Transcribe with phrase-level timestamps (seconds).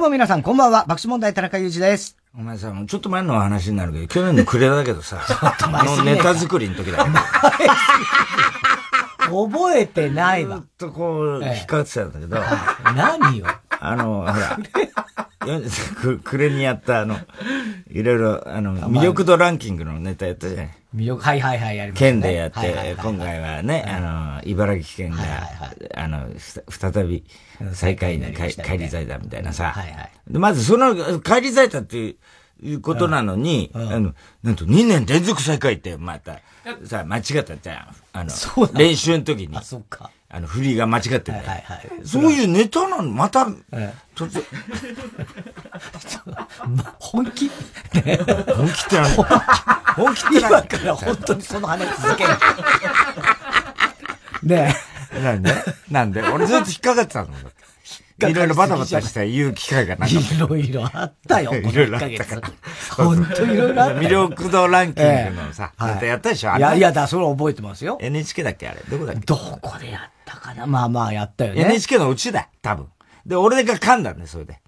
[0.00, 0.86] どうも皆さん、こんばんは。
[0.86, 2.16] 爆笑問題、田中裕二です。
[2.34, 7.06] お前さ、ちょっと前の話になるけど、去年の暮れだけどさ、 あのネタ作りの時だよ。
[9.46, 10.56] 覚えてないわ。
[10.56, 12.38] ずっとこう、引っかかってたんだけど。
[12.96, 13.46] 何よ。
[13.80, 14.58] あの、ほら、
[15.96, 17.16] く、暮れにやったあの、
[17.88, 20.70] いろいろ、あの、魅力度ランキングのネタやったじゃない。
[20.94, 25.22] 魅力、はいはいはい、やりました、県でやって、今回はね、あの、茨城県が、
[25.94, 26.28] あの、
[26.68, 27.24] 再び、
[27.72, 29.74] 最下位に返り咲いたみたいなさ。
[30.28, 32.16] で、まずその、返り咲いたっていう、
[32.62, 36.40] いうことなのに、あの、なんと2年連続最下位って、また、
[36.84, 37.96] さ、間違ったじゃん。
[38.12, 38.30] あの、
[38.74, 39.56] 練習の時に。
[39.56, 40.10] あ、そっか。
[40.32, 41.38] あの、振りが間違ってる。
[41.38, 41.90] はいはいはい。
[42.04, 43.48] そういうネタなの、また、
[44.14, 44.42] 突然。
[47.00, 47.50] 本気？
[47.50, 49.14] 本気って何
[49.96, 50.20] 本気？
[50.20, 52.30] って今から本当にその話続ける。
[54.44, 54.76] ね
[55.12, 55.20] え。
[55.20, 55.52] なんで？
[55.90, 56.22] なんで？
[56.22, 57.28] 俺ずっと引っかかってたの
[58.28, 60.34] いろいろバタバタして言う機会がなかった。
[60.34, 62.42] いろいろあったよ、 いろいろあったから。
[62.96, 64.00] 本当いろいろあった。
[64.00, 67.98] 魅力度ランキングのさ、ネタやったでしょいや、いや、だ、それ覚えてますよ。
[68.00, 68.80] NHK だっけあれ。
[68.88, 69.20] どこだっけ？
[69.26, 70.66] どこでやったかな？
[70.66, 71.62] まあまあやったよね。
[71.62, 72.86] NHK のうちだ、多分。
[73.26, 74.60] で、俺が噛んだんだよ、それで。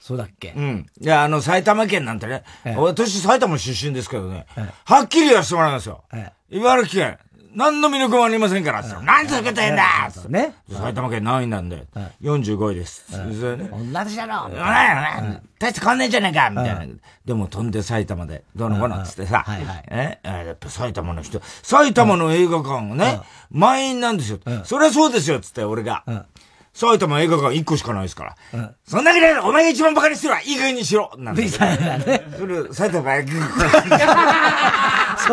[0.00, 0.52] そうだっけ？
[0.56, 0.86] うん。
[1.00, 2.42] いや、あの、埼玉県なんてね、
[2.76, 4.46] 私埼玉出身ですけどね、
[4.84, 6.04] はっきり言わせてもらいますよ。
[6.50, 7.18] 茨城県、
[7.54, 10.10] 何の魅力もありませんから、何続けてんだ。
[10.28, 10.54] ね。
[10.70, 11.86] 埼玉県何位なんで、
[12.22, 13.04] 45位です。
[13.10, 14.48] 同じだろ。
[15.58, 16.50] 大して変わんねえじゃねえか。
[16.50, 16.94] みたいな。
[17.24, 19.44] でも飛んで埼玉で、どうのこうのっつってさ、
[19.88, 20.18] え？
[20.22, 24.38] やっぱ埼玉の人、埼玉の映画館がね、満員なんですよ。
[24.64, 26.04] そりゃそうですよっつって、俺が。
[26.72, 28.74] 埼玉映画館1個しかないですから。
[28.86, 30.40] そんなわけで、お前が一番バカにしてるわ。
[30.40, 31.10] いい加減にしろ。
[31.18, 32.22] なんみたいなね。
[32.38, 33.12] それ、埼玉。
[33.16, 33.32] 映画
[33.88, 33.98] 館。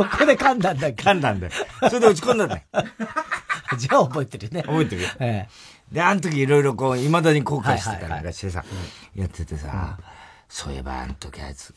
[0.04, 1.04] そこで噛んだんだっけ？
[1.04, 1.52] 噛んだんだよ。
[1.90, 2.62] それで落ち込んだんだよ。
[3.78, 4.62] じゃあ覚えてるね。
[4.64, 5.08] 覚えてるよ。
[5.92, 8.64] で、あの時いろいろこう、未だに後悔してたかしてさ、
[9.16, 9.98] やっててさ、
[10.50, 11.74] そういえばあの時あいつ、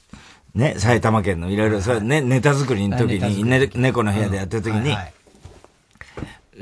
[0.55, 4.97] ね、埼玉県のいろいろ、それね、ネタ作りの時に、ね、猫の部屋でやってる時に、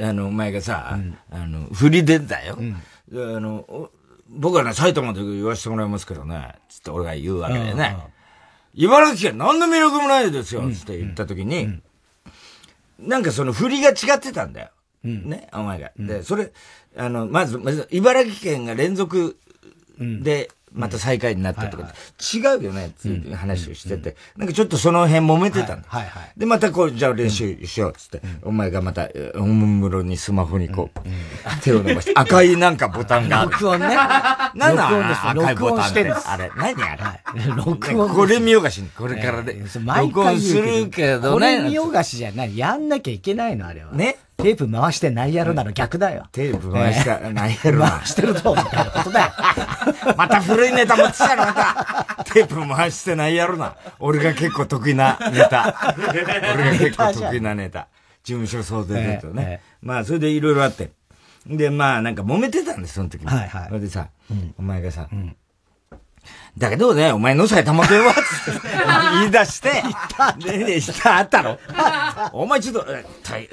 [0.00, 0.98] あの、お前がさ、
[1.30, 2.58] あの、振り出たよ。
[2.60, 2.60] あ
[3.12, 3.90] の、
[4.30, 7.96] 僕はね、埼玉で言わせてもらいますけどね、つって俺が言うわけだよね。
[8.78, 11.80] 茨城県何の魅力もないですよ、つって言った時に、
[13.00, 14.68] なんかその振りが違ってたんだよ。
[15.02, 15.90] ね、お前が。
[15.98, 16.52] で、それ、
[16.96, 19.36] あの、まず、まず、茨城県が連続
[19.98, 21.94] で、また最下位になったとか、
[22.34, 25.88] 違うよねっていう話をしてて、なんかちょっとその辺揉めてたんだ。
[26.36, 31.00] で、ままたこう、じゃあ練習しようっつって、お前がまた、おもむろにスマホにこう、
[31.62, 33.52] 手を伸ばして、赤いなんかボタンがある。
[33.52, 33.94] 録音ね。
[33.94, 36.10] なんだ赤いボタンって。
[36.10, 37.54] あれ、何あれ？
[37.54, 38.12] 録音。
[38.12, 39.54] これ見よがしに、これからで。
[39.54, 41.30] 録音するけどね。
[41.30, 42.58] これ見よがしじゃない。
[42.58, 43.92] やんなきゃいけないの、あれは。
[43.92, 44.16] ね。
[44.40, 46.28] テープ回してないやろなの逆だよ。
[46.30, 47.90] テープ回した、ないやろな。
[47.90, 49.32] 回してるぞ、みたいなことだよ。
[50.16, 53.74] また古いネタ持ってきたらまた、テープ回してないやろな。
[53.98, 55.92] 俺が結構得意なネタ。
[55.98, 57.88] 俺が結構得意なネタ。
[58.22, 59.60] 事務所総出でとね。
[59.82, 60.92] まあ、それでいろいろあって。
[61.44, 63.26] で、まあ、なんか揉めてたんです、その時に。
[63.26, 63.64] はいはい。
[63.66, 64.06] それでさ、
[64.56, 65.08] お前がさ、
[66.58, 68.20] だけどね、お前の埼玉県はって。
[69.20, 69.82] 言い出して、
[70.38, 71.58] で、で、あったろ
[72.32, 72.92] お前ちょっと、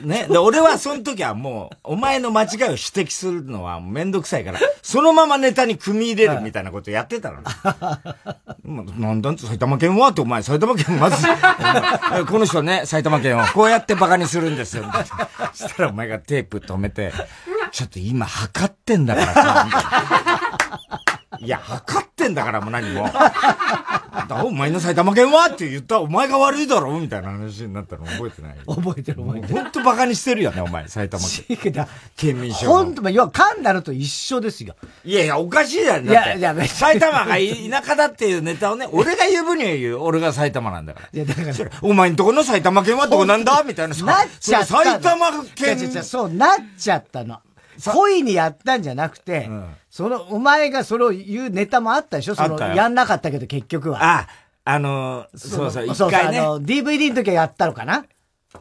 [0.06, 7.42] ね、で、俺はその時はもう、お前の間違いを指摘するのはめんどくさいから、そのままネタに組み入れるみたいなことやってたの。
[8.98, 11.28] なんだ埼玉県はって、お前埼玉県まず、
[12.28, 14.86] この人ね、埼玉県をこうやってバカにするんですよ。
[15.54, 17.14] そしたらお前がテープ止めて、
[17.72, 20.35] ちょっと今測ってんだからさ、
[21.40, 23.10] いや、測ってんだからもう何も。
[24.44, 28.56] お前の埼玉県はって言ったお前が悪いだろみたいな話になったの覚えてない？
[28.66, 29.54] 覚えてる覚えてる。
[29.54, 31.24] 本当バカにしてるよね、お前、埼玉
[31.58, 31.88] 県。
[32.16, 32.68] 県民賞。
[32.68, 34.76] 本当、要は噛んだのと一緒ですよ。
[35.04, 36.04] いやいや、おかしいだよ。
[36.04, 39.98] いや、いや、埼玉が田舎だっていうネタをね、俺が言う分には言う。
[39.98, 41.10] 俺が埼玉なんだから。
[41.14, 41.72] いや、だから。
[41.82, 43.96] お前んとこの埼玉県はどこなんだみたいな。
[43.96, 44.68] なっちゃった。
[44.68, 45.78] 埼玉県。
[46.04, 47.40] そう、なっちゃったの。
[47.84, 52.36] 恋にやったんじゃなくて、うん、その、お前がそれを言うネタもあったでしょ？
[52.36, 54.00] その、やんなかったけど結局は。
[54.02, 54.28] あ、
[54.64, 56.40] あのー、そうそう、一回ね。
[56.40, 58.06] あの、DVD の時はやったのかな？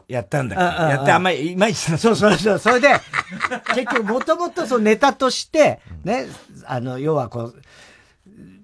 [0.09, 2.59] やったんだやってあんまり、いまいちそうそうそう。
[2.59, 2.89] それで、
[3.73, 6.27] 結局もともとそのネタとして、ね、
[6.65, 7.61] あの、要はこう、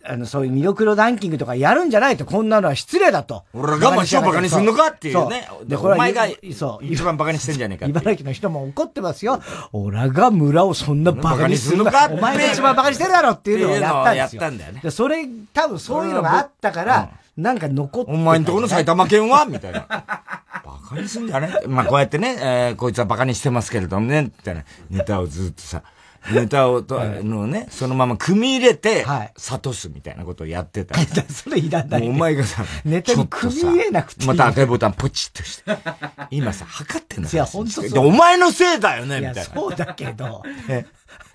[0.03, 3.44] あの、そういう魅力のランキングとかやるんじゃないと、こんなのは失礼だと。
[3.53, 5.48] 俺が町をバカにすんのかっていうね。
[5.65, 6.86] で、お前が、そう。
[6.86, 9.42] 一番バカにしてんじゃねえか茨城の人も怒ってますよ。
[9.74, 12.09] 俺が村をそんなバカにするのか。
[12.12, 14.42] お前が一番バカにしてるだろっていうのをやったんですよ。
[14.42, 14.81] やったんだよね。
[14.83, 19.86] で、それ、多分そういうのがあったから、なんか残ってお前んとこの埼玉県はみたいな。
[19.89, 25.83] バカにすんじゃねまあこうやってね、えー、こいつはバカにしてますけれどもね、みたいなネタをずっとさ、
[26.29, 30.95] ネタをと、のね、そのまま組み入れて、諭すみたいなことをやってた。
[31.33, 32.07] それいらない。
[32.07, 35.77] お前がさ、ネタに組み入れなくてまた赤いボタンポチッとして。
[36.29, 38.07] 今さ、測ってんだいや、ほんとそう。
[38.07, 39.44] お前のせいだよねみたいな。
[39.44, 40.44] そうだけど。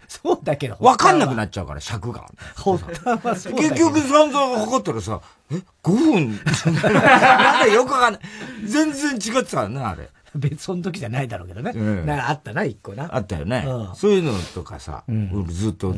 [0.09, 0.77] そうだけど。
[0.81, 2.25] わかんなくなっちゃうから、尺が。
[2.57, 6.41] 本当はそう結局散々測ったらさ、え、5分？
[6.95, 8.23] なんでよくわかんない。
[8.65, 10.09] 全然違ってたよね、あれ。
[10.35, 11.73] 別その時じゃないだろうけどね。
[11.73, 13.15] なんかあったな、一個な。
[13.15, 13.67] あったよね。
[13.95, 15.05] そういうのとかさ、
[15.49, 15.95] ずっと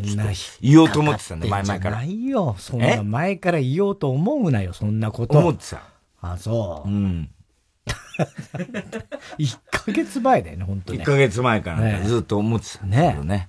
[0.60, 1.96] 言おうと思ってたんだ、前々から。
[1.96, 2.56] ないよ。
[2.58, 5.38] そんな前から言おうと思うなよ、そんなこと。
[5.38, 5.82] 思ってた？
[6.20, 6.88] あ、そう。
[6.88, 7.30] うん。
[9.38, 11.00] 1ヶ月前だよね、本当に。
[11.00, 13.48] 1ヶ月前からずっと思ってたんだけどね。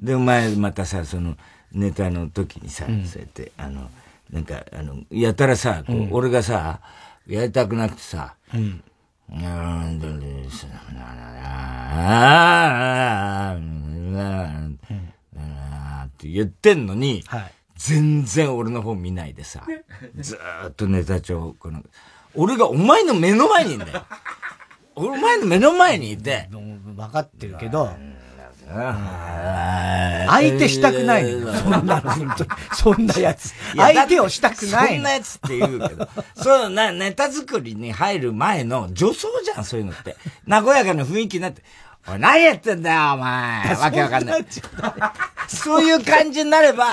[0.00, 1.36] で、お前またさ、その、
[1.72, 3.90] ネタの時にさ、そうやって、あの、
[4.30, 6.80] なんか、あの、やたらさ、俺がさ、
[7.26, 8.82] やりたくなくてさ、うん。
[9.28, 10.68] なんでですっ
[16.18, 19.62] て言ってんのに、はい全然俺の方見ないでさ、
[20.18, 21.82] ずーっとネタ帳、この、
[22.34, 24.02] 俺がお前の目の前にいんだよ。
[24.94, 26.48] お前の目の前にいて。
[26.50, 27.90] 分かってるけど、
[28.68, 32.50] 相手したくないのそんな、本当に。
[32.72, 33.54] そんなやつ。
[33.76, 34.94] 相手をしたくない。
[34.94, 36.08] そんなやつって言うけど。
[36.34, 40.16] そうな、ネタ作りに入る前の女装じゃん、そういうのって。
[40.48, 41.62] 和やかな雰囲気になって。
[42.08, 43.74] おい、何やってんだよ、お前。
[43.74, 44.44] わけわかんない。
[45.48, 46.86] そういう感じになれば、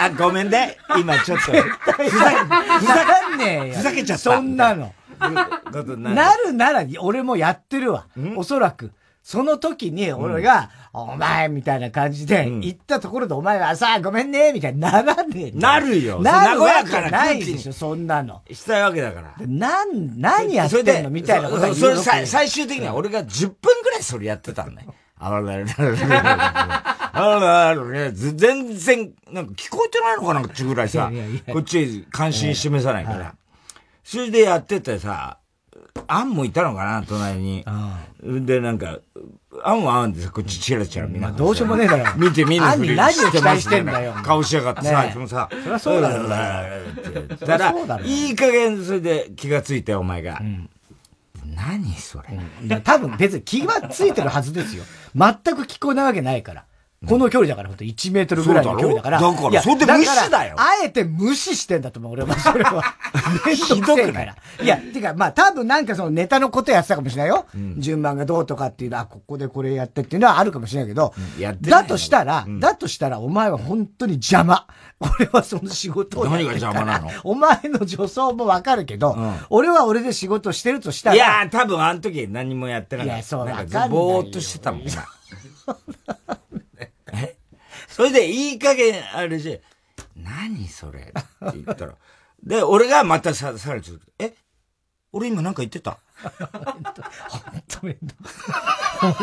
[0.00, 0.78] あ、ごめんね。
[0.96, 1.52] 今ちょっと。
[1.52, 3.06] ふざけ、ふざ
[3.38, 4.18] け、ふざけちゃった。
[4.18, 4.94] そんなの。
[5.20, 8.06] なるなら、俺もやってるわ。
[8.36, 8.92] おそらく。
[9.24, 16.20] その時に俺が、お前みたいな感じで、言ったところでお前はさ、ごめんねみたいにならねえなるよ。
[16.20, 18.42] なるわけないでしょ、そんなの。
[18.52, 19.34] したいわけだから。
[19.46, 24.94] なん、何やってんのみたいなこと言うそれ最終的には俺が10分ぐらいそれやってたんだよ。
[25.18, 31.10] あららららららら全然、なんか聞こえてないのかなってぐらいさ、
[31.50, 33.34] こっち関心示さないから。
[34.04, 35.38] それでやっててさ、
[36.08, 37.64] アンもいたのかな、隣に。
[38.22, 38.98] で、なんか、
[39.62, 42.16] アンはアンでさ、こっちチラチラ見などうしようもねえだろ。
[42.16, 44.12] 見て見ぬふり何を期待してんだよ。
[44.22, 45.48] 顔しやがってさ、いつもさ。
[45.50, 46.28] そりゃそうだろ。
[46.28, 50.40] だから、いい加減それで気がついて、お前が。
[51.54, 52.20] 何そ
[52.68, 52.80] れ。
[52.80, 54.84] 多分別に気がついてるはずですよ。
[55.14, 56.64] 全く聞こえないわけないから。
[57.06, 59.20] この距離だから、ほんと1メートルぐらいの距離だから。
[59.20, 60.56] だから、それで無視だよ。
[60.58, 62.36] あえて無視してんだと思う、俺は。
[62.40, 62.82] それは。
[63.46, 64.36] めんどくせえから。
[64.62, 67.46] いや、てか、まあ多分なんかそのネタのことやってたかもしれないよ。
[67.54, 71.14] うん、順番がどうとかっていうのは、ここでこれやってっていうのはあるかもしれないけど。
[71.16, 74.66] うん、だとしたら、うん、だとしたら、お前は本当に邪魔。
[75.00, 77.10] 俺はその仕事を何が邪魔なの？
[77.24, 79.16] お前の女装もわかるけど、
[79.50, 81.16] 俺は俺で仕事してるとしたら。
[81.16, 83.14] いや、多分あの時何もやってなかった。
[83.16, 85.04] いや、そう、なんかぼーっとしてたもん、今。
[87.94, 89.60] それでいい加減あれし、
[90.16, 91.00] 何それ？
[91.00, 91.94] って言ったら。
[92.42, 94.12] で、俺がまたさ、さらに続く。
[94.18, 94.34] え？
[95.12, 95.98] 俺今なんか言ってた？
[96.20, 96.82] 本
[97.68, 98.28] 当めんどく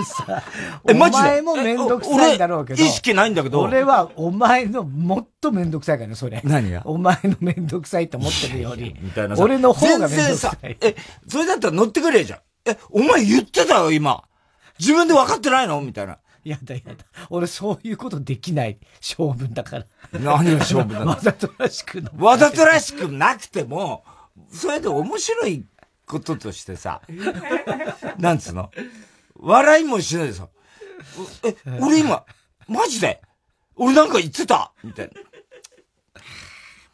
[0.06, 0.44] さい。
[0.88, 1.28] え、マジで？
[1.28, 2.82] お前もめんどくさいだろうけど。
[2.82, 3.60] 意識ないんだけど。
[3.60, 6.40] 俺はお前のもっとめんどくさいからね、それ。
[6.46, 6.82] 何が？
[6.86, 8.96] お前のめんどくさいと思ってるより。
[9.02, 10.78] みたいな俺の方がめんどくさい。
[10.80, 10.96] え、
[11.28, 12.40] それだったら乗ってくれじゃん。
[12.70, 14.24] え、お前言ってたよ、今。
[14.80, 15.82] 自分で分かってないの？
[15.82, 16.20] みたいな。
[16.44, 16.96] やだやだ。
[17.30, 19.86] 俺そういうことできない性分だから。
[20.14, 24.04] 何が勝負だわざとらしくわざとらしくなくても、
[24.52, 25.66] それで面白い
[26.06, 27.02] こととしてさ、
[28.18, 28.72] なんつうの？
[29.36, 30.48] 笑いもしないでさ、
[31.44, 32.26] え、俺今、
[32.68, 33.22] マジで？
[33.76, 34.74] 俺なんか言ってた？
[34.84, 35.14] みたいな。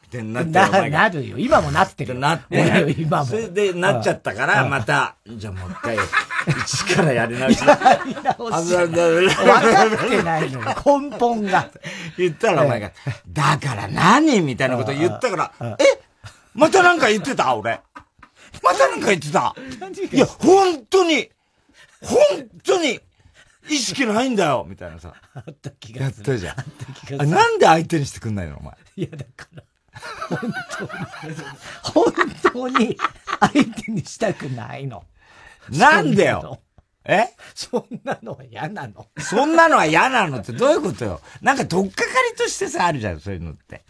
[0.08, 1.38] ってなってな、なるよ。
[1.38, 2.18] 今もなってる。
[2.18, 2.96] なってる。
[2.98, 3.26] 今も。
[3.26, 5.98] それでなっちゃったから、また、じゃあもう一回、
[6.66, 7.66] 一からやり直し。
[7.66, 8.68] やり直し。
[8.68, 11.70] 分かってないの根本が。
[12.18, 12.92] 言ったらお前が、
[13.28, 14.40] だから何？
[14.42, 15.84] みたいなこと言ったから、え？
[16.54, 17.54] またなんか言ってた？
[17.54, 17.82] 俺。
[18.64, 19.54] またなんか言ってた？
[20.12, 21.30] いや、本当に、
[22.02, 22.18] 本
[22.64, 23.02] 当に、
[23.70, 25.14] 意識ないんだよみたいなさ。
[25.34, 26.32] あった気がする。
[26.32, 26.60] やったじゃん。
[26.60, 27.28] あった気がする。
[27.28, 28.74] なんで相手にしてくんないのお前？
[28.96, 29.64] いや、だから。
[30.30, 30.40] 本
[30.78, 31.36] 当に、
[31.84, 32.14] 本
[32.54, 32.98] 当に
[33.40, 35.04] 相手にしたくないの。
[35.70, 36.60] なんでよ
[37.04, 37.28] え？
[37.56, 43.84] そんなのは嫌なのそんなのは嫌なのってどういうことよなんかとっかかりとしてさ、あるじゃん、そういうのって。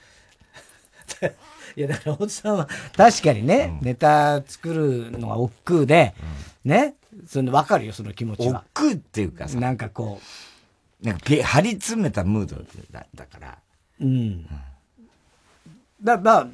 [1.76, 6.16] いや、だから、おじさんは、確かにね、うん、ネタ作るのが億劫で、
[6.66, 6.96] うん、ね、
[7.28, 8.64] その、わかるよ、その気持ちは。
[8.74, 9.60] 億劫っていうかさ。
[9.60, 10.20] なんかこ
[11.04, 11.06] う。
[11.06, 12.56] なんか、張り詰めたムード
[12.92, 13.58] だだから。
[14.02, 14.48] うん、うん
[16.02, 16.48] だ、まあ、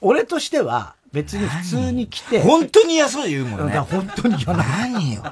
[0.00, 2.40] 俺としては、別に普通に来て。
[2.42, 3.78] 本当に嫌そう言うもんね。
[3.78, 4.64] 本当に嫌な。
[4.64, 5.22] 何よ。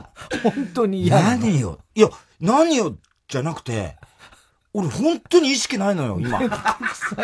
[0.42, 1.78] 本当に嫌何よ。
[1.94, 2.08] いや、
[2.40, 2.96] 何よ。
[3.28, 3.96] じゃなくて、
[4.72, 6.38] 俺本当に意識ないのよ、今。
[6.38, 6.48] 臭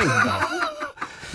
[0.03, 0.49] いんだ。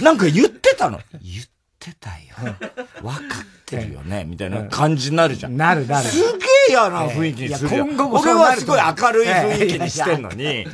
[0.01, 0.99] なんか言ってたの。
[1.21, 1.45] 言っ
[1.79, 2.55] てたよ。
[3.01, 5.57] 分かってるよね、みたいな感じになるじゃん。
[5.57, 6.07] なるなる。
[6.07, 7.87] すげえ嫌な雰囲気にするじゃん。
[7.89, 10.67] 今後も俺はすごい明るい雰囲気にしてんのに。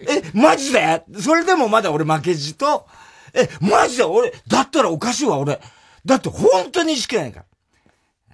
[0.00, 1.04] え、マジで？
[1.20, 2.86] それでもまだ俺負けじと、
[3.34, 4.04] え、マジで？
[4.04, 5.60] 俺、だったらおかしいわ、俺。
[6.04, 7.44] だって本当に意識ないから。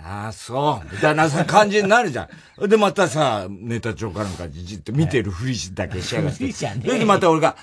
[0.06, 0.92] ああ、そう。
[0.92, 2.28] みたいな感じになるじゃ
[2.62, 2.68] ん。
[2.68, 6.52] で、またさ、ネタ帳かなんかじじって見てるふりだけしやがって。
[6.52, 7.56] じゃねで、また俺が、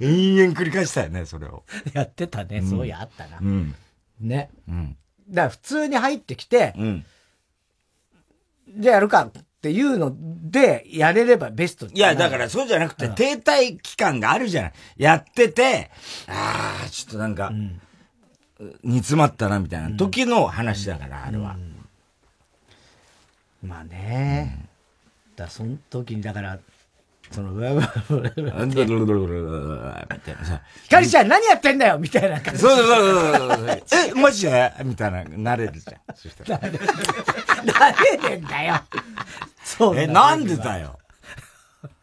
[0.00, 1.64] 延々繰り返したよね、それを。
[1.92, 3.38] やってたね、そういやあったな。
[3.40, 3.74] うん。
[4.20, 4.50] ね。
[4.68, 4.96] うん。
[5.28, 7.06] だから普通に入ってきて、うん。
[8.76, 9.30] じゃあやるか
[9.64, 14.72] っていうので、やれればベストいや、だからそうじゃなくて、停滞期間があるじゃない。
[14.98, 15.90] やってて、
[16.28, 17.80] ああ、ちょっとなんか、うん
[18.84, 21.56] 煮詰まったなみたいな時の話だから、あれは。
[23.62, 24.68] まあね。
[25.34, 26.58] だその時に、だから、
[27.32, 28.26] その、うわうわうわ
[28.66, 28.86] みたい
[30.36, 30.62] なさ。
[30.84, 32.60] ひかりちゃん何やってんだよみたいな感じ。
[32.60, 34.10] そうそうそうそう。
[34.16, 36.16] え、マジでみたいな、慣れるじゃん。
[36.16, 36.60] そしたら。
[36.60, 38.80] 慣れてんだよ。
[39.64, 39.98] そう。
[39.98, 40.98] え、なんでだよ。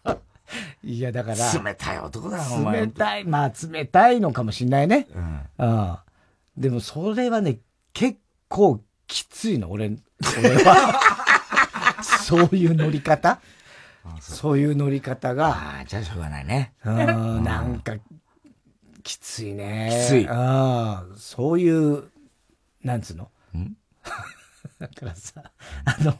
[0.83, 1.51] いや、だから。
[1.63, 2.81] 冷たい男だよ、お前。
[2.81, 5.07] 冷たい、まあ、冷たいのかもしんないね。
[5.15, 5.35] うん。
[5.35, 6.03] ああ。
[6.57, 7.59] でもそれはね、
[7.93, 9.95] 結構きついの、俺、
[10.39, 10.99] 俺は。
[12.03, 13.39] そういう乗り方？
[14.19, 15.47] そういう乗り方が。
[15.49, 16.73] ああ、じゃあしょうがないね。
[16.83, 17.93] うん、なんか、
[19.03, 19.89] きついね。
[20.05, 20.27] きつい。
[20.27, 22.05] ああ、そういう、
[22.83, 23.29] なんつうの？
[23.55, 23.77] ん？
[24.79, 25.51] だからさ、
[25.85, 26.17] あの、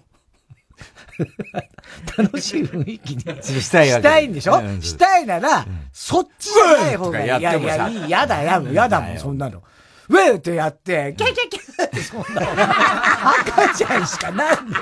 [2.18, 7.26] 楽しい雰囲気にしたいしたいんでしょ、うん、したいなら、うん、そっちじゃない方がいい。
[7.26, 9.64] いやいや、いい、やだ、やだ、やだもん、そんなの。
[10.10, 12.52] ウェーってやって、キャキャキャってそんなの。
[12.52, 14.76] 赤ちゃんしかなんで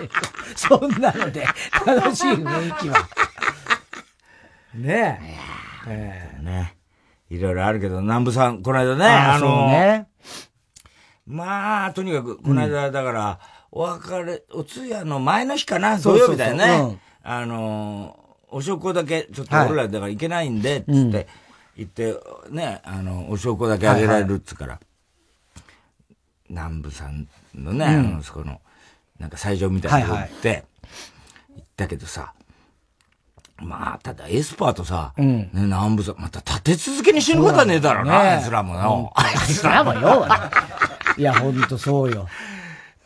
[0.56, 1.46] そんなので、
[1.86, 3.08] 楽しい雰囲気は。
[4.74, 5.50] ねえ。
[5.88, 6.76] ええね。
[7.30, 10.08] いろいろあるけど、南部さん、この間ね、あの、ね、
[11.28, 13.40] まあ、とにかく、この間、だから、
[13.72, 17.00] お別れ、お通夜の前の日かな、土曜日だよね。
[17.24, 18.18] あの、
[18.50, 21.28] お証拠だけ、ちょっと俺らだから行けないんで、つって、
[21.78, 22.16] 言って、
[22.50, 24.80] ね、あの、お証拠だけあげられるっつから。
[26.50, 28.60] 南部さんのね、うん、あの、そこの、
[29.20, 30.66] なんか斎場みたいなとこ行って、はいはい、
[31.58, 32.34] 行ったけどさ、
[33.58, 39.12] まあ、ただエスパーとさ、うん、ね、南部さん、また立て続けに死ぬことはねえだろうな、あいつらもよ。
[39.16, 40.28] あいつらもよ。
[41.18, 42.28] いや、ほんとそうよ。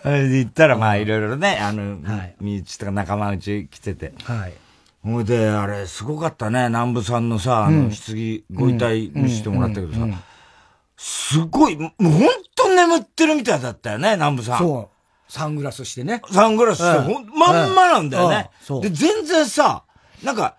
[0.04, 4.14] で行ったら、まあ、いろいろね、あの、はい、身内とか仲間内来てて。
[4.24, 4.54] はい。
[5.04, 6.68] ほいで、あれ、すごかったね。
[6.68, 10.08] 南部さんのさ、あの、棺、ご遺体見せてもらったけどさ、
[10.98, 14.60] すごい、もう本当眠ってるみたいだったよね、南部さん。
[14.60, 15.32] そう。
[15.32, 16.22] サングラスしてね。
[16.32, 18.50] サングラスして、ほん、まんまなんだよね。
[18.82, 19.84] で、全然さ、
[20.24, 20.56] なんか、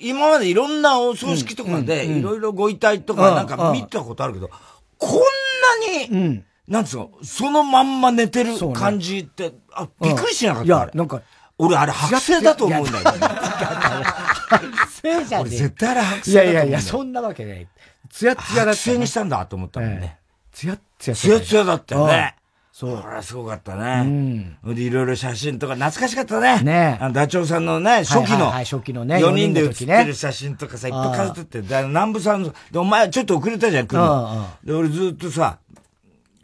[0.00, 4.50] 今までいろんなお葬式とかで、いろいろご遺体とかなんか見たことあるけど、
[4.98, 10.66] こんなに、なんつうの、そのまんま寝てる感じって、あ、びっくりしなかった。
[10.66, 11.22] いや、なんか、
[11.58, 13.10] 俺あれ剥製だと思うんだよね。
[13.10, 16.44] 剥製じゃね俺絶対あれ剥製だと思うんだよ。
[16.44, 17.68] いやいやいや、そんなわけない。
[18.10, 18.98] ツヤツヤだった、ね。
[18.98, 20.18] にしたんだと思ったもんね。
[20.52, 21.16] ツヤツヤ。
[21.16, 22.36] ツヤツヤだったよね。
[22.72, 23.00] そう。
[23.00, 24.56] これはすごかったね。
[24.64, 24.74] うん。
[24.74, 26.60] で、いろいろ写真とか懐かしかったね。
[26.62, 28.50] ねあの、ダチョウさんのね、初期の。
[28.50, 29.16] はい、初期のね。
[29.16, 31.82] 4人で写ってる写真とかさ、いっぱい飾ってって。
[31.84, 34.46] 南部さんの、で、お前ちょっと遅れたじゃん、来るの。
[34.62, 35.58] で、俺ずっとさ、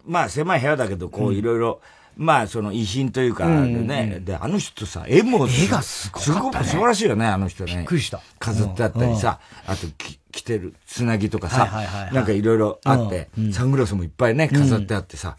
[0.04, 1.80] まあ狭い部屋だけど、こういろいろ、
[2.16, 7.76] まあ、その遺品というか、ね、で、あの人さ、絵も絵がすごい、すごく素晴らしいよね、あの人ね。
[7.76, 8.20] びっくりした。
[8.38, 9.86] 飾ってあったりさ、あと、
[10.30, 15.36] 着てるつなぎとかさ、なんかいろいろあって、サングラスもいっぱいね、飾ってあってさ、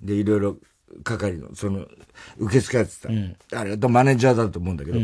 [0.00, 0.56] で、いろいろ、
[1.04, 1.86] 係の、その、
[2.38, 2.92] 受付やって
[3.50, 5.00] た、あれ、マネージャーだと思うんだけど、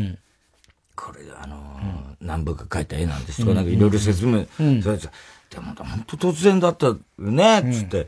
[0.95, 4.45] これ、あの南部が描いた絵なんですとか、なんかいろいろ説明
[4.81, 5.07] されて
[5.49, 8.07] でも、本当突然だったね、つって、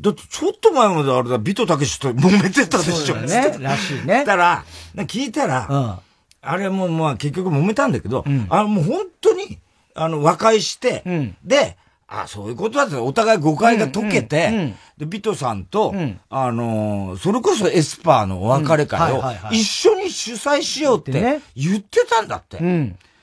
[0.00, 3.56] だってちょっと前まであれだ、ビトたけしと揉めてたでしょ、ね。
[3.60, 4.24] らしいね。
[4.24, 4.64] たら、
[4.96, 6.00] 聞いたら、
[6.40, 9.58] あれもまあ結局揉めたんだけど、あもう本当に、
[9.94, 11.76] あの、和解して、で、
[12.08, 15.94] あそういうことだってお互い誤解が解けて、で、ビトさんと、
[16.30, 19.22] あのそれこそエスパーのお別れ会を
[19.52, 22.58] 一緒に主催しようって言ってたんだって。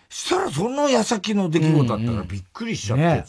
[0.10, 3.24] したらその矢先の出来事だったからびっくりしちゃって、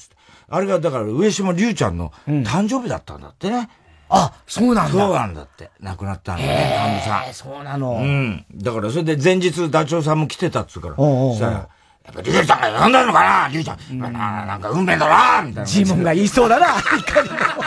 [0.50, 3.71] あれがだから上島竜ちゃんの誕生日だったんだってね。
[4.09, 4.90] あ、そうなんだ。
[4.90, 5.71] そうなんだって。
[5.78, 7.35] 亡くなったんだね、神田さん。
[7.35, 7.92] そうなの。
[7.92, 8.45] うん。
[8.52, 10.97] だからそれで前日ダチョウさんも来てたっつうから。
[10.97, 11.69] そしたら、や
[12.11, 13.78] っぱり竜ちゃんが呼んだのかな竜ちゃん。
[13.92, 15.64] うん、ななんか運命だなみたいな。
[15.64, 16.66] ジモンが言いそうだな。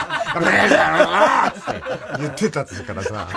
[2.18, 3.28] 言ってたっつうからさ。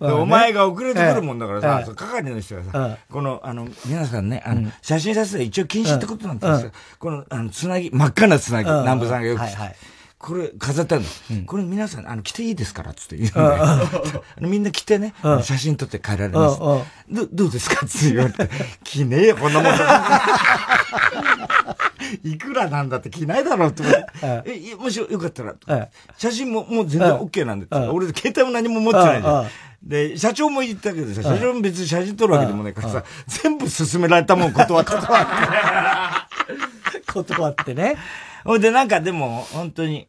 [0.00, 6.70] お前が遅れてくるもんだからさ、係の人がさ、この、あの、皆さんね、あの、写真撮影一応禁止ってことなんですよ。
[6.98, 9.40] この、あの、つなぎ、真っ赤なつなぎ、南部さんがよく。
[9.40, 9.76] はいはい
[10.18, 11.46] これ飾ってあるの。
[11.46, 13.32] これ皆さん、あの、着ていいですからつって言う。
[14.40, 16.58] みんな着てね、写真撮って帰られます。
[17.08, 17.86] ど、どうですか？
[17.86, 18.50] って言われて、
[18.82, 19.72] 着ねえよ、こんなもん。
[22.24, 23.82] いくらなんだって着ないだろうって
[24.46, 25.54] え、もしよかったら、
[26.16, 29.46] 写真ももう全然 OK なんで、俺携帯も何も持ってないじゃん。
[29.82, 34.90] で、社長も言ったけどさ、社長も別に写真撮るわけでもないからさ、全部勧められたもん断って。
[34.90, 37.00] 断って。
[37.12, 37.94] 断ってね。
[38.44, 40.08] ほいで、なんかでも、本当に、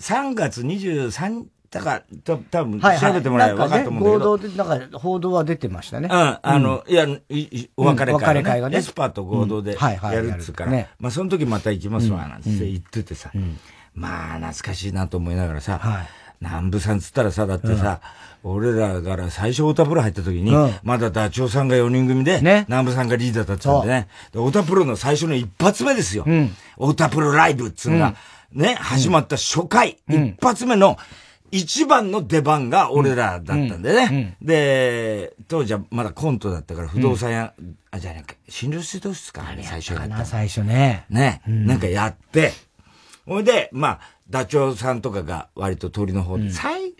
[0.00, 4.30] 3月23だから、た多分調べてもらえば分かると思うんだけど。
[4.32, 6.08] 合同で、なんか報道は出てましたね。
[6.10, 7.06] うん、あの、いや、
[7.76, 8.78] お別れ会、ね、別れ会がね。
[8.78, 13.30] エスパーと合同でやるっつうから、まあその時また行きますわ、なんて言っててさ、
[13.92, 16.06] まあ懐かしいなと思いながらさ、
[16.40, 18.00] 南部さんつったらさ、だってさ、
[18.44, 20.52] 俺らから最初太田プロ入った時に、
[20.82, 26.24] まだダチョウさんが4人組で、南部さんがリーダーだったんでね、太田プロの最初の一発目ですよ。
[26.74, 28.14] 太田プロライブっつうのが、
[28.52, 30.96] ね、始まった初回、一発目の、
[31.50, 34.36] 一番の出番が俺らだったんでね。
[34.40, 37.54] で、当時はまだコントだったから不動産屋、
[37.90, 40.24] あ、じゃあね、診療室同室か、あれ最初やった。
[40.24, 41.06] 最初ね。
[41.08, 42.52] ね、なんかやって、
[43.26, 44.00] ほいで、まあ、
[44.30, 46.92] ダチョウさんとかが割と鳥の方で、最、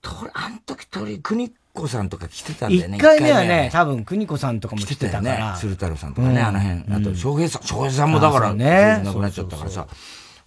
[0.00, 2.98] と、あの時鳥、国子さんとか来てたんだよね。
[2.98, 5.40] 一回目はね、多分国子さんとかも来てたね。
[5.58, 6.84] 鶴太郎さんとかね、あの辺。
[6.94, 9.86] あと、翔平さん、翔平さんもだから、ね、亡くなっちゃったからさ。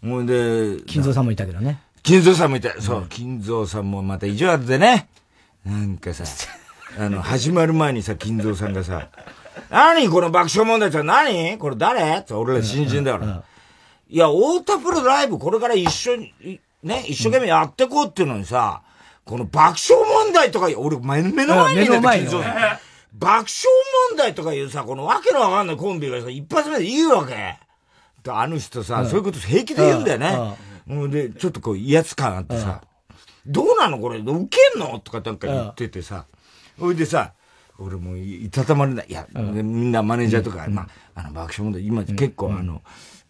[0.02, 1.80] ほいで、金蔵さんもいたけどね。
[2.04, 2.82] 金蔵さんもいた。
[2.82, 5.08] そう、金蔵さんもまた意地悪でね。
[5.66, 6.24] なんかさ、
[6.98, 9.10] あの、始まる前にさ、金蔵さんがさ、
[9.70, 12.20] 何この爆笑問題って何これ誰？
[12.20, 13.44] って俺ら新人だから。
[14.12, 16.34] いや、太田プロライブこれから一緒に、
[16.84, 18.84] ね、一生懸命やってこうっていうのにさ、
[19.24, 22.32] この爆笑問題とか、俺目の前にいるんだよ。
[23.14, 23.48] 爆笑
[24.10, 27.58] 問題とかいうさ、このわけのわかんないコンビがさ、一発目で言うわけ。
[28.28, 30.58] あの人さ、そういうこと平気で言うんだよね。
[30.90, 32.82] うん、で、ちょっとこう、威圧感あってさ、
[33.46, 34.26] どうなのこれ、受
[34.74, 35.00] けんの？
[35.00, 36.26] とかなんか言っててさ、
[36.78, 37.32] ほいでさ、
[37.80, 39.06] 俺もいたたまれない。
[39.10, 42.82] いや、みんなマネージャーとか、まあ、あの、爆笑問題、今結構あの、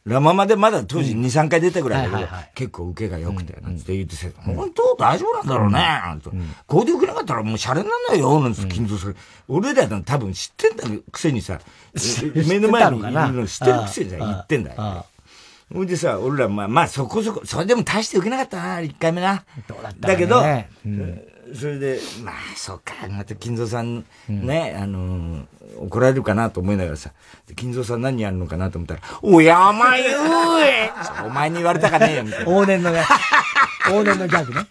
[0.03, 3.77] ラママでまだ当時2、3回出たぐらいだけど、結構受けが良くて、なん。
[3.79, 4.17] て言って。
[4.17, 6.21] て、本当大丈夫なんだろうね、なん。
[6.21, 6.29] て。
[6.65, 9.15] こうで受けなかったらもうシャレになんないよ、なんて金蔵さん。
[9.47, 11.59] 俺ら多分知ってんだくせにさ、
[12.47, 15.05] 目の前にいるの知ってるくせにさ、言ってんだよ。
[15.73, 19.45] ほいでさ、俺ら、まあ、まあ、そこそこ、それでも大して受けなかったな、一回目な。
[19.67, 20.43] どうだっただけど、
[21.53, 25.45] それで、まあ、そうか、また金蔵さん、ね、あの
[25.77, 27.11] 怒られるかなと思いながらさ、
[27.55, 30.91] 金蔵さん何やるのかなと思ったら、おやまゆえ
[31.25, 32.51] お前に言われたかねえよ、みたいな。
[32.51, 33.03] 往年のね、
[33.89, 34.67] 往年のギャグね。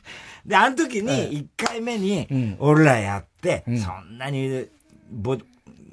[0.47, 4.67] で、あの時に、一回目に、俺らやって、そんなに、
[5.11, 5.37] ぼ、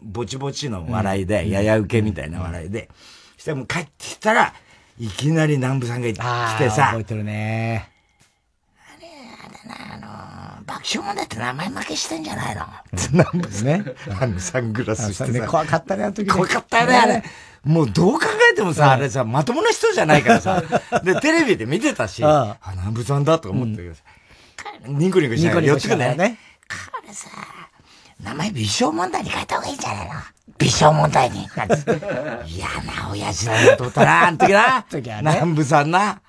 [0.02, 2.89] ぼちぼちの笑いで、やや受けみたいな笑いで、
[3.38, 4.54] しても帰ってきたら、
[5.00, 6.13] いきなり南部さんが来
[6.58, 7.89] てさ、覚えてるね。
[8.97, 10.17] あれ、あれな、あの、
[10.68, 12.66] 爆笑問題って名前負けしてんじゃないの？
[13.14, 13.84] 南部ね。
[14.22, 15.48] あの、サングラスしてさ。
[15.48, 16.30] 怖かったね、あの時。
[16.30, 17.24] 怖かったよね、あれ。
[17.64, 20.62] もうどう考えてもさ、あれさ、まともな人じゃないからさ。
[21.04, 24.02] で、テレビで見てたし、あ、南部さんだと思ったけどさ、
[24.88, 26.38] ニコニコしながら寄ってくね。
[26.70, 27.30] これさ、
[28.22, 30.14] 名前微笑問題に変えた方がいいんじゃないの？
[30.58, 31.48] 微笑問題に。
[32.48, 34.86] 嫌な親父だなと思ったな、あの時な。
[34.90, 35.32] 時はね。
[35.36, 36.22] 南部さんな。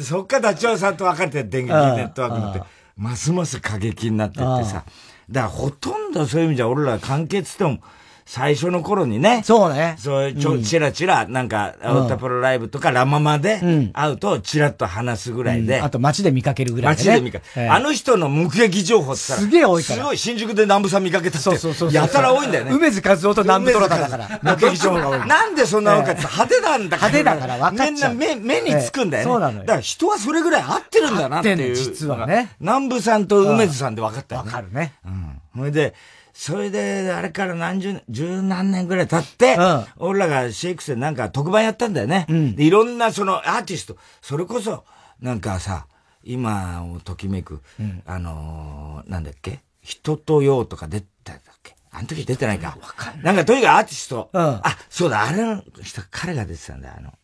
[0.00, 1.72] そっからダチョウさんと別れて電撃ネ
[2.04, 2.62] ットワークになって、
[2.96, 4.84] ますます過激になってってさ。
[5.30, 7.80] だからほとんどそういう意味じゃ俺ら関係つっても、
[8.26, 9.42] 最初の頃にね。
[9.44, 9.94] そうね。
[9.98, 13.60] そうちょ、チラチラ、なんか、アウタプロライブとかラママで
[13.92, 15.80] 会うと、チラッと話すぐらいで。
[15.80, 17.72] あと街で見かけるぐらいで、街で見かける。
[17.72, 19.98] あの人の目撃情報ってさ、すげえ多いから。
[20.00, 21.44] すごい、新宿で南部さん見かけたって。
[21.44, 21.92] そうそうそう。
[21.92, 22.72] やたら多いんだよね。
[22.72, 24.40] 梅津和夫と南部虎だから。
[24.42, 25.18] 目撃情報が多い。
[25.28, 27.12] なんでそんな多かって派手なんだから。
[27.12, 29.30] 派手だから分かっみんな目、目につくんだよね。
[29.30, 29.60] そうなのよ。
[29.60, 31.76] だから人はそれぐらい合ってるんだなっていう。
[31.76, 32.50] 実はね。
[32.58, 34.50] 南部さんと梅津さんで分かったよね。
[34.50, 34.94] 分かるね。
[35.06, 35.40] うん。
[35.56, 35.94] それで、
[36.38, 42.26] それで、あれから何十年、十何年ぐらい経って、うん、俺らがシェイクスでなんか特番やったんだよね。
[42.28, 44.84] うん、でいろんなそのアーティスト、それこそ、
[45.18, 45.86] なんかさ、
[46.22, 49.60] 今をときめく、うん、あのー、なんだっけ？
[49.80, 51.74] 人とようとか出たんだっけ？
[51.90, 52.76] あの時出てないか。
[52.96, 54.28] かんなんかとにかくアーティスト。
[54.32, 57.14] うん、あ、そうだ、あれの人、彼が出てたんだよ、あの。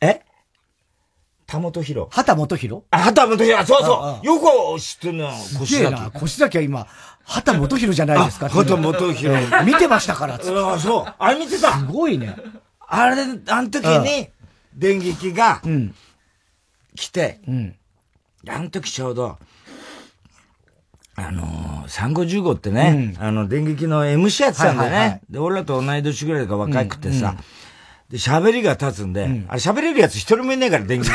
[0.00, 0.22] え？
[1.50, 2.08] 田本博。
[2.12, 2.84] 畑本博？
[2.92, 4.26] あ、畑本博、そうそう。
[4.26, 6.10] よく知ってんな、腰崎。
[6.12, 6.86] 腰崎は今、
[7.24, 8.48] 畑元博じゃないですか。
[8.48, 9.64] 畑元博。
[9.64, 11.14] 見てましたから、つ あそう。
[11.18, 11.76] あれ見てた。
[11.76, 12.36] すごいね。
[12.86, 14.28] あれ、あの時に、
[14.76, 15.60] 電撃が、
[16.94, 17.40] 来て、
[18.48, 19.36] あの時ちょうど、
[21.16, 25.20] あのー、産後15ってね、うん、あの、電撃の MC やってたんだよね。
[25.28, 27.44] で、俺らと同い年ぐらいが若くてさ、うんうん、
[28.10, 31.08] で、喋りが立つんで、うん、あれ喋れるやつ一人もいねえから、電撃。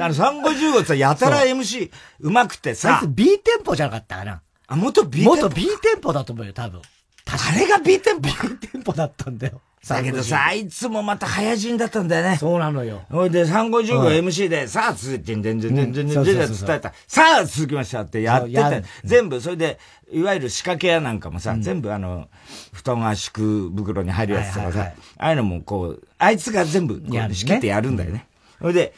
[0.00, 2.96] あの、産後15ってさ、やたら MC うまくてさ。
[2.96, 4.42] あいつ B テンポじゃなかったかな。
[4.66, 6.82] あ、元 B テンポ元 B テンポだと思うよ、多分。
[7.26, 8.34] あれが B テンポ ?B
[8.68, 9.60] テンポだったんだよ。
[9.86, 12.36] だけどさ、あいつもまた早死んだったんだよね。
[12.36, 13.02] そうなのよ。
[13.10, 16.92] ほいで、350号 MC で、さあ続いて、全然全然全然全然伝えた。
[17.06, 19.78] さあ続きましたってやってて、全部、それで、
[20.10, 22.28] いわゆる仕掛け屋なんかもさ、全部あの、
[22.72, 28.26] 布団圧縮袋に入るやつとかさ、ああいうのもこう、あいつが全部、仕切ってやるんだよね。
[28.60, 28.94] ほいで、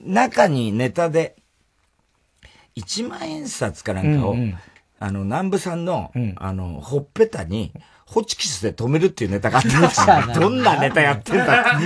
[0.00, 1.36] 中にネタで、
[2.76, 4.36] 1万円札かなんかを、
[4.98, 7.72] あの、南部さんの、あの、ほっぺたに、
[8.14, 11.78] ホチキスで止めるっていうネタがあった どんなネタやってんだ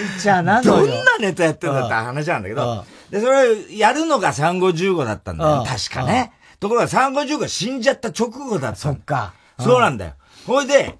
[0.62, 5.64] どんなネタやってんだって話なんだけど、で、それやるのが産後15だったんだよ。
[5.66, 6.32] 確かね。
[6.60, 8.76] ところが産後15死んじゃった直後だった。
[8.76, 9.32] そっか。
[9.58, 10.12] そうなんだよ。
[10.46, 10.96] ほいで、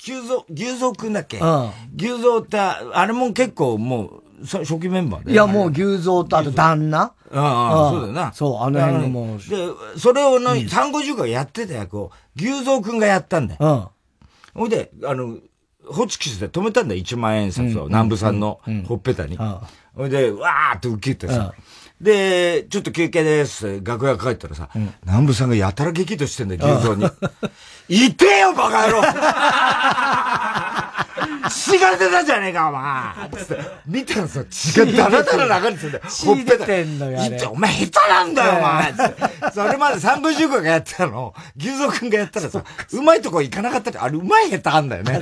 [0.00, 1.38] 牛蔵、牛蔵くんだっけ？
[1.96, 5.32] 牛蔵って、あれも結構もう、初期メンバーで。
[5.32, 7.12] いや、もう牛蔵とあと旦那？
[7.32, 8.32] ああ、そうだよな。
[8.32, 9.38] そう、あの辺のもう。
[9.38, 13.92] で、それをの、産後15がやってた役を、牛蔵くんがやったんだよ。
[14.58, 14.60] うん。
[14.60, 15.38] ほいで、あの、
[15.86, 19.36] ホチキスで止めたんだよ、1万円札を、南部さんのほっぺたに。
[19.94, 21.54] ほいで、わーってウキってさ。
[22.00, 23.80] で、ちょっと休憩です。
[23.82, 24.68] 楽屋帰ったらさ、
[25.04, 27.06] 南部さんがやたら激怒してんだよ、牛蔵に。
[27.88, 29.02] いてよ、バカ野郎
[31.50, 33.62] 血が出たじゃねえか、お前つって。
[33.86, 36.04] 見たらさ、血がだらだら流れてんだよ。
[36.24, 36.66] ほっぺた。
[36.66, 37.18] てんのよ、
[37.50, 39.50] お前下手なんだよ、お前つって。
[39.52, 45.14] それまで三分十五がやってたの、牛蔵くんがやったらさ、うまいとこ行かなかったら、あれうまい下手あんだよね。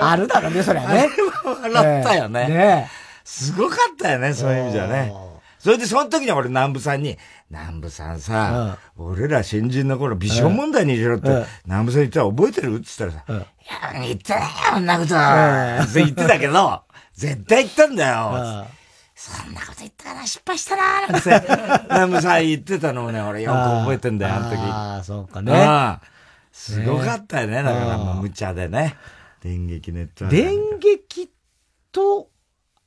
[0.00, 1.08] あるだろうね、それはね。
[1.44, 2.48] 笑ったよね。
[2.48, 2.90] ね
[3.24, 5.12] すごかったよね、そういう意味じゃね。
[5.58, 7.16] それでその時に俺南部さんに、
[7.50, 15.14] 南部さんさ、俺ら新人の頃、美少問題にしろって、南部さん言ったら覚えてるって言ったらさ、いや、言ってないよ、そんなこと。
[15.14, 16.82] って言ってたけど、
[17.14, 18.66] 絶対言ったんだよ。
[19.14, 24.56] そんなこと言ったら失敗したなーなんて、南部さん言ってたのをね、俺よく覚えてんだよ、あの時。
[24.58, 25.98] ああ、そうかね。
[26.50, 28.96] すごかったよね、だからもう無茶でね。
[29.40, 31.30] 電撃ネット電撃
[31.92, 32.28] と、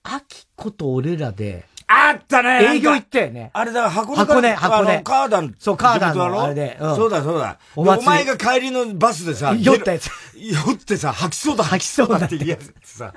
[0.04, 3.50] 秋子と俺らで、あったね営業行ったよね。
[3.54, 4.18] あれだ、箱根。
[4.18, 5.02] 箱根、箱根。
[5.04, 5.56] カーダン。
[5.58, 6.78] そう、カーダンのあれで。
[6.80, 7.58] そうだ、そうだ。
[7.78, 10.10] お前が帰りのバスでさ、酔ったやつ。
[10.36, 11.64] 酔ってさ、吐きそうだ。
[11.64, 13.14] 吐きそうだって言やつさ、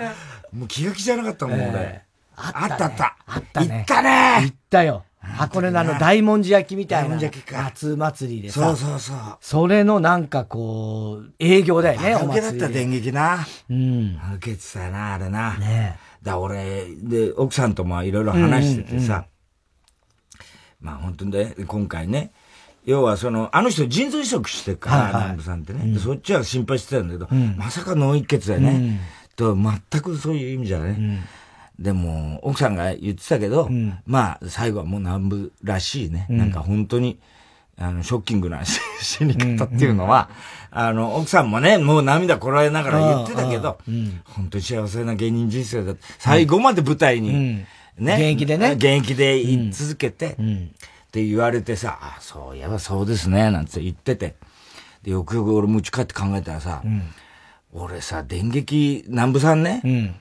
[0.52, 2.02] もう気が気じゃなかったもん、俺。
[2.36, 3.16] あったあった。
[3.26, 3.68] あったね。
[3.78, 5.04] 行ったね行ったよ。
[5.20, 7.18] 箱根のあの大文字焼きみたいな。
[7.52, 8.60] 夏祭りでさ。
[8.60, 9.16] そうそうそう。
[9.40, 12.48] それのなんかこう、営業だよね、お祭り。
[12.48, 13.46] 受けだった電撃な。
[13.68, 14.20] うん。
[14.36, 15.56] 受けてたな、あれな。
[15.58, 19.26] ねだ俺、で、奥さんともいろいろ話しててさ、
[20.80, 22.32] まあ本当にね、今回ね、
[22.84, 29.00] 要はその、あの人腎臓移植してるから、南部さんってね、そっちは心配してたんだけど、まさか脳一血だよね。
[29.36, 31.26] と、全くそういう意味じゃね。
[31.78, 33.68] でも、奥さんが言ってたけど、
[34.06, 36.26] まあ、最後はもう南部らしいね。
[36.28, 37.18] なんか本当に、
[37.80, 38.62] あの、ショッキングな
[39.00, 40.28] 死に方っていうのは、
[40.70, 43.78] あの、奥さんもね、もう涙こらえながら言ってたけど、
[44.24, 45.94] 本当に幸せな芸人人生だ。
[46.18, 47.64] 最後まで舞台に、
[47.96, 48.72] ね、現役でね。
[48.72, 50.36] 現役で言い続けて、っ
[51.10, 54.36] て言われてさ、あ、そういえばそうですね、なんて言ってて。
[55.02, 56.82] で、よくよく俺持ち帰って考えたらさ、
[57.72, 60.14] 俺さ、電撃、南部さんね、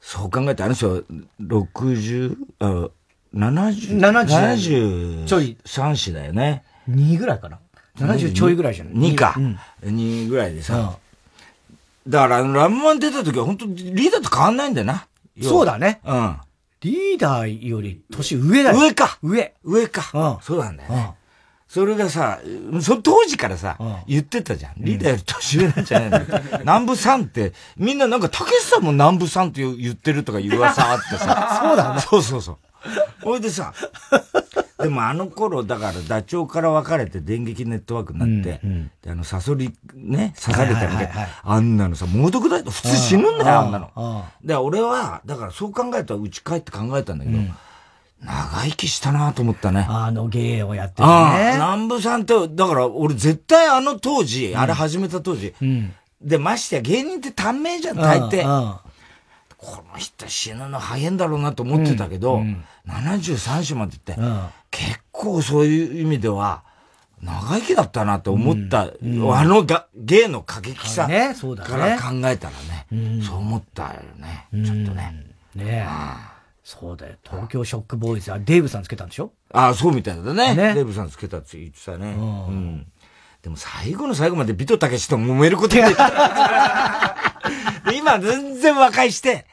[0.00, 1.04] そう考えてあの人、
[1.38, 2.88] 60、あ、
[3.34, 5.58] 70、70、ちょい。
[5.66, 6.64] 3子だよね。
[6.88, 7.58] 2ぐらいかな。
[7.96, 9.34] 70ちょいぐらいじゃない ?2 か。
[9.36, 10.96] うん、2ぐらいでさ。
[12.06, 15.06] だから、ラムマン出た時は本当リーダーと変わんないんだよな。
[15.42, 16.00] そうだね。
[16.04, 16.36] うん。
[16.80, 18.78] リーダーより年上だよ。
[18.78, 19.18] 上か。
[19.22, 19.54] 上。
[19.64, 20.10] 上か。
[20.14, 20.42] うん。
[20.42, 21.14] そうなんだよね。
[21.68, 22.40] それがさ、
[22.80, 24.74] そ当時からさ、言ってたじゃん。
[24.78, 26.26] リーダーより年上なんじゃないの、
[26.60, 31.60] 南部さんって、みんななんか、たけしさんも南部さんって言ってるとか噂あってさ。
[31.62, 32.00] そうだね。
[32.00, 32.56] そうそうそう。
[33.22, 33.74] ほいでさ、
[34.82, 41.10] でもあの頃、だからダチョウから分かれて電撃ネットワークになって、うんうん、で、あの、サソリ、ね、刺されたりで、
[41.42, 44.24] あんなのさ、猛毒だと普通死ぬんだよ、あんなの。
[44.44, 47.54] で、俺は、だからそう考えたら、うち帰って考えたんだけど、うん。
[48.20, 49.86] 長生きしたなと思ったね。
[49.88, 51.52] あの芸をやってるね。
[51.54, 58.78] 南部さんって、だから俺絶対あの当時、うん、あれ始めた当時、うん、で、ましてや芸人って短命じゃん、大抵。
[59.58, 66.62] この人死ぬの早いんだろうなと思ってたけど、うん、73歳までって、うん、結構そういう意味では、
[67.20, 72.54] 長生きだったなって思った、うん、あのが芸の過激さから考えたら
[72.90, 75.26] ね、そう思ったよね、ちょっとね。
[75.54, 75.86] ねえ。
[76.62, 77.16] そうだよ。
[77.24, 79.32] 東京ショックボーイズはデーブさんつけたんでしょ？
[79.52, 80.54] ああ、そうみたいだね。
[80.54, 80.74] ね。
[80.74, 82.10] デブさんつけたって言ってたね。
[82.10, 82.86] うん。
[83.48, 85.82] でも最後の最後までビトタケシと揉めることで。
[87.96, 89.46] 今全然和解して、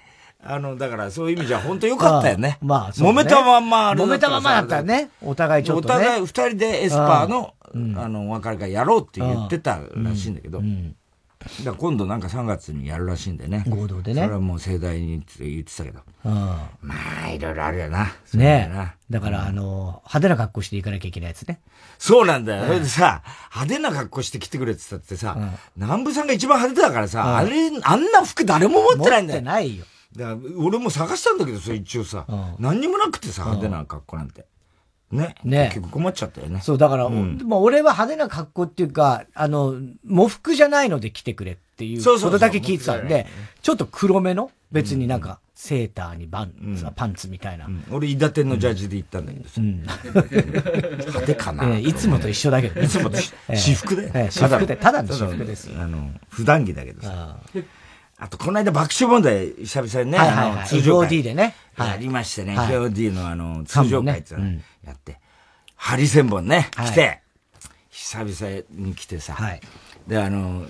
[0.44, 2.58] あの、だからそういう意味じゃ本当良かったよね。
[2.62, 5.10] まあ、そう、ね、揉めたまんま揉めたまんまだったらね。
[5.22, 7.54] お互いちょっと、ね、お互い二人でエスパーの、
[7.96, 10.62] あの、別れ会やろうって言ってたらしいんだけど。
[11.64, 13.64] だ今度なんか3月にやるらしいんでね。
[13.68, 14.24] 合同でね。
[14.24, 16.00] それはもう盛大にって言ってたけど。
[16.26, 18.14] うん、まあ、いろいろあるよな。
[18.34, 21.60] ねだから、あの、派手な格好していかなきゃいけないやつね。
[22.00, 22.66] そうなんだよ。
[22.66, 25.38] それでさ、派手な格好して来てくれって言ったってさ、
[25.76, 29.42] 南部さんが一番派手だからさ、あれ、あんな服誰も持ってないんだよ。
[29.42, 29.86] 持ってないよ。
[30.16, 32.26] だから俺も探したんだけどさ、一応さ、
[32.58, 34.46] 何にもなくてさ、派手な格好なんて。
[35.12, 35.36] ね。
[35.44, 35.72] ね。
[35.74, 36.62] 結構困っちゃったよね。
[36.62, 43.28] そう、だから、うん、まあ俺は派手な格好っていうか、あの、喪服じゃないので来てくれっていうことだけ聞いてたんで、
[43.62, 47.66] ちょっと黒めの、別になんか、セーターにバン、うん、パンツみたいな。
[47.68, 49.62] うん、俺、伊達のジャージで行ったんだけどさ。
[49.62, 53.18] うん、派手かな、えー、いつもと一緒だけど、ね、いつもと、
[53.54, 54.12] 私服で。
[54.14, 55.72] えー、私服で、ただの私服です。
[55.78, 57.38] あの、普段着だけどさ。
[58.18, 61.22] あと、この間爆笑問題、久々にね、はいはいはい、通常会。
[61.22, 61.56] でね。
[61.76, 62.00] はい。
[62.00, 64.36] りましてね、はい、FOD のあの、通常会って
[64.86, 65.20] やって。
[65.76, 67.22] ハリセンボンね、来て、
[67.90, 69.62] 久々に来てさ、はい、
[70.08, 70.66] で、あの、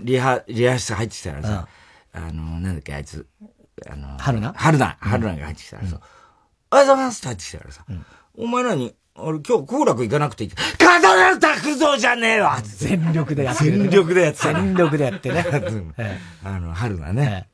[0.00, 1.68] リハ、リハ室入ってきたらさ、
[2.12, 3.26] あの、なんだっけ、あいつ、
[3.88, 4.54] あの、春菜？
[4.56, 6.00] 春菜、春菜が入ってきたらさ、
[6.70, 7.84] おはようございますって入ってきたらさ、
[8.36, 10.50] お前らに、俺今日好楽行かなくていい。
[10.50, 15.44] カドル拓造じゃねえわ全力でやってる、全力でやって全力でやってね。
[16.44, 17.48] あの、春菜ね。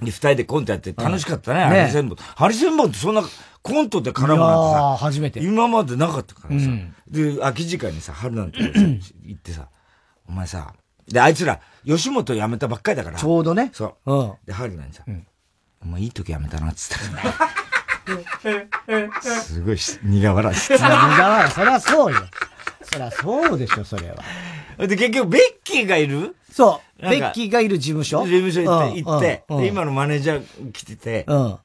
[0.00, 2.16] で、二人でコントやって楽しかったね、ハリセンボン。
[2.18, 3.22] ハリセンボンってそんな
[3.62, 5.40] コントで絡むなんてさ、初めて。
[5.42, 6.66] 今までなかったからさ。
[7.08, 9.68] で、空き時間にさ、春なんて行ってさ、
[10.28, 10.74] お前さ、
[11.08, 13.18] で、あいつら、吉本辞めたばっかりだから。
[13.18, 13.70] ちょうどね。
[13.72, 14.14] そう。
[14.14, 14.32] うん。
[14.46, 15.02] で、春なんにさ、
[15.82, 17.50] お前いい時辞めたな、っつったら。
[19.22, 22.20] すごい苦笑いして苦笑い、そりゃそうよ。
[22.82, 24.16] そりゃそうでしょ、それは。
[24.86, 26.34] で、結局、ベッキーがいる？
[26.50, 27.02] そう。
[27.02, 28.26] ベッキーがいる事務所？
[28.26, 31.58] 事務所行って、行って、で、今のマネージャー来てて、うん。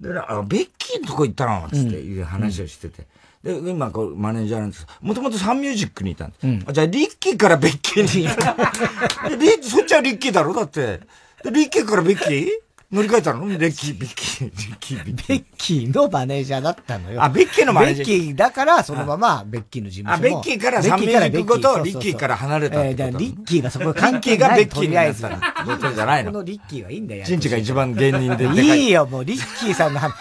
[0.00, 1.68] で、あ、ベッキーのとこ行ったの？
[1.68, 3.06] つっていう話をしてて。
[3.42, 6.36] で、今、こう、マネージャーなんですもともとサンミュージックにいたんで。
[6.44, 8.26] うん、あじゃあ、リッキーからベッキーに。
[9.38, 10.54] リそっちはリッキーだろ？
[10.54, 11.00] だって。
[11.44, 12.48] リッキーからベッキー？
[12.90, 13.46] 乗り換えたの？
[13.46, 15.28] レッキー、ベッキー、ベッキー、ベッキー。
[15.28, 17.22] ベッキーのマネージャーだったのよ。
[17.22, 18.08] あ、ベッキーのマネージャー。
[18.08, 25.28] ベッキーだから、そのまま、ベッキーの事務所あ、ベッキーからサンミュージックごと、リッキーから離れたえー、リッキーがそこ関係がベッキーになった
[25.66, 26.32] ことじゃないの？
[26.32, 27.26] このリッキーはいいんだよ。
[27.26, 30.14] チンチが一番芸人でいいよ、もう、リッキーさんの話。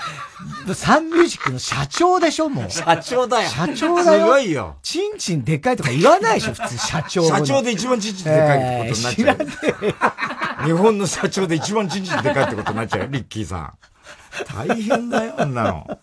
[0.75, 2.69] サンミュージックの社長でしょ、もう。
[2.69, 3.49] 社長だよ。
[3.49, 4.25] 社長だよ。
[4.25, 4.75] すごいよ。
[4.84, 7.23] チンチンでっかいとか言わないでしょ、普通、社長。
[7.23, 9.47] 社長で一番チンチンでっかいってことになっちゃう。
[9.82, 13.74] えー、日本の社長で一番チンチンでっかいってことになっちゃうリッキーさん。
[14.54, 16.00] 大変だよ、あんなの。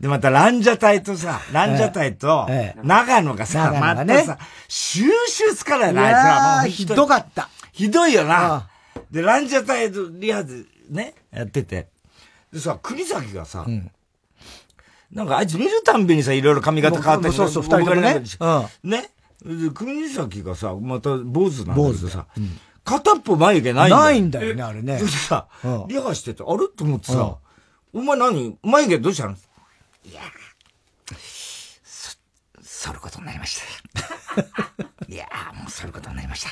[0.00, 2.48] で、また、ランジャタイとさ、ランジャタイと、
[2.82, 6.94] 長野がさ、またさ、収集つかないな、あいつら。
[6.94, 7.48] もうひどかった。
[7.72, 8.68] ひどいよな。
[9.10, 11.88] で、ランジャタイとリハでね、やってて。
[12.52, 13.66] でさ、国崎がさ、
[15.12, 18.22] なんかあいつ見るたんびにさ、いろいろ髪型変わったりそうそう、二人ともね。
[18.82, 19.10] ね。
[19.44, 22.26] で、国崎がさ、また坊主なんだけどさ、
[22.84, 24.02] 片っぽ眉毛ないんだよ。
[24.02, 24.98] ないんだよね、あれね。
[24.98, 25.46] そしてさ、
[25.88, 26.68] リハしてて、あれ？
[26.68, 27.36] と思ってさ、
[27.92, 29.32] お前何眉毛どうしたの？
[30.04, 30.22] いや
[31.84, 32.16] そ、
[32.62, 33.64] 剃ることになりました。
[35.08, 36.50] いやもう剃ることになりました。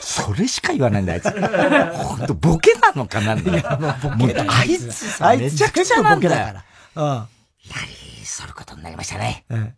[0.00, 1.30] それしか言わないんだ、あいつ。
[1.30, 3.78] ほんと、ボケなのかなんだよ。
[4.16, 6.34] もうあいつさ、めちゃくちゃなんだよ。
[6.34, 6.64] や
[6.96, 7.28] は
[7.86, 9.44] り、剃ることになりましたね。
[9.48, 9.74] うん、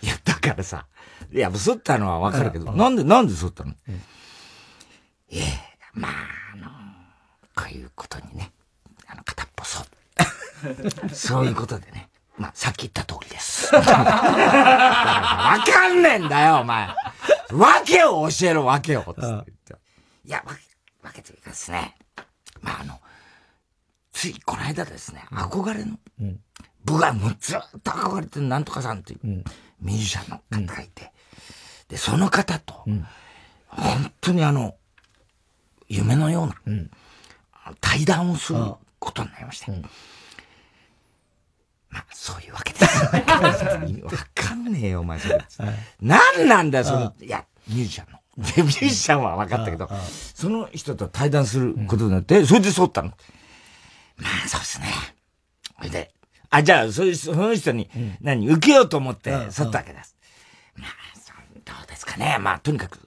[0.00, 0.86] いや、だからさ、
[1.30, 4.02] いや、剃ったのはわかるけど、なんで、なんで剃ったの、うん、
[5.32, 5.42] ええ、
[5.94, 6.12] まあ、
[6.52, 6.68] あの、
[7.56, 8.52] こういうことにね、
[9.06, 9.82] あの、片っぽ剃
[11.14, 12.10] そういうことでね。
[12.36, 13.74] まあ、さっき言った通りです。
[13.74, 16.86] わかんねえんだよ、お前。
[16.86, 16.96] わ
[17.84, 19.02] けを教えろ、わけを。
[19.02, 19.52] つって言って。
[20.24, 20.60] いや、わけ、
[21.06, 21.96] わけというかですね。
[22.60, 23.00] まあ、あの、
[24.12, 26.40] ついこの間ですね、憧れの、うん、
[26.84, 29.20] 僕はもうずっと憧れてるなんとかさんっていう、
[29.80, 31.12] ミュージシャンの方がいて、
[31.88, 32.84] で、その方と、
[33.68, 34.76] 本当にあの、
[35.92, 36.80] 夢のような、
[37.80, 38.58] 対談をする
[38.98, 39.70] ことになりまして。
[41.90, 43.04] まあ、そういうわけです。
[43.12, 43.12] わ
[44.34, 45.44] かんねえよ、お前それ。
[46.00, 48.18] 何なんだよ、その、いや、ミュージシャンの。
[48.38, 49.90] ミュージシャンは分かったけど、
[50.34, 53.08] その人と対談することになって、それで剃ったの。
[54.16, 54.86] まあ、そうですね。
[55.76, 56.14] それで、
[56.48, 57.90] あ、じゃあ、そその人に、
[58.22, 60.16] 何、受けようと思って剃ったわけです。
[60.76, 60.90] まあ、
[61.64, 62.38] どうですかね。
[62.40, 63.06] まあ、とにかく、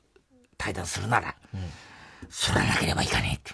[0.57, 1.35] 対談するなら、
[2.29, 3.53] 剃らなければいかねえって。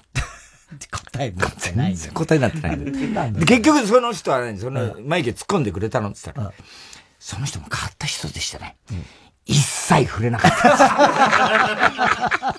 [0.90, 1.96] 答えになってない。
[2.14, 2.74] 答えになってな
[3.26, 3.34] い。
[3.34, 6.54] で結局その人はね、その、眉毛突っ込んでくれたのって言ったら、
[7.20, 8.78] その人も変わった人でしたね。
[9.46, 12.56] 一切触れなかった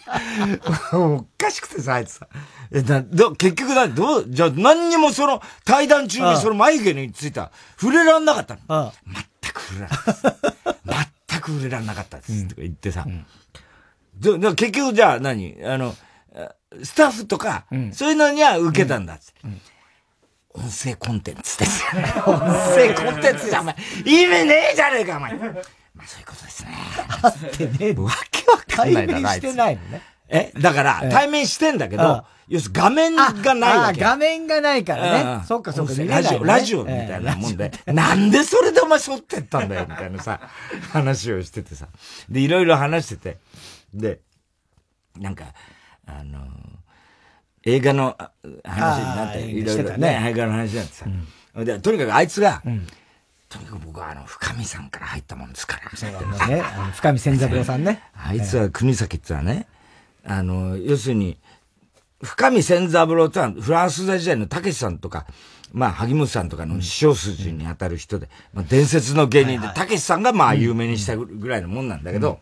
[0.99, 2.27] おかしくてさ、あいつさ。
[2.73, 8.93] え、だ、ど、結局だ、どう、じゃあ何にもその、対談中にその眉毛についた、触れらんなかったの。
[9.07, 10.37] 全く触れなかった。
[11.31, 12.49] 全く触れらんなかったです。
[12.49, 13.07] とか言ってさ。
[14.23, 15.57] 結局じゃあ何？
[15.65, 15.95] あの、
[16.83, 19.33] スタッフとか、うん、そういうのには受けたんだっって。
[19.45, 19.61] うん
[20.55, 22.13] 音声コンテンツですよね。
[22.27, 22.39] 音
[22.75, 25.33] 声コンテンツじゃお前、意味ねえじゃねえか、お前。
[25.35, 26.77] まあそういうことですね。
[27.23, 30.03] あってねわけわかんない対面してないのね。
[30.29, 34.01] えだから、対面してんだけど、要するに画面がないわけ。
[34.01, 35.45] 画面がないからね。
[35.47, 40.41] そっかそっか、ラジオ、ラジオみたいなもんで、なんでそれでお前沿ってったんだよ、みたいなさ、
[40.93, 41.87] 話をしててさ。
[42.29, 43.39] で、いろいろ話してて。
[43.95, 44.21] で、
[45.19, 45.45] なんか、
[46.07, 46.41] あの
[47.65, 48.17] 映画の
[48.65, 51.07] 話になって、いろいろね、映画の話になってさ。
[51.65, 52.63] で、とにかくあいつが、
[53.49, 55.91] とにかく僕はあの、深見さんから入ったもんですから。
[55.97, 56.63] そうだね。
[56.95, 58.03] 深見千三郎さんね。
[58.17, 59.67] あいつは国崎ってはね、
[60.25, 61.39] あの、要するに、
[62.23, 65.27] 深見千三郎ってはフランス時代のたけしさんとか、
[65.73, 72.41] まあ、萩本さんとかの師匠筋に当たる人で、まあ、伝説の芸人で、たけしさんがまあ、有名にしたぐらいのもんなんだけど、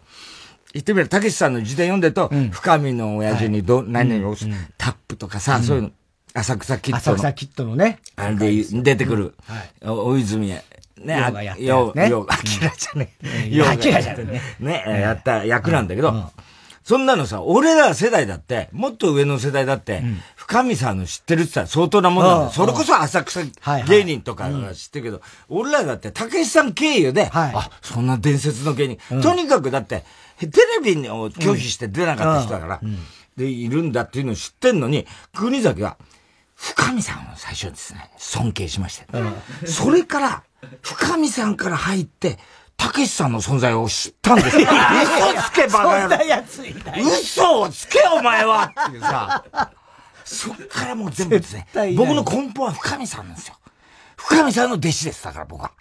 [0.73, 4.37] 言ってみれば、たけしさんの辞典読んでると、深見の親父にど、何々を、
[4.79, 5.91] タップとかさ、そういうの、
[6.35, 7.17] 浅草キットの。
[7.17, 7.99] 浅草キットのね。
[8.17, 9.35] あれで出てくる、
[9.83, 13.49] 大泉ね、ヨガやってよ、よ、アキラじゃねえ。
[13.51, 13.71] ヨガ。
[13.71, 16.31] アキラじゃねね、やった役なんだけど、
[16.85, 20.03] そんなのさ、俺ら世代だって、もっと上の世代だって、
[20.35, 23.41] 深見さんの知ってるって言ったら相当なもんなんだそれこそ浅草
[23.87, 29.21] 芸人とかが知ってるけど、俺らだって、たけしさん経由で、あ、そんな伝説の芸人。
[29.21, 30.05] とにかくだって、
[30.49, 32.81] テレビを拒否して出なかった人だから、
[33.37, 35.97] で、いるんだっていうのを知ってんのに、国崎は、
[36.55, 39.07] 深見さんを最初ですね、尊敬しました、
[39.67, 40.43] それから、
[40.83, 42.39] 深見さんから入って、
[42.77, 44.67] たけしさんの存在を知ったんですよ。
[44.67, 47.11] 嘘つけバカ野郎。
[47.21, 49.45] 嘘をつけお前はっていうさ。
[50.25, 51.67] そっからもう全部ですね。
[51.97, 53.57] 僕の根本は深見さんなんですよ。
[54.17, 55.73] 深見さんの弟子です、だから僕は。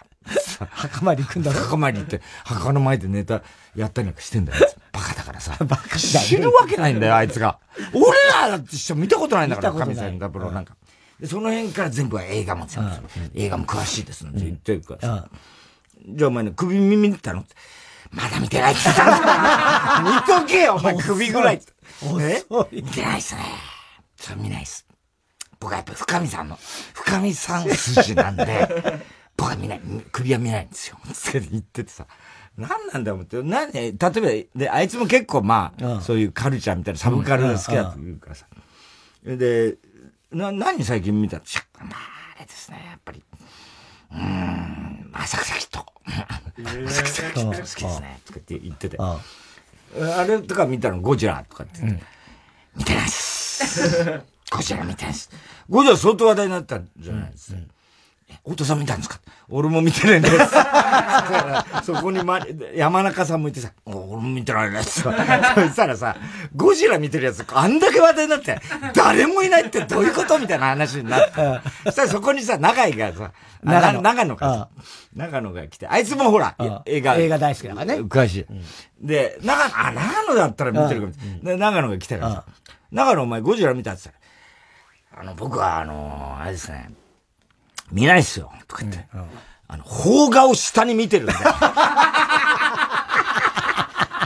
[0.70, 1.60] 墓参り行くんだろ？
[1.60, 3.42] 墓参り行って、墓の前でネタ
[3.74, 4.66] やったりなんかしてんだよ。
[4.92, 5.56] バカだからさ。
[5.64, 7.58] バカ死ぬわけないんだよ、あいつが。
[7.92, 10.76] 俺らだって見たことないんだから、神さんダブロなんか。
[11.18, 12.90] で、その辺から全部は映画も全部、
[13.34, 15.28] 映画も詳しいですって言ってるからさ。
[16.08, 17.44] じゃあお前ね、首耳見たの？
[18.10, 20.10] まだ見てないって言ったの？
[20.38, 21.60] 見とけよ、お前首ぐらい。
[22.20, 22.42] え？
[22.72, 23.42] 見てないっすね。
[24.18, 24.86] それ見ないっす。
[25.60, 26.58] 僕はやっぱ深見さんの、
[26.94, 28.66] 深見さん筋なんで、
[29.40, 29.80] 僕は見ない、
[30.12, 30.98] 首は見ないんですよ。
[31.08, 32.06] って言っててさ。
[32.58, 33.42] 何なんだよ、思って。
[33.42, 34.10] 何、例えば、
[34.58, 38.46] で、あいつも結構まあ、そういうカルチャーみたいなサブカルが好きだというからさ。
[39.24, 39.78] で、
[40.30, 41.98] な、何最近見たまあ、
[42.36, 43.24] あれですね、やっぱり。
[44.12, 45.86] うん、浅草キット。
[46.86, 48.20] 浅草キット好きですね。
[48.26, 48.98] とかって言ってて。
[49.00, 49.18] あ
[50.26, 51.00] れとか見たの？
[51.00, 52.02] ゴジラとかって言って。
[52.76, 54.20] 見てないっす。
[54.50, 55.30] ゴジラ見てないっす。
[55.70, 57.60] ゴジラ相当話題になったんじゃないですか。
[58.44, 59.20] 太田さん見たんですか？
[59.48, 60.36] 俺も見てないんです。
[61.84, 62.40] そこに、ま、
[62.74, 65.02] 山中さんもいてさ、俺も見てないです。
[65.02, 66.16] そしたらさ、
[66.54, 68.60] ゴジラ見てるやつ、あんだけ話題になって、
[68.94, 71.32] 誰もいないってどういうことみたいな話になって。
[71.86, 74.68] そしたらそこにさ、長井がさ、長野長野か
[75.14, 76.54] 長野が来て、あいつもほら、
[76.86, 77.16] 映画。
[77.16, 77.94] 映画大好きだからね。
[78.02, 78.46] 詳しい。
[79.06, 81.58] で、長野、あ、長野だったら見てるかもしれない。
[81.58, 82.44] 長野が来たからさ、
[82.92, 84.16] 長野お前ゴジラ見たって言っ
[85.10, 86.90] たら、あの、僕はあの、あれですね、
[87.90, 89.06] 見ないっすよ、とか言って。
[89.14, 89.26] うんうん、
[89.68, 91.40] あの、邦画を下に見てるんだよ。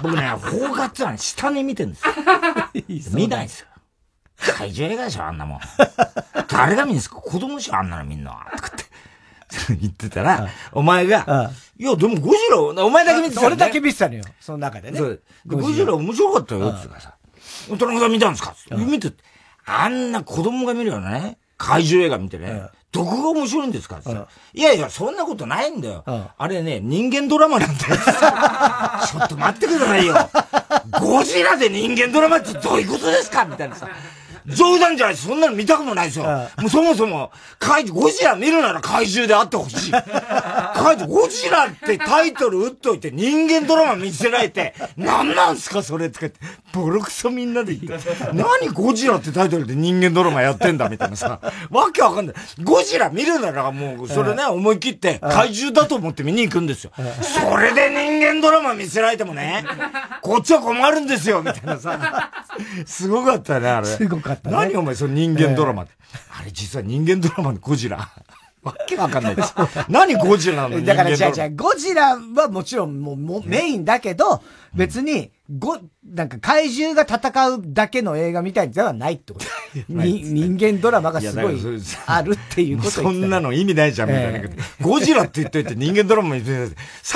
[0.03, 2.12] 僕ね、邦画ってのは下に見てるんですよ。
[3.18, 3.66] 見ないっすよ。
[4.59, 5.61] 怪獣映画でしょ、あんなもん。
[6.49, 7.16] 誰が見るんですか？
[7.16, 8.32] 子供しょ、あんなのみんな。
[8.57, 8.84] とかって。
[9.80, 13.47] 言ってたら、お前が、いや、でもゴジラ、お前だけ見てた、ね。
[13.47, 15.01] 俺だけ見てたのよ、その中でね。
[15.47, 17.14] ゴジラ面白かったよ、って言うからさ。
[17.68, 18.55] 田中さん見たんですか？
[18.76, 19.12] 見て、
[19.64, 21.38] あんな子供が見るよね。
[21.57, 22.62] 怪獣映画見てね。
[22.92, 24.11] どこが面白いんですかって
[24.55, 26.05] いやいや、そんなことないんだよ。
[26.07, 27.96] あれね、人間ドラマなんだよ。
[29.05, 30.14] ちょっと待ってくださいよ。
[31.00, 33.88] ゴジラで人間ドラマってどういうことですかみたいなさ。
[34.47, 36.24] 冗談じゃないそんなの見たくもないですよ。
[36.24, 39.90] もうそもそも、怪ゴジラ見るなら怪獣であってほしい。
[40.74, 46.38] 怪書いて、ゴジラってタイトル打っといて、人間ドラマ見せられて、なんなんすかそれって言って、
[46.72, 51.40] ボロクソみんなで言って、何ゴジラってタイトルで人間ドラマやってんだみたいなさ、
[51.70, 52.34] わけわかんない。
[52.62, 56.92] ゴジラ見るならもう、それね、思い切って怪獣だと思って見に行くんですよ。
[57.22, 59.64] それで人間ドラマ見せられてもね、
[60.22, 62.30] こっちは困るんですよみたいなさ、
[62.86, 63.86] すごかったね、あれ。
[63.86, 64.57] すごかったね。
[64.57, 65.93] 何お前、その人間ドラマって。
[66.39, 68.09] あれ実は人間ドラマのゴジラ。
[68.64, 69.55] わけわかんないです。
[69.91, 74.43] 何ゴジラのだから、じゃじゃゴジラはもちろんもうもメインだけど、
[74.74, 79.47] 別に、ご、なんか怪獣が戦うだけの映画みたいではないってこと。
[79.93, 81.61] に人間ドラマがすごい
[82.07, 84.49] あるっていうことそんなの意味ないじゃん、みたいな。
[84.80, 86.72] ゴジラって言っといて人間ドラマ見て詐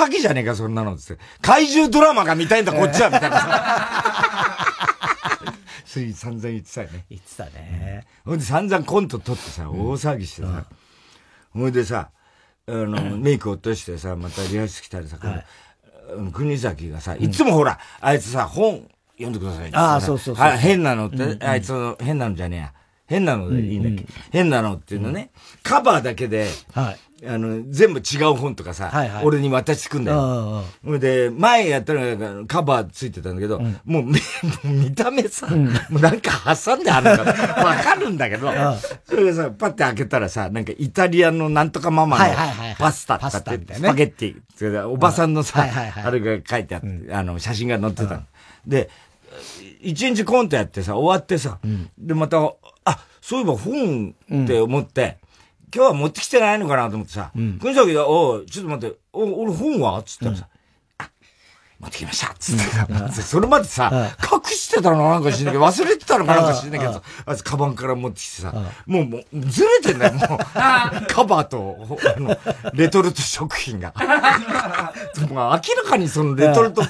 [0.07, 1.17] 欺じゃねえか、そんなのって。
[1.41, 4.98] 怪獣ドラマが見たいんだ、こっちは、みたいなさ。
[5.89, 7.05] つい散々言ってたよね。
[7.09, 8.05] 言ってたね。
[8.23, 10.65] ほんで散々コント撮ってさ、大騒ぎしてさ。
[11.49, 12.11] ほいでさ、
[12.67, 15.17] あの、 メイク落としてさ、またリハース来たりさ、
[16.31, 20.49] 国崎がさ、いつもほら、あいつさ、本読んでくださいああ、そうそうそう。
[20.57, 22.73] 変なのって、あいつの変なのじゃねえや。
[23.07, 25.31] 変なのでいいんだっけ、変なのっていうのね、
[25.63, 26.99] カバーだけで、はい。
[27.25, 30.63] あの、全部違う本とかさ、はいはい、俺に渡してくんだよ。
[30.99, 32.15] で、前やったら
[32.47, 34.03] カバーついてたんだけど、うん、もう
[34.63, 37.31] 見た目さ、うん、もうなんか挟んであるのか
[37.63, 38.51] わかるんだけど、
[39.05, 42.25] それでさ、パッて開けたらさ、なんかイタリアのなんとかママの
[42.77, 45.65] パスタとかって、スパゲッティ、おばさんのさ、
[46.03, 48.21] あれが書いてあって、あの、写真が載ってた
[48.65, 48.89] で、
[49.81, 51.59] 一日コントやってさ、終わってさ、
[51.97, 52.37] で、また、
[52.85, 55.18] あ、そういえば本って思って、
[55.73, 57.59] 今日は持ってきてないのかなと思ってさ、うん。
[57.59, 60.01] 国崎が、おちょっと待って、お、俺本は？
[60.03, 60.47] つったらさ、
[60.99, 61.09] うん、あ、
[61.79, 62.33] 持ってきました。
[62.39, 62.63] つって。
[62.63, 65.09] さ、うん、それまでさ、隠してたの？
[65.09, 66.35] なんかしんないけど、忘れてたのか？
[66.35, 66.93] なんかしんないけど。
[66.93, 68.51] さ、あいつカバンから持ってきてさ、
[68.85, 70.27] もう、もう、ずれてんだよ、 もう。
[71.07, 71.77] カバーと、
[72.15, 72.37] あの、
[72.73, 73.93] レトルト食品が。
[75.19, 76.81] もう明らかにそのレトルト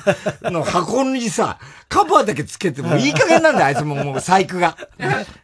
[0.44, 1.60] の箱にさ、
[1.90, 4.78] カバーだけつけてもいい加減なんだよ、あいつももう細工が。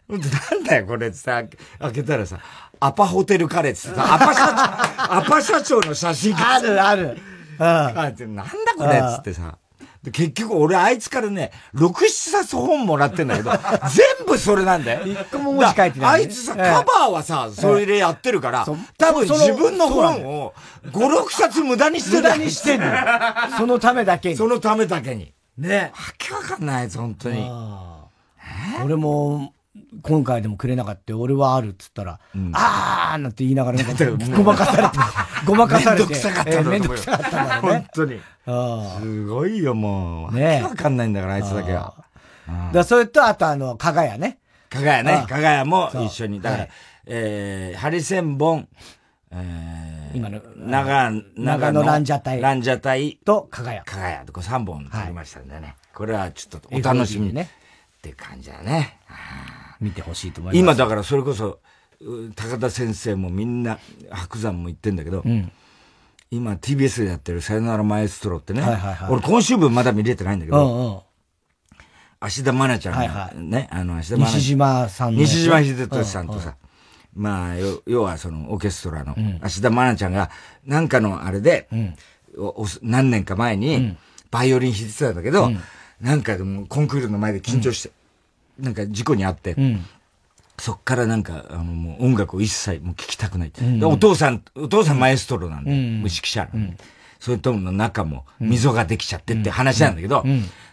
[0.08, 1.08] なんだよ、これ。
[1.08, 1.44] ってさ、
[1.80, 2.40] 開けたらさ、
[2.80, 6.56] アパホテルカレーってさ、 アパ社長、アパ社長の写真が。
[6.56, 7.18] あるある。
[7.58, 8.36] うん。
[8.36, 8.46] なんだ
[8.78, 9.58] これっつってさ。
[10.12, 13.52] 結局俺あいつからね、6、7冊本もらってんだけど、
[14.20, 15.02] 全部それなんだよ。
[15.06, 18.66] 一個も文字書いてない、あいつさ、カバーはさ、それでやってるから、
[18.98, 20.54] 多分自分の本を
[20.92, 22.24] 5、6冊無駄にしてる。
[22.24, 22.88] 無駄にしてんの
[23.58, 24.36] そのためだけに。
[24.36, 25.34] そのためだけに。
[25.58, 25.92] ね。
[25.96, 27.50] わけわかんない、本当に。
[28.84, 29.54] 俺も、
[30.02, 31.16] 今回でもくれなかった。
[31.18, 33.80] 俺はあるっつったら、うん、あーなんて言いながら、
[34.36, 34.98] ごまかされて、
[35.46, 36.08] ごまかされて。
[36.08, 37.78] めんどくさかっためんどくさかったんだろうね。
[37.80, 38.22] 本当に。
[39.02, 40.36] すごいよ、もう。
[40.36, 41.94] ねわかんないんだから、あいつだけは。
[42.74, 44.40] だそれと、あとあの、かがやね。
[44.70, 45.26] かがやね。
[45.28, 46.42] かがやも一緒に。
[46.42, 46.68] だから、
[47.08, 48.68] えー、ハリセンボン、
[49.32, 52.42] えー、今の、長、長野ランジャタイ。
[52.42, 53.20] ランジャタイ。
[53.26, 53.84] と、かがや。
[53.84, 55.76] かがやと、こ3本撮りましたんでね。
[55.94, 57.50] これはちょっとお楽しみね。
[57.98, 59.00] って感じだね。
[59.86, 60.60] 見てほしいと思います。
[60.60, 61.60] 今だからそれこそ、
[62.36, 63.78] 高田先生もみんな、
[64.10, 65.52] 白山も言ってんだけど、うん、
[66.32, 71.00] 今 TBS でやってるさよならマエストロってね、はいはいはい、俺今週分まだ見れてないんだけど、うんうん、
[72.20, 74.38] 芦田愛菜ちゃんが、はいはい、ね、あの、芦田愛菜。
[74.40, 75.20] 西島さんの。
[75.20, 76.56] 西島秀俊さんとさ、
[77.16, 77.56] うんうん、まあ、
[77.86, 80.32] 要はそのオーケストラの、芦田愛菜ちゃんが、
[80.66, 81.96] なんかのあれで、うん、
[82.82, 83.96] 何年か前に、
[84.32, 85.52] バイオリン弾いてたんだけど、
[86.02, 87.92] なんかでもコンクールの前で緊張して、
[88.60, 89.86] なんか事故にあって、うん、
[90.58, 96.78] そっからなんか、あの、もう音楽を一切もう聴きたくない、うん、お父さん、お父さんマエストロなんで、うん、指揮者なんで。
[97.18, 100.24] それともの中も溝ができちゃってって話なんだけど、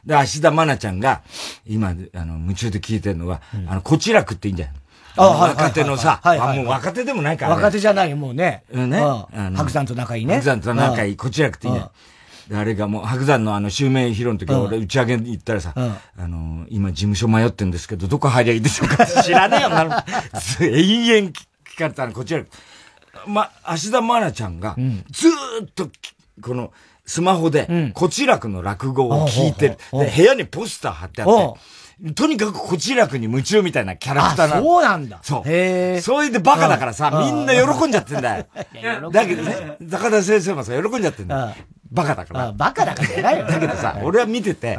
[0.04, 1.22] で、芦田愛菜ちゃんが、
[1.66, 4.74] 今、あの、夢中で聞いてるのは、あの、こちらくっていいんじゃない
[5.16, 7.54] あ若手のさ、あ、もう若手でもないから。
[7.54, 8.64] 若手じゃないよ、もうね。
[8.72, 9.00] うんね。
[9.54, 10.42] 白山と仲いいね。
[10.42, 11.76] 白山と仲いい、こちらくっていいん
[12.52, 19.06] あれがもう、白山のあの、襲名披露の時は俺打ち上げに行ったらさ、うん、あの、今事務所迷ってんですけど、どこ入りゃいいでしょうか？
[19.22, 20.04] 知らねえよな。
[20.60, 22.42] 永遠聞かれたの、こちら。
[23.26, 24.76] ま、芦田愛菜ちゃんが、
[25.10, 25.32] ずー
[25.66, 25.88] っと、
[26.40, 26.72] この、
[27.04, 29.78] スマホで、こちらくの落語を聞いてる。
[29.92, 34.62] で、部屋にポスター貼ってあって、とにかくこちらくに夢中みたいなキャラクターなの。
[34.62, 35.20] そうなんだ。
[35.22, 35.42] そう。
[35.46, 38.46] へそれでバカだからさ、みんな喜んじゃってんだよ。
[39.12, 41.54] だけどね、高田先生もさ、喜んじゃってんだよ。
[41.92, 42.46] バカだから。
[42.48, 43.46] あバカだからじゃないよ。
[43.46, 44.78] だけどさ、俺は見てて、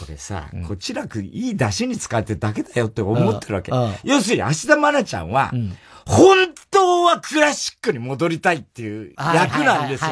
[0.00, 3.72] これさ、こちらくいい出汁に使ってだけだよって思ってるわけ。
[4.02, 5.52] 要するに、芦田愛菜ちゃんは、
[6.06, 10.10] 本当当はクラシックに戻りたいっていう役なんですよ。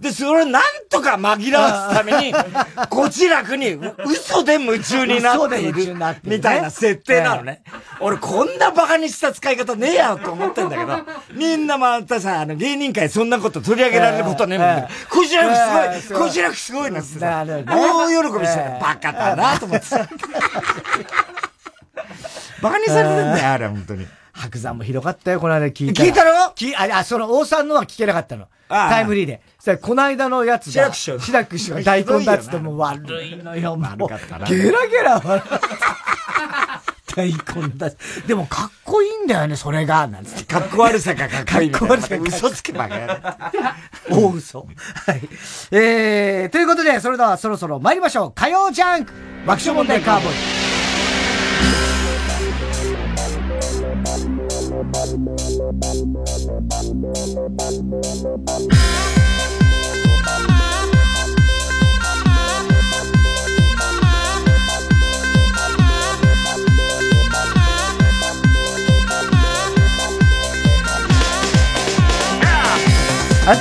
[0.00, 2.34] で、それをなんとか紛らわすために、
[2.88, 7.62] こちらくに嘘で夢中になっている、みたいな設定なのね。
[8.00, 10.98] 俺こんな馬鹿にした使い方ねえやと思ってんだけど、
[11.34, 15.46] みんなまたさ、あの芸人界そんなこと取り上げられることねえもん こちら
[15.92, 20.06] くすごいこちらくすごいなってさ、大喜びしてバカだなと思ってさ。
[22.60, 24.06] 馬鹿にされるんだよ、あれ、本当に。
[24.40, 28.46] 白山もひどかったよ、この間聞いた聞いたろきあ、あ、その、王さんのは聞けなかったの。
[28.68, 29.42] タイムリーで。
[29.58, 34.46] そこの間のやつが、白く白くしが 大根だっつっても悪いのよ、悪かったな。
[34.46, 35.42] ゲラゲラ笑
[37.14, 37.90] 大根だ。
[38.26, 40.44] でも、かっこいいんだよね、それが、なんつって。
[40.44, 41.70] かっこ悪さがかっこいい。
[41.70, 42.88] かっこ悪さが嘘つけば
[44.08, 44.66] 大嘘。
[45.06, 45.20] はい。
[45.72, 48.32] えー、ということで、それではそろそろ参りましょう。
[48.32, 49.12] 火曜ジャンク
[49.44, 50.79] 爆笑問題カーボーイ。
[54.80, 54.88] 改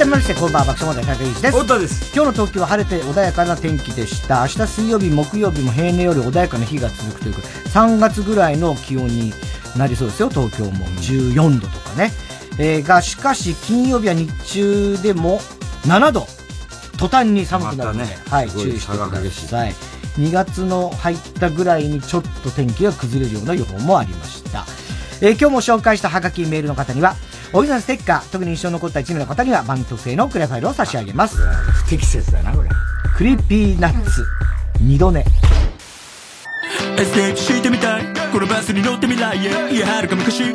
[0.05, 1.79] めまして、こんばんは、爆笑問題、高石です。
[1.79, 2.15] です。
[2.15, 4.41] 今日の東京は晴れて穏やかな天気でした。
[4.41, 9.33] 明日水曜日、木曜日も平年より穏やかな日が続くという3月ぐらいの気温に
[9.77, 10.85] なりそうですよ、東京も。
[10.85, 12.11] 14度とかね。
[12.57, 15.39] えー、が、しかし、金曜日は日中でも
[15.85, 16.27] 7度。
[16.97, 19.75] 途端に寒くなるので、ね、はい、注意してください。
[20.17, 24.65] 2月の入ったぐらいにちょっと天気が崩れるような予報もありました。
[25.21, 27.15] えー、今日も紹介したハガキメールの方には、
[27.53, 31.37] オリジナルステッカー、特に印象に残った1名の方には番組特製のクリアファイルを差し上げます。
[31.37, 32.69] 不適切だな、これ。
[33.17, 34.25] Creepy Nuts、
[34.81, 35.25] 二度寝。
[36.99, 38.03] エスケープしてみたい。
[38.29, 39.41] このバスに乗ってみたい。
[39.41, 40.51] Yeah yeah はるか昔。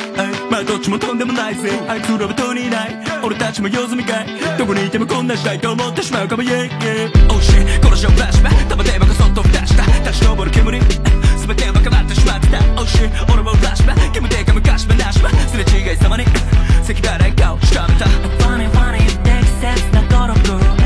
[0.50, 1.70] まあどっちもとんでもないぜ。
[1.88, 3.02] あいつらはとうにいない。
[3.24, 4.26] 俺たちも用済みかい。
[4.58, 6.42] どこにいてもこんなしたいと思ってしまうかも。
[6.42, 7.08] Yeah yeah.
[7.32, 8.68] Oh shit 殺しをフラッシュバック。
[8.68, 9.86] 玉手箱そっと蓋した。
[10.10, 10.80] 立ち上る煙。
[10.80, 14.12] 全てはかまってしまってた Oh shit 俺もフラッシュバック。
[14.12, 16.26] 煙でか昔話はすれ違いざまに。
[16.82, 18.04] 咳払い顔しかめた。
[18.44, 20.83] Funny funny 適切な語録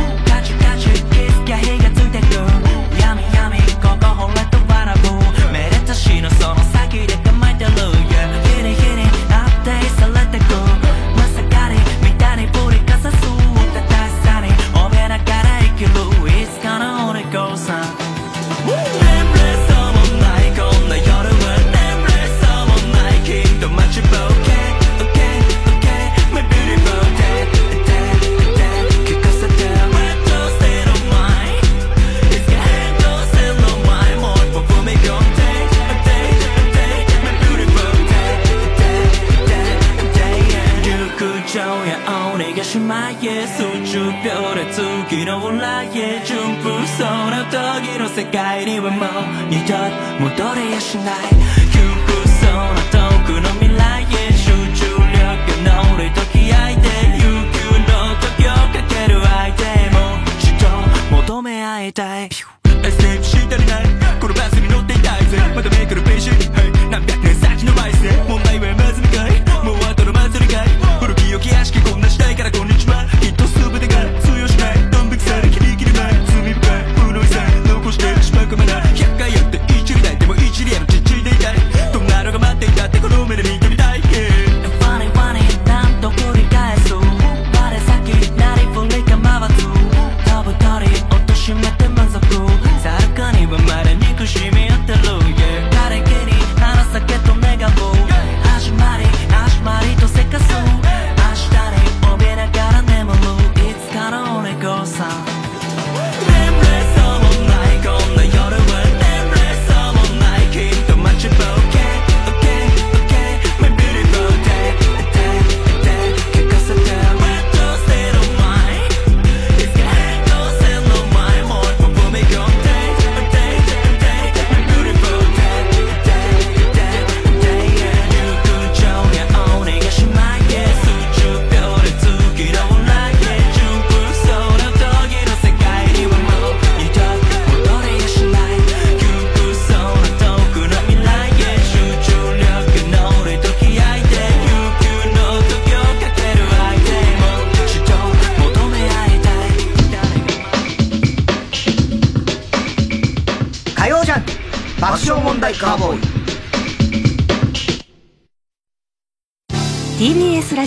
[48.19, 49.09] 世界にはもう
[49.49, 49.77] 二度
[50.19, 51.31] 戻れやしない。
[51.71, 51.79] 窮
[52.25, 55.23] 屈そうな遠くの未来へ集中力
[55.63, 59.63] の俺と気合で悠久の時をかける相手
[59.95, 60.19] も。
[60.37, 62.29] 一度求め合いたい。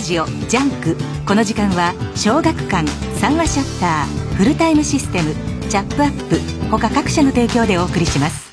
[0.02, 0.96] ジオ JUNK。
[1.24, 5.32] この時間は小学館三和シャッターフルタイムシステム
[5.70, 6.40] チャップアップ。
[6.70, 8.52] 他各社の提供でお送りします。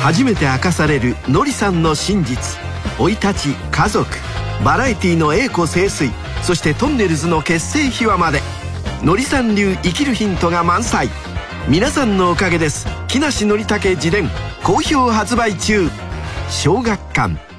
[0.00, 2.60] 初めて明かされるのりさんの真実。
[2.98, 4.08] 生い立ち家族。
[4.64, 6.12] バラエティの栄枯盛衰。
[6.42, 8.40] そしてとんねるずの結成秘話まで。
[9.02, 11.08] のりさん流生きるヒントが満載。
[11.68, 12.86] 皆さんのおかげです。
[13.08, 14.30] 木梨憲武自伝
[14.62, 15.90] 好評発売中。
[16.48, 17.51] 小学館。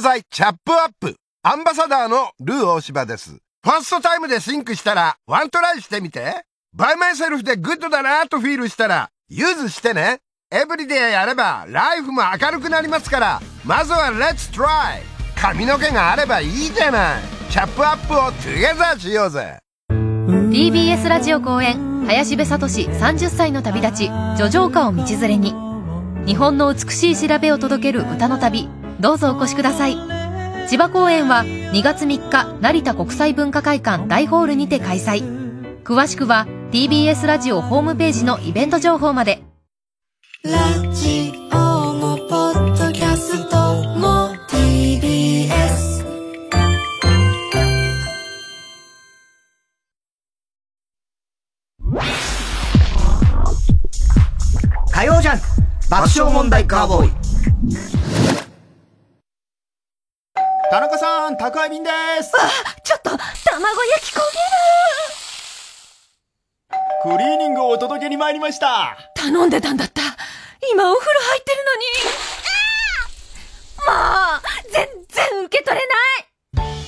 [0.00, 1.16] 剤チャップアップ。
[1.42, 3.30] アンバサダーのルー大柴です。
[3.30, 6.44] First time で think したら one try してみて。
[6.72, 10.18] By myself で good だなと feel したら use してね。
[10.50, 13.40] Every day やれば life も明るくなりますから。
[13.64, 15.02] まずは let's try。
[15.36, 17.22] 髪の毛があればいいじゃない。
[17.50, 19.58] チャップアップを together しようぜ。
[19.90, 25.54] TBS ラジオ公演林部智史30歳の旅立ち叙情歌を道連れに。
[26.26, 28.68] 日本の美しい調べを届ける歌の旅。
[29.00, 29.96] どうぞお越しください。
[30.68, 35.22] 千葉公演は2月3日成田国際文化会館大ホールにて開催。
[35.82, 39.42] 詳しくは TBS ラジオホームページのイベント情報まで。
[40.44, 40.52] ラ
[40.94, 41.56] ジオ
[41.94, 43.56] もポッドキャスト
[43.98, 46.04] も TBS
[54.92, 55.44] 火曜ジャンク
[55.90, 57.10] 爆笑問題カーボーイ
[60.70, 61.90] 田中さん、宅配便で
[62.22, 62.30] す。
[62.36, 62.38] あ
[62.84, 63.32] ちょっと卵焼
[64.12, 64.22] き焦げ
[67.10, 67.12] る。
[67.18, 68.96] クリーニングをお届けに参りました。
[69.16, 70.00] 頼んでたんだった。
[70.72, 71.82] 今お風呂入ってるのに。
[73.84, 73.92] も
[74.38, 75.96] う全然受け取れない。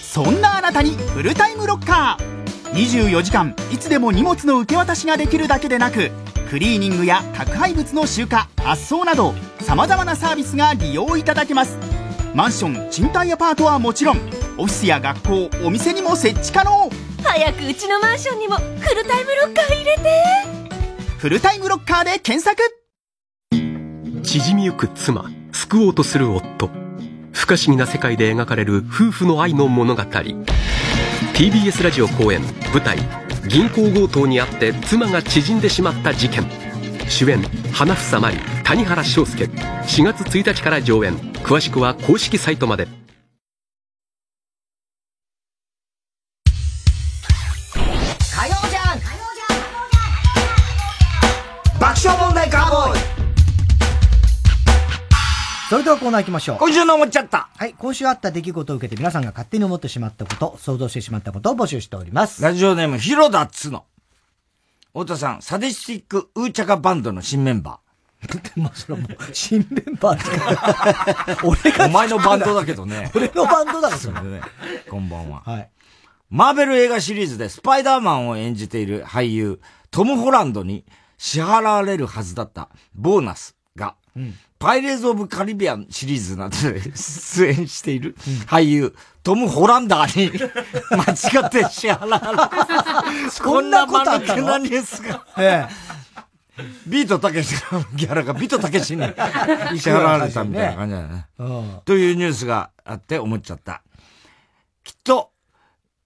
[0.01, 2.33] そんなあなたにフルタイムロッカー。
[2.74, 6.12] 24時間いつでも荷物の受け渡しができるだけでなく
[6.49, 8.30] クリーニングや宅配物の集荷
[8.62, 11.76] 発送など様々なサービスが利用いただけます
[12.35, 14.16] マンション賃貸アパートはもちろん
[14.57, 16.89] オフィスや学校お店にも設置可能。
[17.22, 20.03] 早くうちのマンションにもフルタイムロッカー入れて。
[21.18, 22.62] フルタイムロッカーで検索。
[24.22, 26.70] 縮みゆく妻救おうとする夫。
[27.33, 30.03] 不可思議な世界で描かれる夫婦の愛の物語。
[31.35, 32.41] TBS ラジオ公演
[32.72, 32.99] 舞台
[33.49, 36.47] 「銀行強盗にあって妻が縮んでしまった事件」
[37.09, 37.43] 主演
[37.73, 42.87] 花房真里谷原章介4月1日から上演詳しくは公式サイトまで
[48.35, 49.07] 火曜ジャンク
[51.81, 53.03] 爆笑問題カーボーイ
[55.73, 56.59] それではコーナー行きましょう。
[56.59, 57.49] 今週の思っちゃった。
[57.57, 62.43] はい、今週あった出来事を受けて皆さんが勝手に思ってしまったこと、想像してしまったことを募集しております。
[62.43, 63.87] ラジオネーム、ヒロダッツの。
[64.95, 67.82] 太田さん、サディスティックウーチャカバンドの新メンバー。
[68.61, 71.86] まあ、それはもう、新メンバーって 俺が。
[71.86, 73.11] お前のバンドだけどね。
[73.14, 74.20] 俺のバンドだろ、それ。
[74.20, 74.43] ね。
[74.88, 75.43] こんばんは。
[75.45, 75.70] はい。
[76.28, 80.84] マーベル映画シリーズでスパイダーマンを演じている俳優、トム・ホランドに
[81.18, 88.15] 支払われるはずだったボーナスが、うん、パイレーツ・オブ・カリビアンシリーズなどで出演している
[88.47, 88.95] 俳優、
[89.25, 90.31] トム・ホランダーに
[90.97, 92.51] 間違って支払わ
[93.13, 93.43] れる。
[93.43, 95.27] こんな間抜けなニュースが。
[95.37, 95.67] え
[96.59, 99.03] え、ビートたけしのギャラがビートたけしに
[99.81, 101.27] 支払われたみたいな感じだよね。
[101.85, 103.83] というニュースがあって思っちゃった。
[104.85, 105.33] きっと、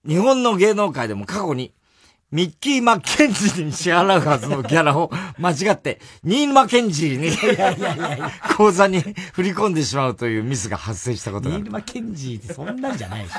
[0.03, 1.75] 日本の芸能界でも過去に、
[2.29, 7.31] ミッキー・マッケンジーに支払うはずのギャラを間違って、ニー・マッケンジーに、
[8.55, 8.99] 口座に
[9.31, 13.33] 振り込んでしまうというミスが発生したことがニール・マッケンジーってそんなんじゃないでし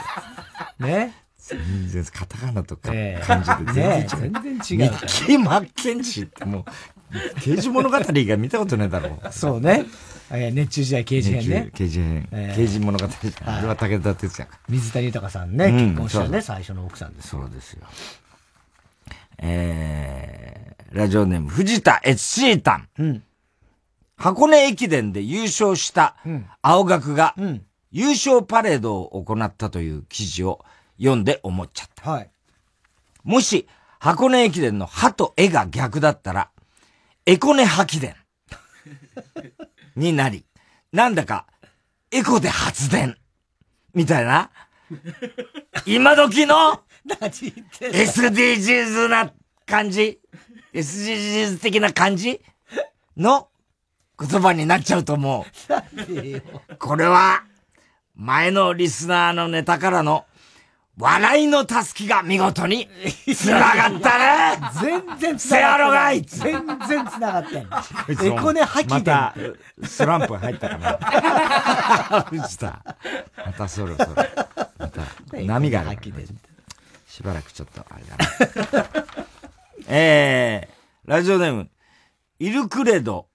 [0.81, 0.85] ょ。
[0.85, 1.15] ね？
[1.39, 4.05] 全然、カタカナとか漢字で全然違う。
[4.05, 4.59] えー、全然違う。
[4.59, 6.65] ミッキー・マッケンジーってもう、
[7.41, 9.33] 刑事物語が見たことないだろう。
[9.33, 9.85] そうね。
[10.31, 11.71] えー、熱中時代刑事編ね。
[11.75, 12.29] 刑事編。
[12.33, 13.55] えー、刑事物語じゃん。
[13.59, 14.59] あれは武田鉄矢か。
[14.69, 17.29] 水谷豊さんね、結婚したね、最初の奥さんです。
[17.29, 17.87] そうですよ。
[19.39, 22.89] えー、ラジオネーム、藤田エツシータン。
[22.99, 23.23] うん、
[24.17, 26.17] 箱根駅伝で優勝した
[26.61, 30.65] 青学が、うん、優勝パレードを行ったという記事を
[30.99, 32.11] 読んで思っちゃった。
[32.11, 32.31] はい。
[33.25, 33.67] もし、
[34.01, 36.51] 箱根駅伝の歯と絵が逆だったら、
[37.27, 38.15] エコネ吐き伝
[39.97, 40.45] になり、
[40.93, 41.47] なんだか、
[42.11, 43.17] エコで発電
[43.95, 44.51] みたいな、
[45.87, 49.33] 今時の SDGs な
[49.67, 50.21] 感じ
[50.73, 52.41] ?SDGs 的な感じ？
[53.17, 53.49] の
[54.19, 55.47] 言葉になっちゃうと思
[56.71, 56.77] う。
[56.79, 57.45] これは、
[58.15, 60.25] 前のリスナーのネタからの
[60.99, 62.89] 笑いのたすきが見事に
[63.33, 67.77] 繋がったね全然せやろがい全然繋がってんの。
[68.37, 68.95] エコネ吐きで。
[69.13, 69.35] また、
[69.85, 70.99] スランプ入ったかな。
[72.31, 72.83] 藤田。
[73.47, 74.11] またそろそろ。
[74.79, 76.01] また、波があるから。
[77.19, 78.87] しばらくちょっと、あれだな。
[79.89, 81.69] えー、ラジオネーム、
[82.39, 83.27] イルクレド、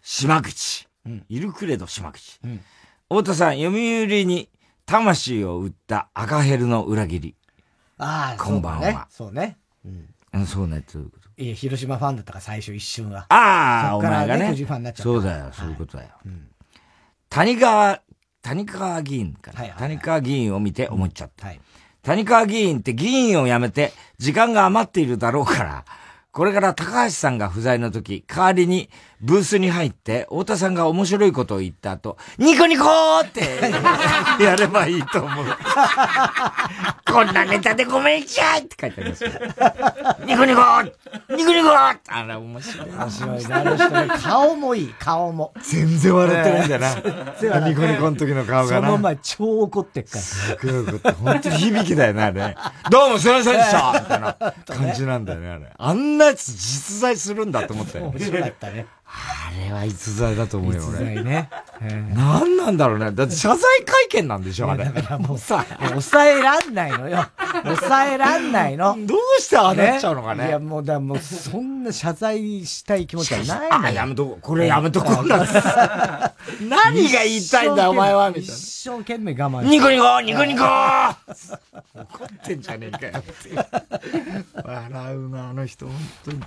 [0.00, 0.86] 島口。
[1.28, 2.38] イルクレド、島口。
[3.08, 4.48] 太田さん、読売に
[4.86, 7.34] 魂を売った赤ヘルの裏切り。
[7.98, 9.08] ああ、こんばんは。
[9.10, 9.58] そうね。
[10.32, 11.28] うん、そうね、ということ。
[11.36, 13.26] いや、広島ファンだったから最初一瞬は。
[13.28, 14.54] ああ、お前がね。
[14.94, 16.10] そうだよ、そういうことだよ。
[17.28, 18.00] 谷川、
[18.40, 21.48] 谷川議員かな、はいはい谷川議員を見て思っちゃった。
[22.04, 25.84] 谷川議員って議員を辞めて時間が余っているだろうから、
[26.32, 28.90] これから高橋さんが不在の時、代わりに
[29.20, 33.42] ブースに入って、太田さんが面白いことを言った後、ニコニコーって
[34.42, 35.46] やればいいと思う。
[37.06, 39.30] こんなネタでごめんちゃいって書いてありますよ。
[40.26, 40.92] ニコニコー
[41.36, 42.88] ニコニコーあら、面白い。
[42.90, 45.54] 面白いね、顔もいい、顔も。
[45.62, 47.60] 全然笑ってないんだな。
[47.60, 48.86] ないニコニコの時の顔がな。
[48.88, 50.20] その前超怒ってっから。
[50.20, 52.56] すごい怒って、本当に響きだよね、あれね。
[52.90, 54.34] どうもすいませんでしたみたいな
[54.66, 55.70] 感じなんだよね、あれ。
[55.76, 58.06] あんなやつ実在するんだと思ったよ。
[58.06, 58.86] 面白かったね。
[59.16, 61.14] あれは逸材だと思うよ、実俺。
[61.14, 61.50] 在ね。
[62.14, 63.12] 何なんだろうね。
[63.12, 64.84] だって謝罪会見なんでしょ、あれ。
[64.86, 67.24] だからもうさ、抑えらんないのよ。
[67.62, 68.96] 抑えらんないの。
[69.06, 73.94] どうしてああなっちゃうのかねいや、もうだ、もうそんな謝罪したい気持ちはないのあ、よ。
[73.94, 74.40] やめとこう。
[74.40, 75.22] これやめとこ。
[75.22, 78.48] 何が言いたいんだ、お前は、みたいな。
[78.52, 84.64] 一生懸命我慢ニコニコニコニコ怒ってんじゃねえかよって。
[84.64, 85.94] 笑うな、あの人、本
[86.24, 86.40] 当に。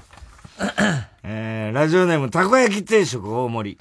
[1.24, 3.78] えー、ラジオネーム、たこ焼き定食大盛り。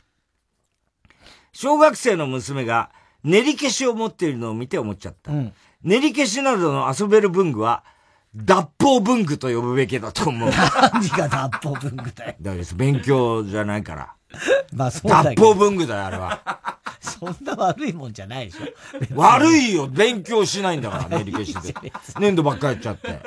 [1.52, 2.90] 小学生の娘が
[3.24, 5.32] 練り消しを持っているのを見て思っちゃった。
[5.82, 7.84] 練り消しなどの遊べる文具は、
[8.34, 10.50] 脱法文具と呼ぶべきだと思う。
[10.50, 12.34] 何が脱法文具だよ。
[12.40, 14.14] だから勉強じゃないから。
[14.74, 15.22] まあそうだ。
[15.22, 16.78] 脱法文具だよ、あれは。
[17.18, 18.66] そんな悪いもんじゃないでしょ。
[19.14, 21.74] 悪いよ勉強しないんだから、練り消しで。
[22.18, 23.20] 粘土ばっかりやっちゃって。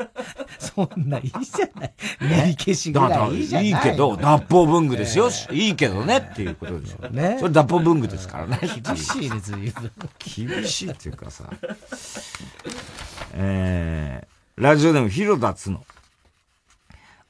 [0.59, 1.93] そんないいじゃない。
[2.21, 3.67] 練り消しぐらいいいじゃない。
[3.67, 5.29] いいけど、脱法文具ですよ。
[5.51, 7.09] いいけどねっていうことですよ。
[7.09, 8.59] ねそれ脱法文具ですからね。
[8.61, 9.91] 厳しいね、ずいぶん。
[10.19, 11.45] 厳しいっていうかさ。
[13.33, 15.83] えー、ラジオでも広田つの。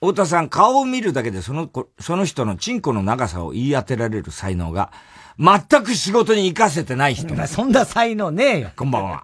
[0.02, 4.94] 太田さん、顔を見るだけでその子、その人のチンコの長さを言い当てられる才能が、
[5.40, 7.34] 全く仕事に活かせてない人。
[7.48, 8.70] そんな才能ねえよ。
[8.76, 9.24] こんばんは。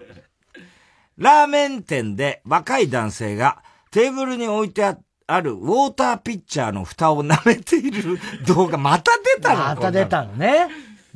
[1.18, 3.58] ラーメン店で若い男性が
[3.92, 4.98] テーブルに置いてあ
[5.28, 9.60] あるウォーターピッチャーの蓋を舐めている動画、また出たの？
[9.60, 10.68] また出たのね。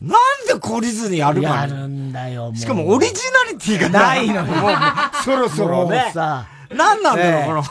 [0.01, 2.55] なんで懲りずにやるかやるんだよ、もう。
[2.55, 3.13] しかもオリジ
[3.45, 4.71] ナリティがない ないのよもう
[5.23, 6.13] そろそろもねう。
[6.13, 7.63] さ、なんなんだええろう、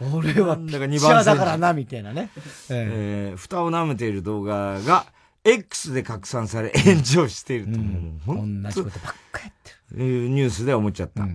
[0.00, 0.18] この。
[0.18, 2.30] 俺はだからピッチ二番線ャーだからな、みたいなね。
[2.70, 5.06] えー蓋を舐めている動画が
[5.44, 7.78] X で拡散され炎上していると。
[7.78, 10.04] もう同じことばっかやってる。
[10.04, 11.26] いうニュースで思っちゃった。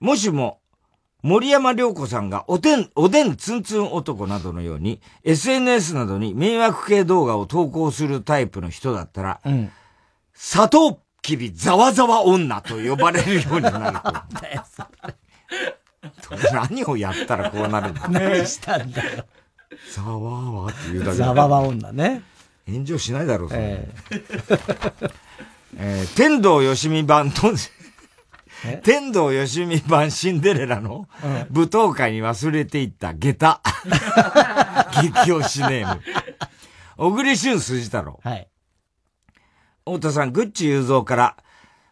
[0.00, 0.60] もしも、
[1.22, 9.70] 森山良子さんがおでん、おでんツンツン男などのように、SNS などに迷惑系動画を投稿するタイプの人だったら、ん
[10.34, 13.98] 砂糖きびざわざわ女と呼ばれるようになる
[16.22, 16.52] と。
[16.52, 19.24] 何をやったらこうなるんだ何したんだよ。
[19.94, 22.22] ざわわって言うだけだざわわ女ね。
[22.72, 23.88] 炎上しないだろう、それ。
[25.76, 27.52] え ー天童よしみ版と、
[28.82, 31.08] 天童よしみ版シンデレラの
[31.50, 33.60] 舞踏会に忘れていった下駄。
[35.02, 36.02] 激推しネーム。
[36.96, 38.20] 小栗旬筋太郎。
[38.22, 38.48] はい。
[39.84, 41.36] 太田さん、グッチ雄三から、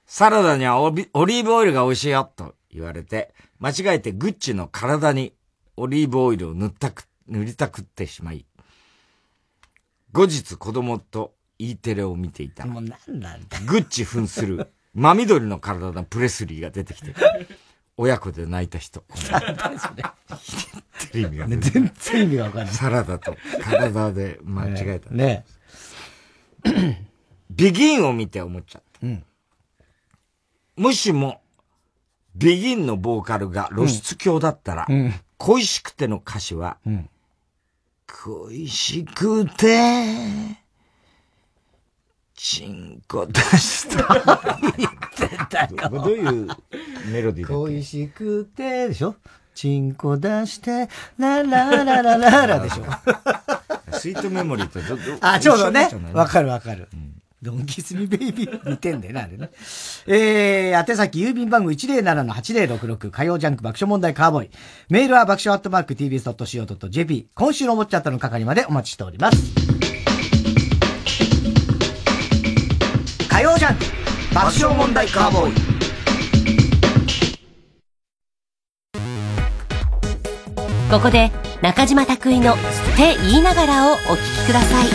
[0.06, 5.34] サラダにはオリーブオイルが美味しいよ、と言われて、間違えてグッチの体に
[5.76, 8.46] オリーブオイルを塗ったく、塗りたくってしまい、
[10.12, 12.66] 後日子供と E テレを見ていた。
[12.66, 17.14] もうなんなんだグッチ扮する真緑の体のプレスリーが出てきて、
[17.96, 19.04] 親子で泣いた人。
[19.30, 20.02] なんだそれ。
[21.12, 22.74] テレビがね全然意味がわかんない。
[22.74, 25.10] サラダと体で間違えた。
[25.10, 25.44] ね
[27.50, 29.06] ビギンを見て思っちゃった。
[29.06, 29.24] うん
[30.76, 31.42] もしも、
[32.34, 37.08] ビギンのボーカルが露出狂だったら、うん恋しくての歌詞は、ん
[38.24, 40.58] 恋しくて、
[42.34, 44.14] チンコ出した。
[44.76, 45.90] 言ってたよ。
[45.90, 46.48] どういう
[47.12, 49.16] メロディーだっ恋しくて、でしょ？
[49.54, 50.88] チンコ出して、
[51.18, 52.88] ララララララでしょけ
[53.98, 56.88] スイートメモリーとどどあ、ちょうどねわかるわかる。
[57.42, 59.50] ドンキスミベイビー似てんだよな、あれね。
[60.06, 64.50] えー、宛先郵便番号107-8066火曜ジャンク爆笑問題カーボーイ。
[64.90, 67.28] メールは爆笑アットマーク tbs.co.jp。
[67.34, 69.54] 今週のおもちゃったの係までお待ちしております。
[73.30, 73.84] 火曜ジャンク
[74.34, 75.52] 爆笑問題カーボーイ。
[80.90, 81.30] ここで
[81.62, 82.54] 中島拓井の
[82.98, 84.88] 「手言いながら」をお聴きください。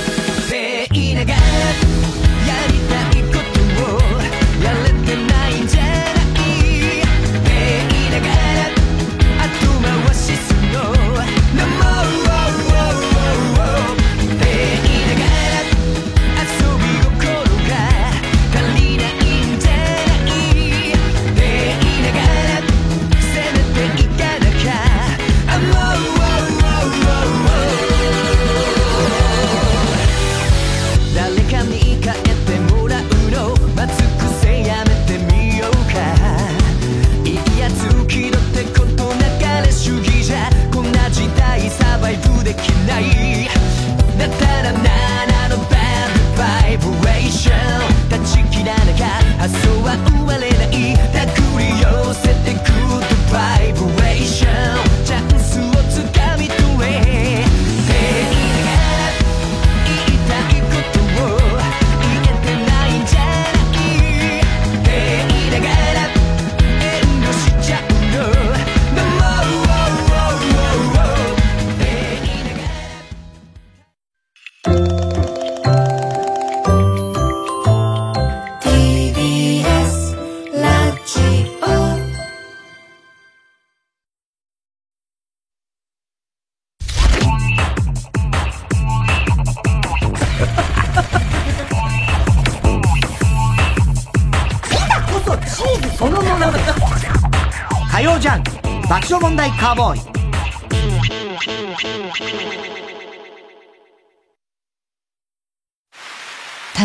[99.45, 100.15] ながらカーボーイ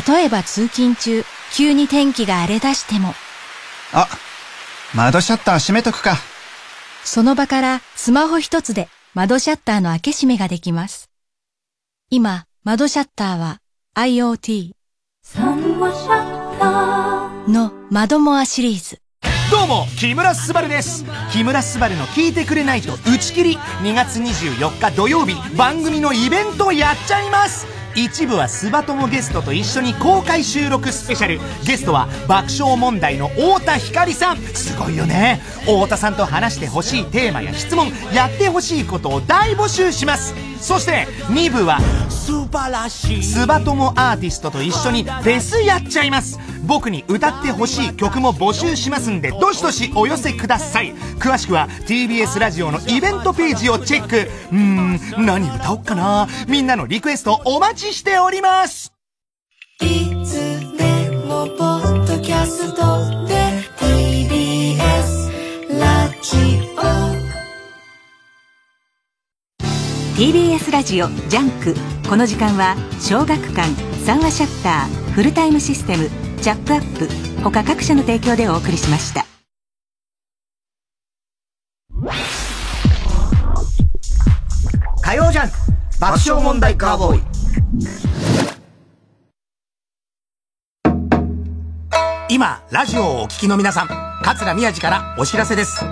[0.09, 3.13] 例えば通勤中、急に天気が荒れ出しても。
[3.93, 4.07] あ、
[4.95, 6.17] 窓シャッター閉めとくか。
[7.05, 11.11] その場からスマホ一つで窓シャッターの開け閉めができます。
[12.09, 13.59] 今、窓シャッターは
[13.97, 14.71] IoT
[17.49, 19.01] の窓モアシリーズ。
[19.61, 21.05] どうも木村昴です。
[21.31, 23.57] 木村昴の聞いてくれないと打ち切り。
[23.83, 27.67] 2月24日土曜日番組のイベントやっちゃいます。
[27.95, 31.41] 一部はスバ友ゲストと一緒に公開収録スペシャル。
[31.67, 34.39] ゲストは爆笑問題の太田光さん。
[34.39, 35.43] すごいよね。
[35.67, 40.35] 太田さんと話してほしいテーマや質問やってほしいことを大募集します。
[40.59, 43.23] そして2部は素晴らしい。
[43.23, 50.95] スバ友アーティストと一緒にフェスやっちゃいます僕に歌ってほしい曲も募集しますんでどしどしお寄せください。
[51.19, 54.29] 詳しくは TBS ラジオのイベントページをチェック。
[54.53, 56.29] うーん何歌おっかな。
[56.49, 58.93] みんなのリクエストお待ちしております。
[59.81, 63.35] いつでもポッドキャストで
[63.79, 65.31] TBS
[65.79, 66.37] ラジ
[66.77, 66.81] オ。
[70.17, 71.74] TBS ラジオ JUNK。
[72.09, 73.69] この時間は小学館
[74.05, 79.26] 三和シャッターフルタイムシステムチャップアップ他各社の提供でお送りしました。
[85.03, 85.57] 火曜ジャンク
[86.01, 87.22] 爆笑問題カーボーイ。
[92.30, 93.88] 今ラジオをお聞きの皆さん
[94.22, 95.84] 桂宮治からお知らせです。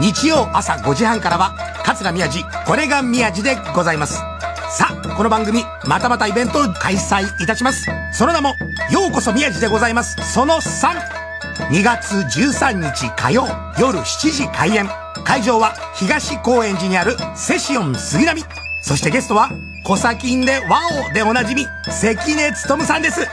[0.00, 4.22] 日曜朝5時半からは桂宮治これが宮治でございます
[4.70, 7.86] さあこの番組またまたイベントを開催いたします。
[8.12, 8.50] その名も
[8.92, 10.16] ようこそ宮治でございます。
[10.32, 13.48] その32月13日火曜
[13.80, 14.88] 夜7時開演。
[15.24, 18.44] 会場は東高円寺にあるセシオン杉並。
[18.80, 19.50] そしてゲストは
[19.84, 23.26] コサキンでワオでおなじみ関根勤さんです。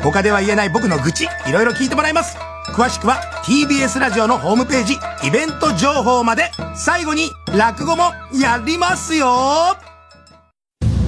[0.00, 2.36] 他では言えない僕の愚痴いろいろ聞いてもらいます。
[2.68, 4.94] 詳しくは TBS ラジオのホームページ
[5.26, 6.52] イベント情報まで。
[6.76, 9.93] 最後に落語もやりますよ。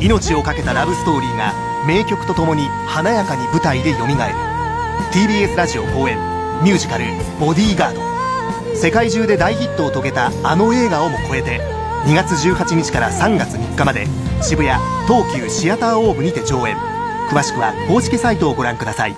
[0.01, 1.53] 命を懸けたラブストーリーが
[1.87, 4.13] 名曲とともに華やかに舞台で蘇る。
[5.13, 6.17] TBS ラジオ公演
[6.63, 7.05] ミュージカル
[7.41, 8.01] 「ボディーガード」
[8.77, 11.61] 世界中で大ヒットを遂げたあの映画をも超えて
[12.07, 14.07] 2月18日から3月3日まで
[14.43, 16.77] 渋谷東急シアターオーブにて上演。
[17.31, 19.17] 詳しくは公式サイトをご覧ください。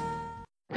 [0.70, 0.74] お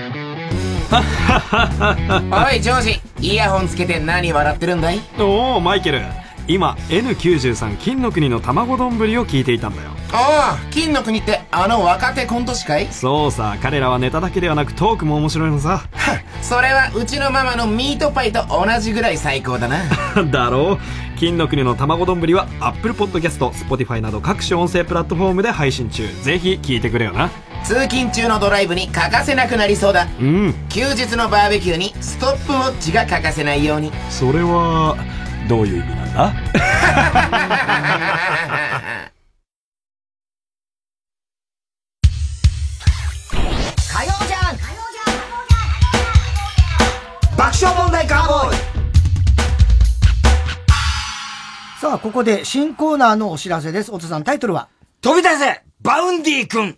[2.52, 5.00] いジョージイヤホンつけて何笑ってるんだい？
[5.20, 6.02] おおマイケル
[6.54, 9.92] 今 N93 金の国の卵丼ぶりを聞いていたんだよ。
[10.14, 12.88] ああ金の国ってあの若手コント師かい？
[12.92, 15.84] そうさ彼らはネタだけではなくトークも面白いのさ。
[16.42, 19.78] それはうちのママのミートパイと同じぐらい最高だな。
[20.30, 20.80] だろう。
[21.18, 26.06] 金の国の卵丼ぶりは Apple Podcast、Spotify など各種音声プラットフォームで配信中。
[26.24, 27.30] ぜひ聞いてくれよな。
[27.64, 30.08] 通勤中のドライブに欠かせなくなりそうだ。
[30.20, 30.54] うん。
[30.70, 33.92] 休日のバーベキューにストップウォッチが欠かせないように。
[34.10, 34.98] それは
[35.48, 36.34] どういう意味なんだ？
[43.94, 44.58] 火曜じゃん。
[47.38, 48.58] 爆笑問題カーボーイ。
[51.82, 53.92] さあ、ここで新コーナーのお知らせです。
[53.92, 54.70] おとさん、タイトルは？
[55.02, 56.78] 飛び出せ Vaundy 君。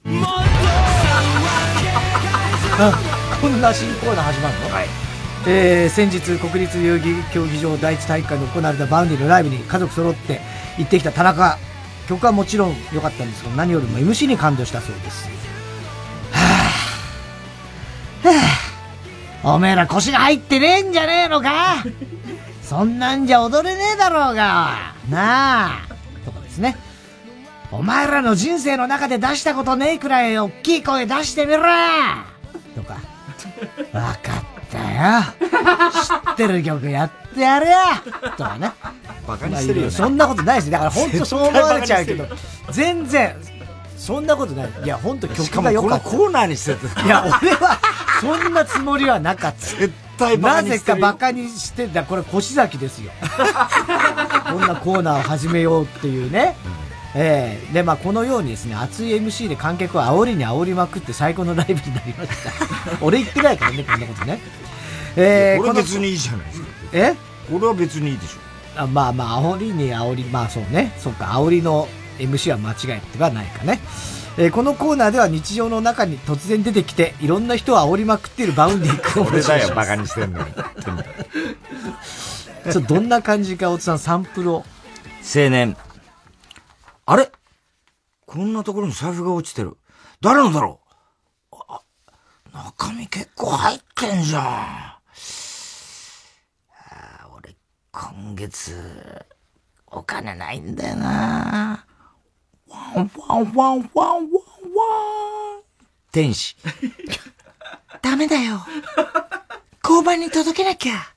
[2.80, 2.92] あ
[3.42, 4.70] こんな新コーナー始まるの？
[4.74, 5.03] はい。
[5.46, 10.40] えー、先日、国立代々木競技場第一体育館で行われた Vaundy のライブに家族揃って
[10.78, 11.58] 行ってきた田中。
[12.08, 15.30] 曲はもちろん良かったんですけど、何よりも MC に感動したそうです。
[16.32, 21.84] はぁ、はぁ、おめえら腰が入ってねえんじゃねえのか
[22.62, 24.94] そんなんじゃ踊れねえだろうが。
[25.10, 25.82] なあ。
[26.26, 26.78] とかですね。
[27.72, 31.64] お前らの人生の中で出したことねえくらい大きい声出してみろ
[32.76, 32.94] とか。
[33.92, 34.84] わかったよ。
[35.92, 37.78] 知ってる曲やってやるよ
[38.38, 38.72] とかね。
[39.28, 40.72] バカにしてるよねそんなことないです。
[40.72, 42.26] だから本当そう思われちゃうけど、
[42.72, 43.36] 全然、
[43.98, 44.70] そんなことない。
[44.84, 46.10] いや、本当曲が良かった。
[46.10, 47.80] このコーナーにしてたいや、俺は、
[48.20, 49.66] そんなつもりはなかった。
[49.78, 52.04] 絶対バカなぜにしてるよかバカにしてた。
[52.04, 53.12] これ、腰崎ですよ。
[54.52, 56.56] こんなコーナーを始めようっていうね。
[57.16, 62.52] ええで、まあ、このようにですね、熱い MC で観客を煽りに煽りまくって最高のライブになりました。
[63.02, 64.40] 俺言ってないからね、こんなことね。
[65.16, 66.68] えこのこれ別にいいじゃないですか。
[66.94, 67.16] え？
[67.54, 68.82] 俺は別にいいでしょ。
[68.82, 70.94] あまあまあ、煽りに煽り、まあそうね。
[70.98, 71.88] そっか、煽りの
[72.18, 73.80] MC は間違いではないかね。
[74.38, 80.46] えーこのコーナーでは日常の中に突然出てきて、いろんな人を煽りまくっている Vaundy 君を俺だよバカにしてんのに。
[82.72, 84.66] ちょっとどんな感じか、おつさん、サンプルを。
[85.24, 85.78] 青年。
[87.06, 87.32] あれ？
[88.26, 89.78] こんなところに財布が落ちてる。
[90.22, 90.80] 誰のだろ
[91.52, 91.56] う？
[91.68, 91.82] あ
[92.54, 97.56] 中身結構入ってんじゃんあー俺
[97.94, 99.26] 今月
[99.88, 101.86] お金ないんだよな
[102.68, 104.30] ワンワンワンワンワンワン
[106.12, 106.58] 天使
[108.02, 108.60] ダメだよ
[109.82, 111.14] 交番に届けなきゃ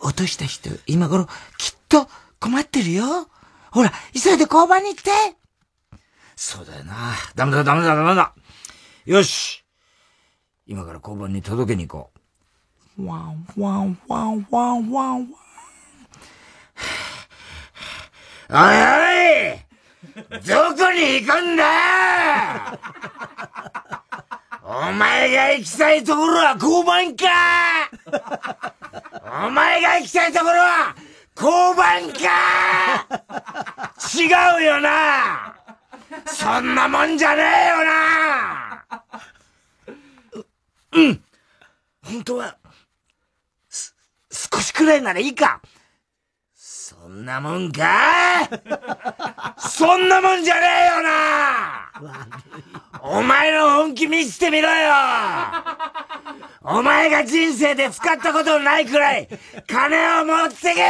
[0.00, 1.26] 落とした人、今頃、
[1.58, 2.08] きっと
[2.38, 3.28] 困ってるよ。
[3.70, 5.10] ほら、急いで交番に行って。
[6.36, 6.94] そうだよな。
[7.34, 8.34] ダメだ、ダメだ、ダメだ。
[9.06, 9.64] よし。
[10.66, 12.10] 今から交番に届けに行こ
[12.98, 13.06] う。
[13.06, 15.45] ワン、ワン、ワン、ワン、ワン、ワン。
[18.48, 18.60] おいお
[19.52, 22.78] いどこに行くんだ
[24.62, 27.26] お前が行きたいところは交番か？
[29.46, 30.94] お前が行きたいところは
[31.36, 33.92] 交番か？
[34.14, 34.26] 違
[34.60, 35.54] うよな。
[36.26, 38.86] そんなもんじゃねえよな
[40.92, 41.22] ううん。
[42.04, 42.56] 本当は、
[43.68, 43.94] す、
[44.30, 45.60] 少しくらいならいいか？
[47.16, 47.82] んなもんか
[49.56, 51.90] そんなもんじゃねえよな！
[53.02, 54.92] お前の本気見せてみろよ！
[56.62, 59.28] お前が人生で使ったことのないくらい
[59.66, 60.86] 金を持ってけよ！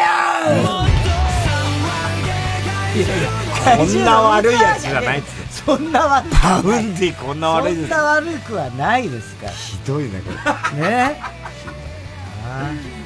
[3.76, 6.30] こんな悪いやつじゃないっつってそんな悪い。
[6.30, 9.52] Vaundy こんな悪いですそんな悪くはないですから。
[9.52, 10.32] ひどいねこ
[10.80, 10.88] れ。
[10.88, 11.20] ね。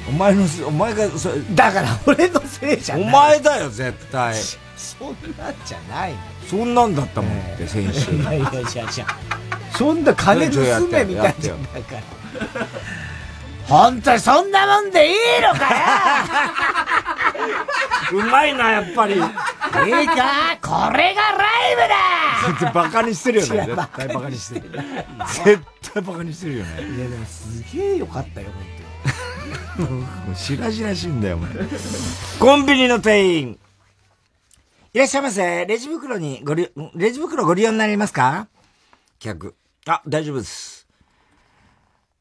[0.07, 3.05] お前のせお前がそだから俺のせいじゃない。
[3.05, 4.35] お前だよ絶対。
[4.75, 6.19] そんなんじゃないの。
[6.49, 8.11] そんなんだったもんって先週。
[8.15, 9.05] いやいや、じゃじゃ
[9.77, 11.63] そんな金盗めみたいじゃん。
[11.63, 12.01] だから。
[13.67, 15.69] 本当にそんなもんでいいのか
[18.11, 18.19] よ。
[18.19, 19.13] うまいなやっぱり。
[19.13, 19.25] いいか？
[20.61, 22.71] これがライブだ。
[22.73, 23.55] バカにしてるよね。
[23.55, 24.71] いや絶対バカにしてる
[25.45, 26.81] 絶対バカにしてるよね。
[26.97, 28.65] いやでもすげえよかったよ本
[29.77, 31.51] もう白々しいんだよお前。
[32.39, 33.59] コンビニの店員。
[34.93, 35.65] いらっしゃいませ。
[35.65, 38.47] レジ袋にご利レジ袋ご利用になりますか？
[39.19, 39.55] 客。
[39.87, 40.87] あ大丈夫です。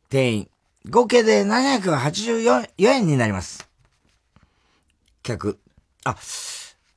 [0.08, 0.48] 店員。
[0.88, 3.68] 合計で784円になります。
[5.22, 5.58] 客。
[6.04, 6.16] あ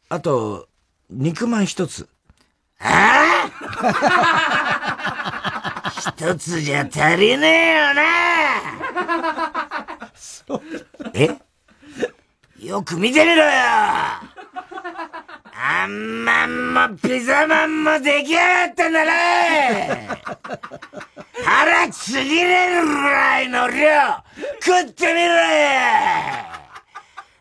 [0.09, 0.67] あと
[1.09, 2.07] 肉まん一つ。
[2.79, 3.49] あ
[3.81, 5.84] あ
[6.17, 8.03] 一つじゃ足りねえよな
[11.13, 11.30] え？
[12.59, 13.51] よく見てみろよ
[15.55, 19.11] あんまんもピザマンも出来上がったんだな
[21.43, 23.76] 腹ちぎれるぐらいの量
[24.61, 25.34] 食ってみろよ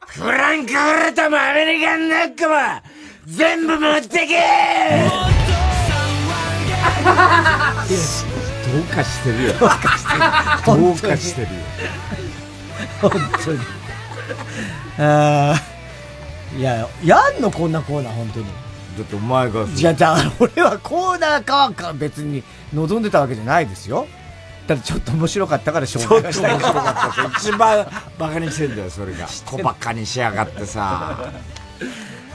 [0.06, 2.56] フランクフルトもアメリカンナックも
[3.26, 4.34] 全部持ってけ
[8.72, 9.52] どうかしてるよ。
[9.54, 10.18] どうかしてる。
[10.66, 11.52] どうかしてるよ。
[13.08, 13.58] 本当に。
[14.98, 15.72] ああ。
[16.56, 18.46] いや、やんのこんなコーナー、本当に。
[18.46, 18.50] だ
[19.02, 19.64] ってお前が。
[19.64, 22.42] いや、だから俺はコーナーかか別に
[22.74, 24.06] 望んでたわけじゃないですよ。
[24.66, 26.52] ただちょっと面白かったから紹介がしたい。
[26.52, 27.38] 面白かった。
[27.38, 27.86] 一番
[28.18, 29.26] バカにしてんだよ、それが。
[29.26, 31.18] 小バカにしやがってさ。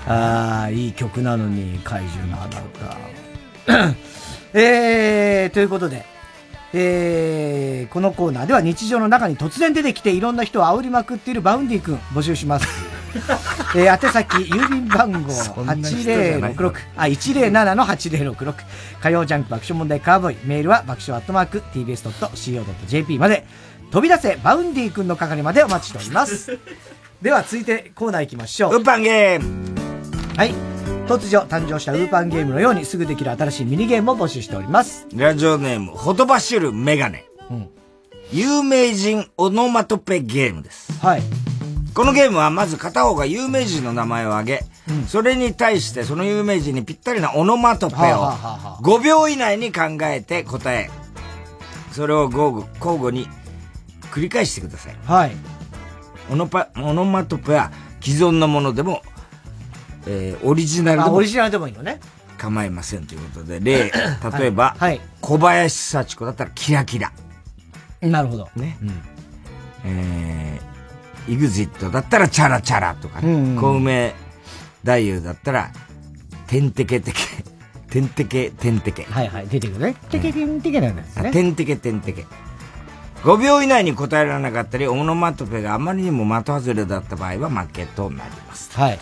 [0.07, 3.95] ああ、いい曲なのに、怪獣の花歌。
[4.53, 6.05] えー、ということで、
[6.79, 12.67] えー、このコーナーでは日常の中に突然出てきていろんな人を煽りまくっている Vaundy 君募集します。
[13.75, 18.53] えー、宛先、郵便番号8066、あ、107の8066、
[19.01, 23.47] 火曜ジャンク爆笑問題カーボーイ、メールは爆笑アットマーク tbs.co.jp まで、
[23.89, 26.59] 飛び出せ Vaundy 君の係までお待ちしております。
[27.21, 28.75] では続いてコーナー行きましょう。
[28.75, 29.75] ウーパンゲーム
[30.35, 30.76] はい。
[31.07, 35.07] 突如誕生したウーパンゲームのようにすぐできる新しいミニゲームを募集しております。
[35.15, 37.25] ラジオネーム、ほとばしるメガネ。
[37.49, 37.69] うん。
[38.33, 40.91] 有名人オノマトペゲームです。
[40.99, 41.21] はい。
[41.93, 44.63] このゲームはまず片方が有名人の名前を挙げ、
[45.07, 50.89] それに対してその有名人にぴったりなオノマトペをはあはあはあはあ5秒以内に考えて答え、
[51.93, 53.27] それを交互交互に
[54.11, 54.97] 繰り返してください。
[55.05, 55.31] はい。
[56.29, 59.01] オノパ、オノマトペは既存のものでも、
[60.07, 61.99] えーオリジナルであ、もオリジナルでもいいのね。
[62.37, 63.91] 構いませんということで、例、
[64.39, 64.75] 例えば、
[65.21, 67.11] 小林幸子だったらキラキラ。
[68.01, 68.47] なるほど。
[68.55, 68.77] ね。
[69.83, 73.33] えー、イグジットだったらチャラチャラとかね。
[73.33, 74.13] うんうん小梅
[74.81, 75.71] 太夫だったら、
[76.47, 77.17] てんてけてけ、
[77.89, 79.03] てんてけてんてけ。
[79.03, 79.95] はいはい、出てくるね。
[80.09, 81.29] てけてんてけなんですね。
[81.29, 82.25] あてんてけてんてけ。
[83.23, 88.71] 5秒以内に答えられなかったり、オノマトペがあまりにも的外れだった場合は負けとなります。
[88.77, 88.89] はい。
[88.91, 88.99] はい。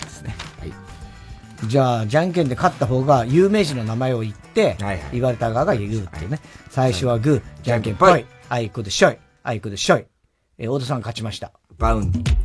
[1.68, 4.78] じゃあ、じゃんけんで勝った方が有名人の名前を言って、
[5.12, 6.40] 言われた側が言うっていうね。
[6.70, 8.26] 最初はグー、じゃんけんぽい。
[8.50, 9.18] あいこでしょい。
[9.44, 10.06] あいこでしょい。
[10.58, 11.52] えー、太田さん勝ちました。
[11.78, 12.36] Vaundy。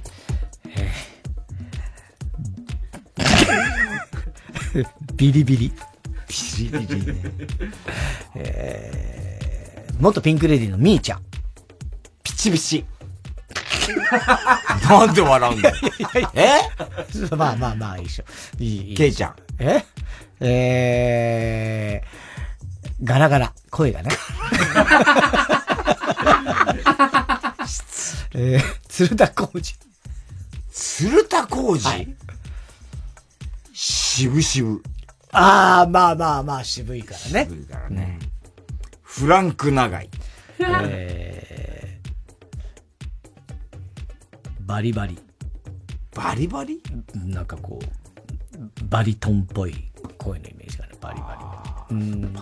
[5.17, 5.73] ビリビリ。
[6.29, 7.21] ビリビリね。
[8.37, 11.23] えー、元ピンクレディーのミーちゃん。
[12.23, 12.85] ピチピチ。
[14.89, 15.77] なんで笑うんだよ。
[16.35, 16.51] え？
[17.37, 18.25] まあまあまあ、一緒。
[18.59, 18.97] いい、いい。
[18.97, 19.35] ケイちゃん。
[19.59, 19.85] え？
[20.41, 23.53] えー、ガラガラ。
[23.71, 24.11] 声がね。
[28.33, 29.63] えー、鶴田浩二。
[30.73, 32.17] 鶴田浩二、
[33.73, 34.81] 渋々。
[35.33, 37.47] ああ、まあまあまあ、渋いからね。
[37.49, 38.19] 渋いからね。
[39.03, 40.09] フランク長井。
[40.61, 41.50] え
[44.71, 45.19] バリバリ。
[46.15, 46.81] バリバリ？
[47.25, 51.97] なんかこう、バリトンっぽい声のイメージがね、バリバリ。
[51.97, 52.37] うん。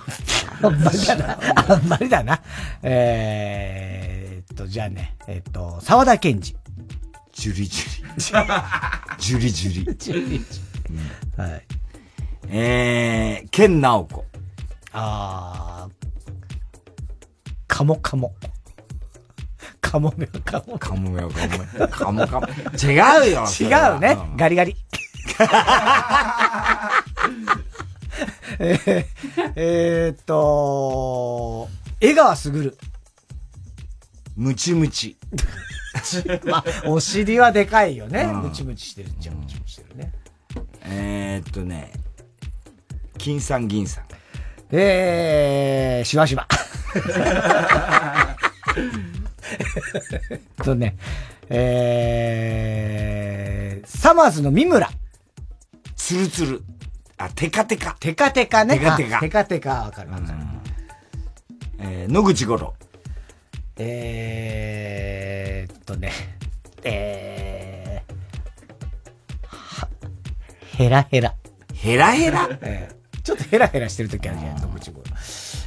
[0.63, 1.39] あんまりだな。
[1.73, 2.43] あんまりだな。
[2.83, 6.55] えーっと、じゃあね、えっと、沢田健二。
[7.33, 8.21] ジュリジュリ。
[9.19, 9.97] ジュリジュリ。
[9.97, 11.43] ジュリジュリ。
[11.43, 11.67] はい。
[12.49, 14.27] えー、ケンナオコ。
[14.93, 15.93] あー、
[17.67, 18.35] カモカモ。
[19.91, 20.79] カモメはカモ。
[20.79, 21.59] カモメはカモメ。
[21.89, 22.47] カモカモ。
[22.77, 23.47] 違うよ。
[23.47, 24.19] そ 違うね。
[24.37, 24.77] ガリガリ。
[28.59, 29.07] えー
[29.57, 31.71] えーっと、
[32.03, 32.77] 江川卓。
[34.37, 35.17] ムチムチ。
[36.45, 38.25] まあ、お尻はでかいよね。
[38.25, 40.13] うんムチムチしてるっちゃムチムチしてるね。
[40.83, 41.93] えーっとね、
[43.17, 44.05] 金さん銀さん。
[44.71, 46.47] えー、しばしば。
[50.31, 50.97] えっとね、
[51.49, 54.91] えー、サマーズの三村。
[55.97, 56.63] ツルツル。
[57.17, 57.97] あ、テカテカ。
[58.01, 58.79] テカテカね。
[58.79, 60.39] テカテカあテカテカ、わかるわかる。
[61.81, 62.75] えー、野口五郎。
[63.77, 66.11] えーっとね、
[66.83, 69.89] えー、は、
[70.77, 71.35] ヘラヘラ。
[71.75, 72.49] ヘラヘラ？
[72.63, 75.05] えーちょっとヘラヘラしてる時あるじゃない野口五郎。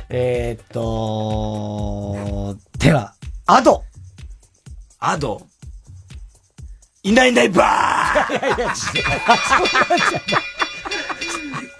[0.09, 3.13] えーっと、では、
[3.53, 3.83] アド。
[4.99, 5.45] アド
[7.03, 8.71] いないいないばーいやいや、違う。
[9.27, 10.43] あそんなんじゃない。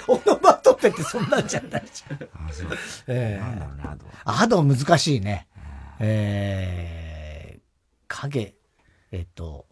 [0.08, 2.20] オノマトペってそんなんじゃないじゃん。
[3.08, 3.42] ええ
[4.26, 5.48] アド難しいね。
[6.00, 7.62] えー、
[8.10, 8.56] 影、
[9.14, 9.66] えっと、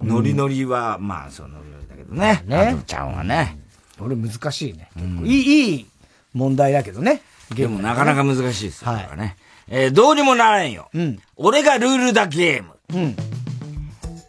[0.00, 2.42] ノリノリは、まあ、そのノリノリだけどね。
[2.44, 3.56] ねアドちゃんはね。
[4.00, 4.90] 俺難しいね。
[4.96, 5.86] 結構いい、いい
[6.34, 7.22] 問題だけどね。
[7.54, 8.90] でもなかなか難しいですよ。
[8.90, 9.36] はね。
[9.74, 10.90] えーどうにもならんよ。
[11.36, 13.14] 俺がルールだゲーム。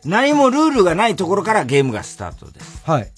[0.05, 2.81] 何もルールがないところからゲームがスタートです。
[2.85, 3.11] はい。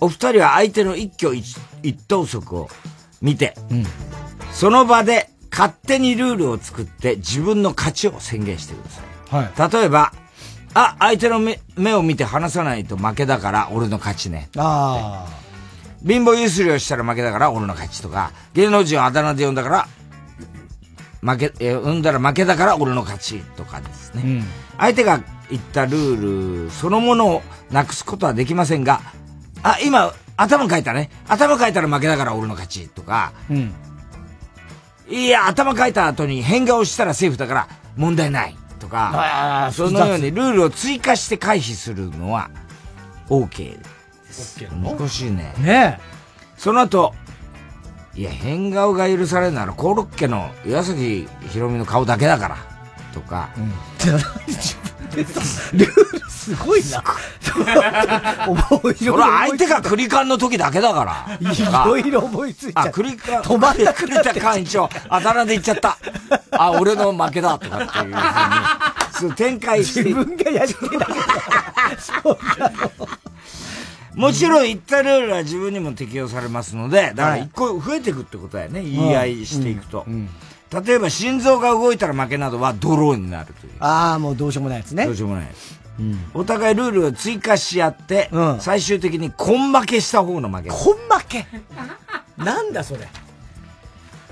[0.00, 2.68] お二人は相手の一挙一一投足を
[3.20, 3.54] 見て、
[4.52, 9.64] その場で勝手にルールを作って自分の勝ちを宣言してください。
[9.66, 9.72] はい。
[9.72, 10.12] 例えば、
[10.72, 14.48] あ、相手の目目を見て離さないと負けだから俺の勝ちね。
[14.56, 15.26] あ
[16.06, 19.88] 貧乏ゆすりをしたら負けだから俺の勝ちとか、芸能人をあだ名で呼んだから、
[21.26, 24.22] 負け、えー呼んだら負けだから俺の勝ちとかですね。
[24.24, 24.44] うん。
[24.78, 29.00] 相手が言ったルールそのものをなくすことはできませんが、
[29.62, 31.10] あ、今、頭書いたね。
[31.28, 33.74] 頭書いたら負けだから俺の勝ちとか、うん。
[35.08, 42.50] いや、頭書いた後に変顔したらセーフだから問題ないとかそのようにルールを追加して回避するのは
[43.28, 44.64] OK です。
[44.70, 45.54] 難しいね。
[45.58, 46.00] ね
[46.56, 47.14] その後、
[48.16, 52.56] いや、変顔が許されるならコロッケの岩崎宏美の顔だけだから、
[53.12, 53.50] とか、
[55.72, 57.02] ルールすごいな。
[58.46, 61.38] 思いそれは相手がクリカンの時だけだから。
[61.40, 61.44] い
[61.86, 62.90] ろいろ思いついちゃあ、う。
[62.92, 65.98] クリカン、止まんなくクリカン一応、 あだ名で言っちゃった。
[66.52, 68.14] あ、俺の負けだ、とかっていうふうに、
[69.12, 70.04] そう展開して。
[70.04, 71.16] 自分がやりてえだけだ
[71.98, 72.76] そうなの。
[74.16, 80.06] もちろん言ったルールは自分にも適用されますので、だから一個増えていくってことだよね、言い合いしていくと。
[80.84, 83.72] 例えば心臓が動いたら負けなどはドローになるという。
[83.78, 85.04] ああ、もうどうしようもないやつね。
[85.04, 85.46] どうしようもない。
[86.34, 90.70] お互いルールを追加し合って、最終的に根負けした方の負け。
[90.70, 91.46] 根負け？
[92.36, 93.08] なんだそれ。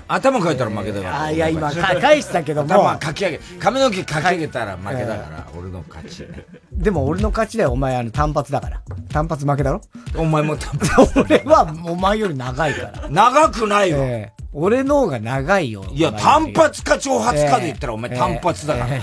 [0.07, 1.21] 頭かいたら負けだから。
[1.23, 6.25] あいや今か返したけども頭かき上げ、髪の毛かき上げたら負けだから、俺の勝ち。
[6.71, 8.81] でも俺の勝ちだよ、お前あの単発だから。
[9.09, 9.81] 単発負けだろ？
[10.17, 11.19] お前も単発。
[11.21, 13.09] 俺はお前より長いから。
[13.09, 14.27] 長くないわ。
[14.55, 15.85] ええ俺の方が長いよ。
[15.91, 19.01] いや、単り発か挑発かで言ったらお前単発だから。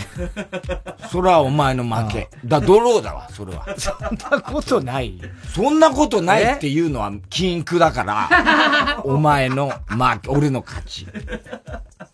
[1.12, 2.30] それはお前の負け。
[2.44, 3.66] だ、ドローだわ、それは。
[3.76, 3.94] そん
[4.30, 5.28] なことないよ。
[5.54, 11.06] そんなことないっていうのは禁句だから、 お前の負け、俺の勝ち。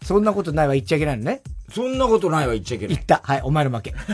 [0.05, 1.43] そんなことないは言っちゃいけないのね。
[1.73, 2.97] そんなことないは言っちゃいけない。
[2.97, 3.21] 言った。
[3.23, 3.95] はい、お前の負け。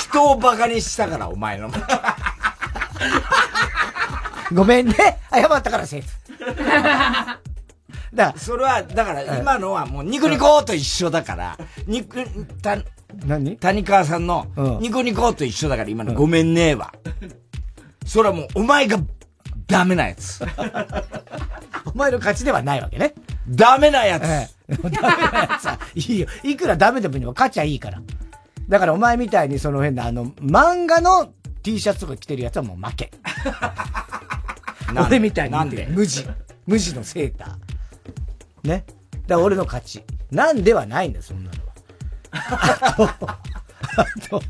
[0.00, 1.94] 人を馬鹿にしたから、お前の負け。
[4.54, 4.94] ごめんね。
[5.30, 6.08] 謝ったからセーフ。
[8.14, 12.18] だから、それは、だから今のはもうニコニコと一緒だから、ニコ、
[12.62, 12.78] た、
[13.26, 13.56] 何？
[13.56, 14.46] 谷川さんの
[14.80, 16.92] ニコニコと一緒だから今のごめんねは。
[18.06, 18.98] それはもうお前が
[19.66, 20.44] ダメなやつ。
[21.86, 23.14] お前の勝ちではないわけね。
[23.48, 24.24] ダメなやつ。
[24.24, 24.98] ええ、ダメな
[25.50, 26.28] やつは、いいよ。
[26.42, 27.32] いくらダメでもいいよ。
[27.32, 28.00] 勝ちゃいいから。
[28.68, 31.32] だからお前みたいにその変なあの、漫画の
[31.62, 33.10] T シャツとか着てるやつはもう負け。
[34.92, 35.16] なんで？
[35.16, 35.86] 俺みたいになんで？
[35.90, 36.26] 無地。
[36.66, 38.68] 無地のセーター。
[38.68, 38.84] ね。
[39.26, 40.04] だから俺の勝ち。
[40.30, 41.72] なんではないんだよ、そんなのは。
[42.32, 44.42] あと、あと、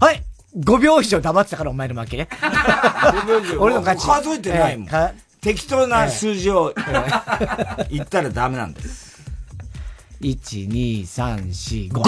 [0.00, 0.22] はい。
[0.58, 2.28] 5秒以上黙ってたからお前の負けね。
[3.58, 4.06] 俺の勝ち。
[4.06, 6.74] 数えてないもんええか適当な数字を
[7.90, 9.22] 言ったらダメなんです。
[10.20, 12.00] 1、2、3、4、5。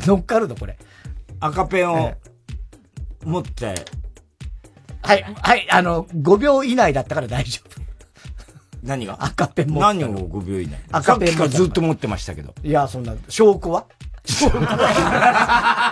[0.00, 0.06] 5!
[0.06, 0.78] 乗っかるの、これ。
[1.40, 2.14] 赤ペンを
[3.24, 3.74] 持って、
[5.02, 7.82] はい、はい、あの、5秒以内だったから大丈夫。
[8.82, 9.16] 何が？
[9.24, 10.72] 赤ペン持何を5秒以内
[11.02, 12.54] さっきから赤ペン持ったずっと持ってましたけど。
[12.64, 13.86] いや、そんな、証拠は？
[14.24, 15.84] 証拠は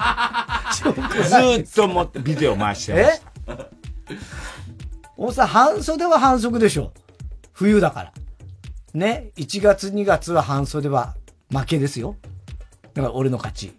[0.72, 3.66] 証拠ずーっと持って、ビデオ回してまえした。
[5.16, 6.92] おさ、半袖は反則でしょ。
[7.52, 8.12] 冬だから。
[8.94, 11.14] ね？1月2月は半袖は
[11.52, 12.16] 負けですよ。
[12.94, 13.72] だから俺の勝ち。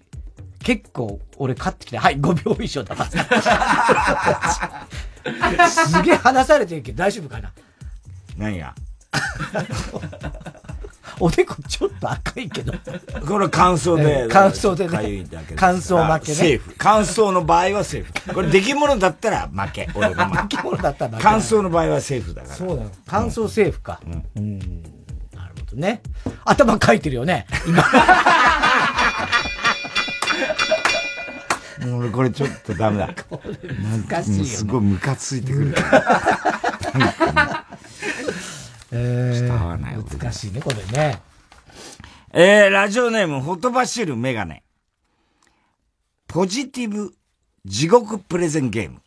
[0.64, 2.96] 結構俺勝ってきて、はい、5秒以上だ。
[5.70, 7.52] すげえ話されてるけど大丈夫かな？
[8.38, 8.74] 何が
[11.20, 12.74] おでこちょっと赤いけど。
[13.28, 14.22] これ乾燥で。
[14.22, 16.74] ええ乾燥でね乾燥負けねセーフ。
[16.78, 18.34] 乾燥の場合はセーフ。
[18.34, 19.90] これ出来物だったら負け。
[19.94, 20.58] 俺の負け。
[20.58, 22.56] 出来物だったら負け乾燥の場合はセーフだから。
[22.56, 22.92] そうなの。
[23.06, 24.00] 乾燥セーフか。
[24.36, 24.60] うん。
[25.34, 26.02] なるほどね。
[26.46, 27.46] 頭かいてるよね。
[27.68, 27.84] 今。
[31.86, 33.10] もう俺これちょっとダメだ。
[34.10, 35.76] 難しいよすごいムカついてくる。
[38.92, 41.22] えちょっと合わない俺難しいね、これね。
[42.34, 44.64] えー、ラジオネーム、ほとばしるメガネ。
[46.28, 47.14] ポジティブ
[47.66, 49.02] 地獄プレゼンゲーム。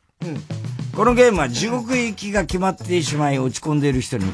[0.95, 4.33] このゲームは地獄行きが決まってしまい落ち込んでいる人に、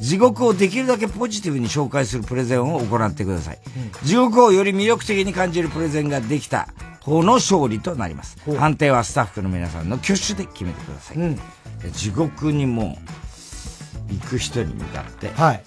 [0.00, 3.58] 地獄をできるだけポジティブに紹介するプレゼンを行ってください。
[4.02, 6.68] 地獄をより魅力的に感じるプレゼンができた
[7.00, 8.36] 方の勝利となります。
[8.56, 11.92] 判定はスタッフの皆さんの挙手で決めてください。
[11.92, 12.98] 地獄にも
[14.08, 15.62] 行く人に向かって、はい。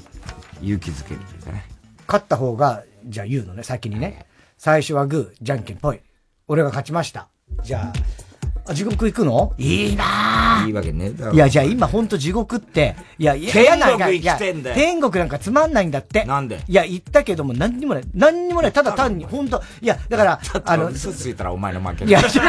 [0.61, 1.65] 勇気づけるというかね。
[2.07, 4.25] 勝った方が、じゃあ言うのね、先にね。
[4.57, 6.01] 最初はグー、じゃんけんぽい。
[6.47, 7.29] 俺が勝ちました。
[7.63, 8.22] じゃあ、
[8.65, 9.53] あ地獄行くの？
[9.57, 11.11] いいなぁいいわけね。
[11.33, 14.37] いや、じゃあ今ほんと地獄って、いや、いや天国嫌なんだよいや
[14.73, 16.23] 天国なんかつまんないんだって。
[16.23, 16.63] なんで？
[16.67, 18.03] いや、言ったけども何にもない。
[18.13, 18.71] 何にもない。
[18.71, 22.39] ただ単に、ほんと、いや、だから、 あの、嘘ついたらお前の負けいや、 さ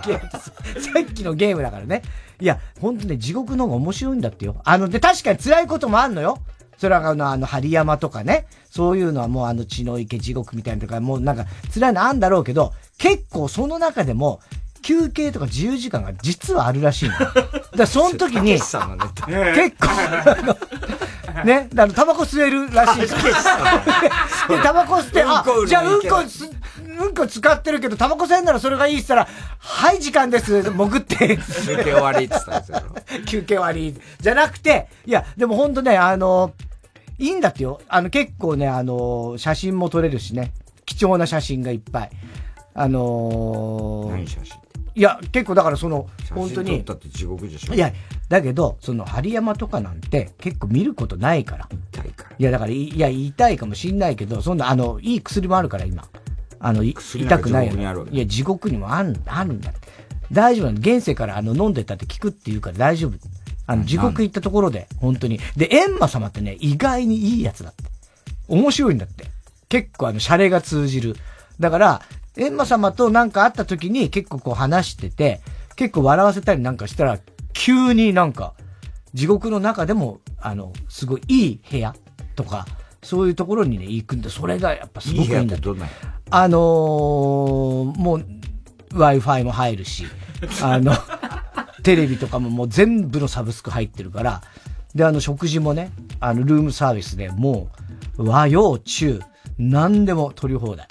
[0.00, 2.02] っきのゲームだからね。
[2.40, 4.56] いや、ほんとね、地獄の方が面白いんだってよ。
[4.64, 6.38] あの、で、確かに辛いこともあんのよ。
[6.78, 8.46] それはあの、あの、針山とかね。
[8.70, 14.40] そういうのはもうあの、血の池地獄みたいなとか、もうなんか、辛いのあんだろうけど、結構その中でも、
[14.84, 17.14] 休憩とか自由時間が実はあるらしいの。
[17.74, 18.86] だその時に、結構、
[19.26, 20.36] あ
[21.34, 23.00] の、ね、あの、タバコ吸えるらしい。
[23.00, 23.08] で、
[24.62, 29.28] タバコ吸って、あじゃあうんいけないこす、うんこ使ってるけど、タバコ吸えんならそれがいいって言ったら、
[29.58, 31.38] はい、時間です、潜って。
[31.38, 32.82] 休憩終わりって言ったんですよ。
[33.24, 33.98] 休憩終わり。
[34.20, 36.52] じゃなくて、いや、でもほんとね、あの、
[37.18, 37.80] いいんだってよ。
[37.88, 40.52] あの、結構ね、あの、写真も撮れるしね。
[40.84, 42.10] 貴重な写真がいっぱい。
[42.74, 44.63] あのー、何写真？
[44.96, 46.96] いや、結構だからその、本当に写真撮っ。
[46.96, 47.74] たって地獄でしょ？
[47.74, 47.92] いや、
[48.28, 51.68] だけど、その、針山とかなんて結構見ることないから。
[51.92, 52.36] 痛いから。
[52.38, 56.04] いや、だから、いいや、痛いかもしんないけど、そんな、あの、いい薬もあるから、今。
[56.60, 59.72] あの、痛くない地獄にあるわけいや、地獄にもあん、あるんだ。
[60.30, 60.78] 大丈夫なの？
[60.78, 63.18] 現世から、あの、飲んでたって聞くって言うから大丈夫。
[63.66, 65.38] あの、地獄行ったところで、本当に。
[65.56, 67.84] で、閻魔様ってね、意外にいいやつだって。
[68.46, 69.26] 面白いんだって。
[69.68, 71.16] 結構、あの、シャレが通じる。
[71.58, 72.02] だから、
[72.36, 75.40] 閻魔様となんか会った時に結構こう話してて、
[75.76, 77.18] 結構笑わせたりなんかしたら、
[77.52, 78.54] 急になんか、
[79.12, 81.94] 地獄の中でも、あの、すごいいい部屋
[82.34, 82.66] とか、
[83.02, 85.38] そういうところにね、行くんで、それがやっぱすごくいいんだ。
[85.40, 85.86] いい部屋ってどんな
[86.30, 86.60] あのー、
[87.98, 88.26] もう、
[88.94, 90.06] Wi-Fi も入るし、
[90.62, 90.92] あの、
[91.82, 94.42] テレビとかももう全部のサブスク入ってるから、
[94.94, 97.68] で、あの、食事もね、あの、ルームサービスでも
[98.18, 99.20] う、和洋中、
[99.58, 100.88] 何でも取り放題。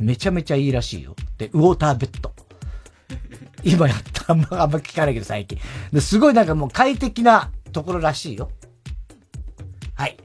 [0.00, 1.14] めちゃめちゃいいらしいよ。
[1.38, 2.32] で、ウォーターベッド。
[3.62, 5.58] 今やったあんま、あんま聞かないけど最近。
[5.92, 8.50] ですごいなんかもう快適なところらしいよ。
[9.94, 10.16] はい。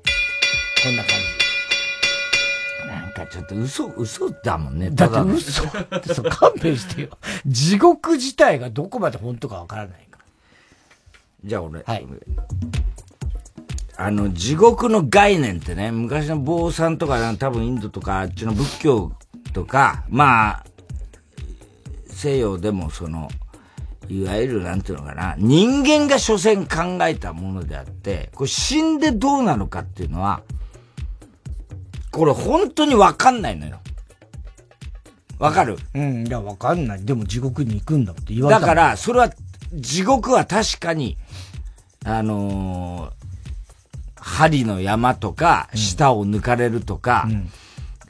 [0.84, 1.16] こんな感
[2.88, 4.90] なんかちょっと嘘、嘘だもんね。
[4.90, 4.96] じ。
[4.96, 7.10] だって嘘ってそう勘弁してよ。
[7.46, 10.20] 地獄自体がどこまで本当かわからないか
[11.44, 11.84] じゃあ俺、
[13.98, 19.12] あの、地獄の概念ってね、昔の坊さんとか、多分インドとかあっちの仏教
[19.56, 20.66] とか、まあ、
[22.10, 23.30] 西洋でもその、
[24.10, 30.42] いわゆるなんていうのかな、人間が所詮考えたものであって、これ死んでどうなのかっていうのは、
[32.12, 33.80] これ本当にわかんないのよ。
[35.40, 35.78] わかる？
[35.94, 37.06] うん、いや、わかんない。
[37.06, 39.32] でも地獄に行くんだって言われただから、それは、
[39.74, 41.18] 地獄は確かに、
[42.04, 43.26] あのー
[44.18, 47.28] 針の山とか、舌を抜かれるとか、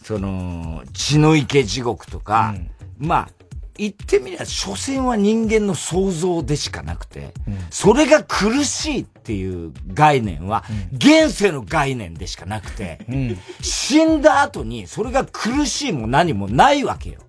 [0.06, 2.54] その、血の池地獄とか、
[3.00, 3.30] まあ、
[3.78, 7.34] 言ってみれば、所詮は人間の想像でしかなくて、
[7.72, 10.64] それが苦しいっていう概念は、
[10.94, 13.00] 現世の概念でしかなくて、
[13.62, 17.20] 死んだ後にそれが苦しいも何もないわけよ。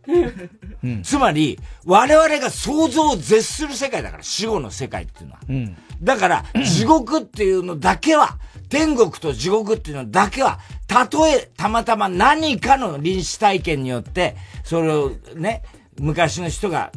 [1.03, 5.41] つまり、我々が想像を絶する世界だから、死後の世界っていうのは。
[5.49, 5.77] うん。
[6.03, 8.39] だから、地獄っていうのだけは、
[8.69, 15.63] 天国と地獄っていうのだけは、たとえたまたま何かの臨死体験によって、それをね、
[15.99, 16.93] 昔の人が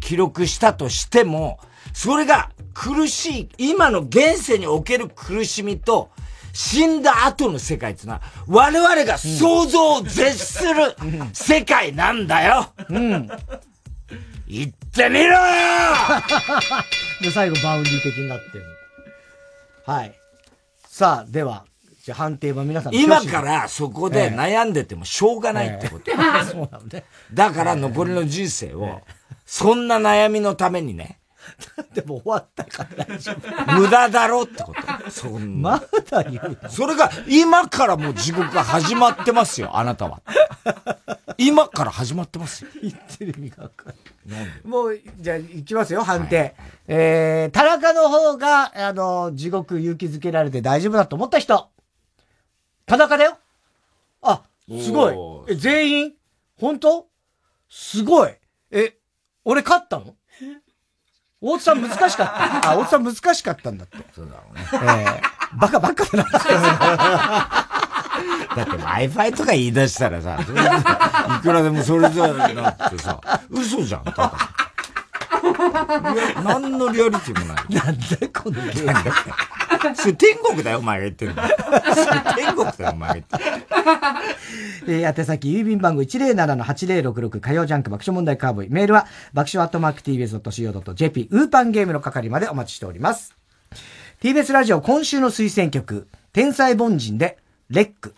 [0.00, 1.58] 記録したとしても、
[1.92, 6.10] それが苦しい、今の現世における苦しみと、
[6.52, 10.96] 死んだ後の世界っていうのは、我々が想像を絶する
[11.32, 12.72] 世界なんだよ。
[12.88, 13.28] うん。
[14.48, 15.38] 言ってみろよ
[17.20, 18.64] で、最後 Vaundy 的になってる。
[19.84, 20.17] はい。
[20.98, 21.64] さあ、では、
[22.02, 26.10] じゃあ判定は皆さんの今からそこでええ悩んでてもしょうがないってこと。
[26.10, 27.04] え えそうなのね。
[27.32, 29.02] だから残りの人生を、
[29.46, 31.20] そんな悩みのためにね、
[31.94, 33.80] でも終わったから大丈夫。
[33.80, 35.10] 無駄だろってこと。
[35.10, 35.70] そんな。
[35.70, 40.22] まだ言うそれが、今からもう地獄が始まってますよ、あなたは。
[41.36, 42.70] 今から始まってますよ。
[42.82, 43.94] 言ってる意味がわかん
[44.30, 44.46] ない。
[44.64, 46.54] もう、じゃあ、いきますよ、判定。
[46.88, 51.68] えー、田中の方が、あの、地獄勇気づけられて大丈夫だと思った人。
[52.86, 53.38] 田中だよ。
[54.22, 55.52] あ、すごおい。
[55.52, 56.12] え、全員？
[56.58, 57.06] 本当？
[57.68, 58.34] すごい。
[58.70, 58.96] え、
[59.44, 60.16] 俺勝ったの？
[61.40, 62.70] 大津さん難しかった。
[62.72, 63.96] あ、大津さん難しかったんだって。
[64.14, 64.66] そうだろうね。
[64.72, 66.24] えー、バカバカだな。
[68.56, 70.44] だって Wi-Fi とか言い出したらさ、い
[71.42, 73.20] くらでもそれじゃなくてさ、
[73.50, 74.32] 嘘じゃん、ただ。
[76.42, 77.74] 何のリアリティもない。
[77.74, 78.92] なんだこのゲーム。
[79.94, 81.42] それ天国だよ、お前が言ってるの。
[82.36, 83.44] 天国だよ、お前が言ってる。
[85.00, 88.70] えー、宛先、郵便番号107-8066火曜ジャンク爆笑問題カーボーイ。
[88.70, 93.34] メールは爆笑アットマーク TBS.CO.JP ウーパンゲームの係までお待ちしております。
[94.22, 97.38] TBS ラジオ今週の推薦曲、天才凡人で、
[97.70, 98.14] レック。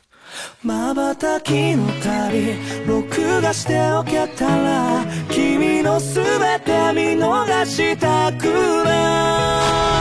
[0.62, 2.54] 瞬きの旅
[2.86, 8.44] 録画しておけたら君のすべて見逃したく
[8.84, 9.99] ない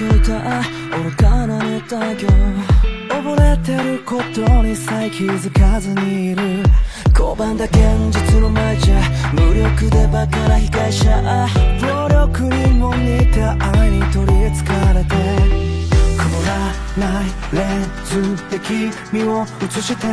[0.00, 0.62] みを引いた。
[0.98, 2.16] 愚かなネタよ
[3.08, 6.62] 溺れてることにさえ気づかずにいる。
[7.14, 7.76] 拒んだ現
[8.10, 9.00] 実の前じゃ
[9.32, 11.48] 無力でバカな被害者。
[11.80, 15.47] 暴力にも似た愛に取りつかれて。
[16.96, 19.46] ないレンズで君を映
[19.80, 20.06] して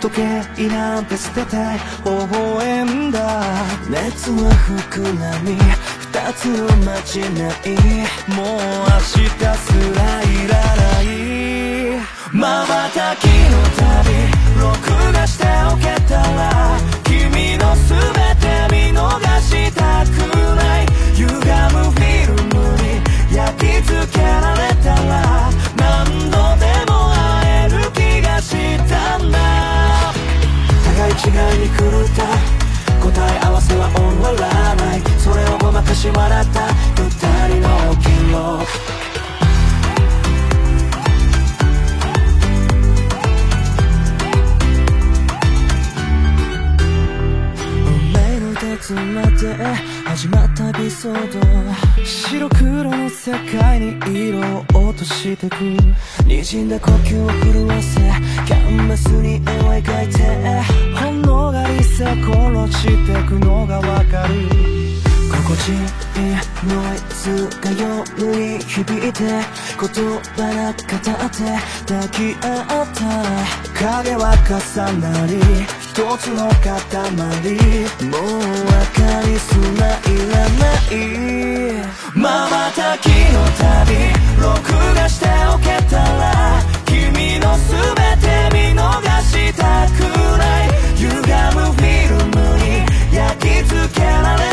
[0.00, 1.56] 時計なんて捨てて
[2.04, 3.20] 微笑んだ。
[3.88, 5.56] 熱は膨らみ
[5.98, 7.76] 二つの間違い
[8.34, 11.10] もう明日すらいらない。
[12.32, 12.36] 瞬
[13.16, 14.14] きの旅
[14.60, 14.68] 録
[15.12, 18.29] 画しておけたら君のすべて
[31.20, 32.24] 違いに狂った
[33.04, 35.02] 答え合わせは終わらない。
[35.18, 37.10] それをごまかし笑った二
[37.48, 38.99] 人の記録
[48.80, 49.64] 命の手まで
[50.06, 55.56] 始まったエピソード白黒の世界に色を落としてく
[56.24, 58.00] 滲んだ呼吸を震わせ
[58.46, 60.22] キャンバスに絵を描いて
[60.98, 64.79] 本能がりさ殺してくのがわかる
[65.50, 67.82] 心地いいノイズが夜
[68.36, 68.78] に響
[69.08, 69.42] いて言
[70.36, 71.42] 葉なく語って
[71.86, 73.00] 抱き合った
[73.74, 74.52] 影は重
[75.00, 75.32] なり
[75.80, 76.70] 一つの塊
[78.06, 79.50] もう分かりす
[79.80, 81.02] らいらない
[82.14, 82.28] 瞬
[82.98, 83.90] きの旅
[84.40, 84.46] 録
[84.94, 89.98] 画しておけたら君のすべて見逃したく
[90.38, 91.10] ない歪
[91.56, 92.86] むフィルムに
[93.16, 94.49] 焼き付けられ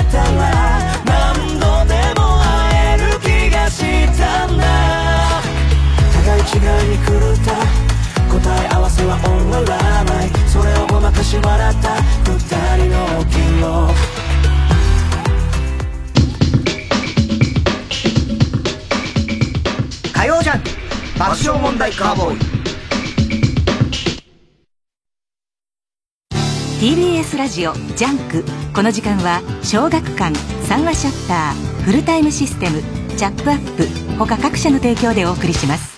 [11.27, 12.39] し笑った二
[12.77, 13.93] 人の記録
[20.13, 20.69] 火曜ジャンク。
[21.19, 22.39] 爆笑問題カーボーイ。
[26.79, 28.45] TBS ラジオ JUNK。
[28.73, 30.33] この時間は小学館
[30.63, 32.81] 三和シャッターフルタイムシステム
[33.17, 33.85] チャップアップ
[34.17, 35.97] 他各社の提供でお送りします。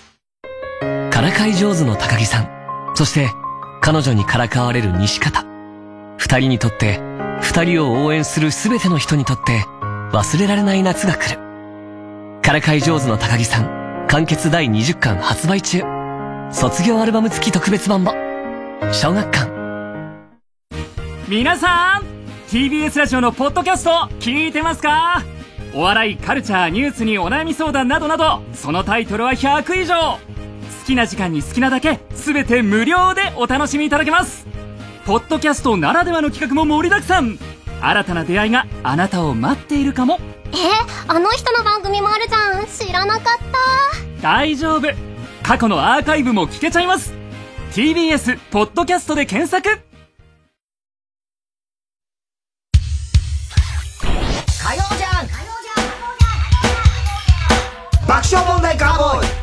[1.11, 2.49] からかい上手の高木さん。
[2.95, 3.29] そして
[3.81, 5.45] 彼女にからかわれる西方。
[6.17, 6.99] 二人にとって
[7.41, 9.63] 二人を応援する全ての人にとって
[10.11, 11.39] 忘れられない夏が来る。
[12.41, 15.83] からかい上手の高木さん完結第20巻発売中。
[16.51, 18.11] 卒業アルバム付き特別版も。
[18.91, 19.49] 小学館。
[21.27, 22.03] 皆さん
[22.49, 25.23] TBS ラジオのポッドキャスト聞いてますか？
[25.73, 30.17] お笑いカルチャーニュースにお悩み相談などなどそのタイトルは100以上。
[30.89, 34.47] きな時間に好きなだけ全て無料でお楽しみいただけます。
[35.05, 37.37] ポッドキャストならではの企画も盛りだくさん。
[37.81, 40.19] 新たな出会いがあなたを待っているかも。
[40.51, 40.55] え
[41.07, 42.65] あの人の番組もあるじゃん。
[42.65, 44.21] 知らなかった。
[44.21, 44.87] 大丈夫。
[45.43, 47.13] 過去のアーカイブも聞けちゃいます。
[47.71, 49.69] TBS ポッドキャストで検索。
[58.07, 59.38] 爆笑問題カーボーイ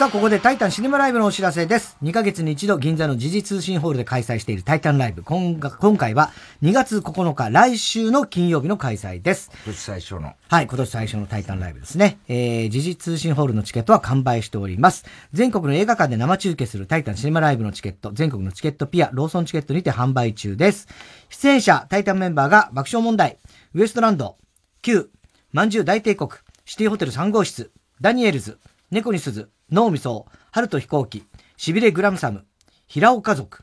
[0.00, 1.98] さあ、ここでタイタンシネマライブのお知らせです。
[2.02, 5.22] 2ヶ月に一度銀座の時事通信ホールで開催しているタイタンライブ。
[5.22, 6.30] 今が今回は
[6.62, 9.50] 2月9日、来週の金曜日の開催です。
[9.52, 10.32] 今年最初の。
[10.48, 12.18] はい、今年最初のタイタンライブですね。
[12.28, 15.04] えー、時事通信ホールのチケットは完売しております。
[15.34, 20.88] 全国の映画館で生中継するタイタンシネマライブのチケット、全国のチケットピア、ローソンチケットにて販売中です。
[21.28, 23.36] 出演者、タイタンメンバーが爆笑問題、
[23.74, 24.38] ウエストランド、
[24.80, 25.10] Q、
[25.52, 26.30] まんじゅう大帝国、
[26.64, 27.70] シティホテル3号室、
[28.00, 28.58] ダニエルズ、
[28.90, 31.24] 猫に鈴、脳みそ、春と飛行機、
[31.56, 32.44] しびれグラムサム、
[32.86, 33.62] 平尾家族。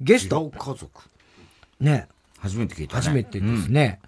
[0.00, 0.50] ゲスト。
[0.50, 1.02] 平尾家族。
[1.80, 2.08] ね
[2.38, 3.02] 初めて聞いたね。
[3.02, 4.00] 初めてですね。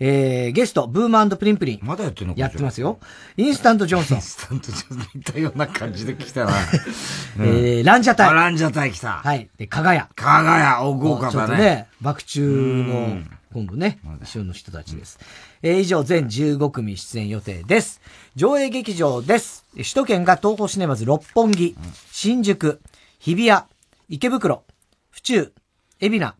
[0.00, 1.78] うん、えー、ゲスト、ブームプリンプリン。
[1.82, 2.34] まだやってんの？
[2.36, 2.98] やってますよ。
[3.36, 4.18] インスタントジョンソン。
[4.18, 6.52] インスタントジョンソン似たような感じで来たな。
[7.38, 8.34] うん、えー、ランジャタイ。
[8.34, 9.12] ランジャタイ来た。
[9.24, 9.48] はい。
[9.56, 10.08] で、かがや。
[10.14, 11.32] かがや、お豪華だね。
[11.32, 13.22] ちょっとね、爆中の、
[13.54, 15.18] 今度ね、旬の人たちです。
[15.62, 18.00] えー、以上、全15組出演予定です。
[18.34, 19.66] 上映劇場です。
[19.74, 21.76] 首都圏が東宝シネマズ六本木、
[22.10, 22.80] 新宿、
[23.18, 23.64] 日比谷、
[24.08, 24.64] 池袋、
[25.10, 25.52] 府中、
[26.00, 26.34] 海老名、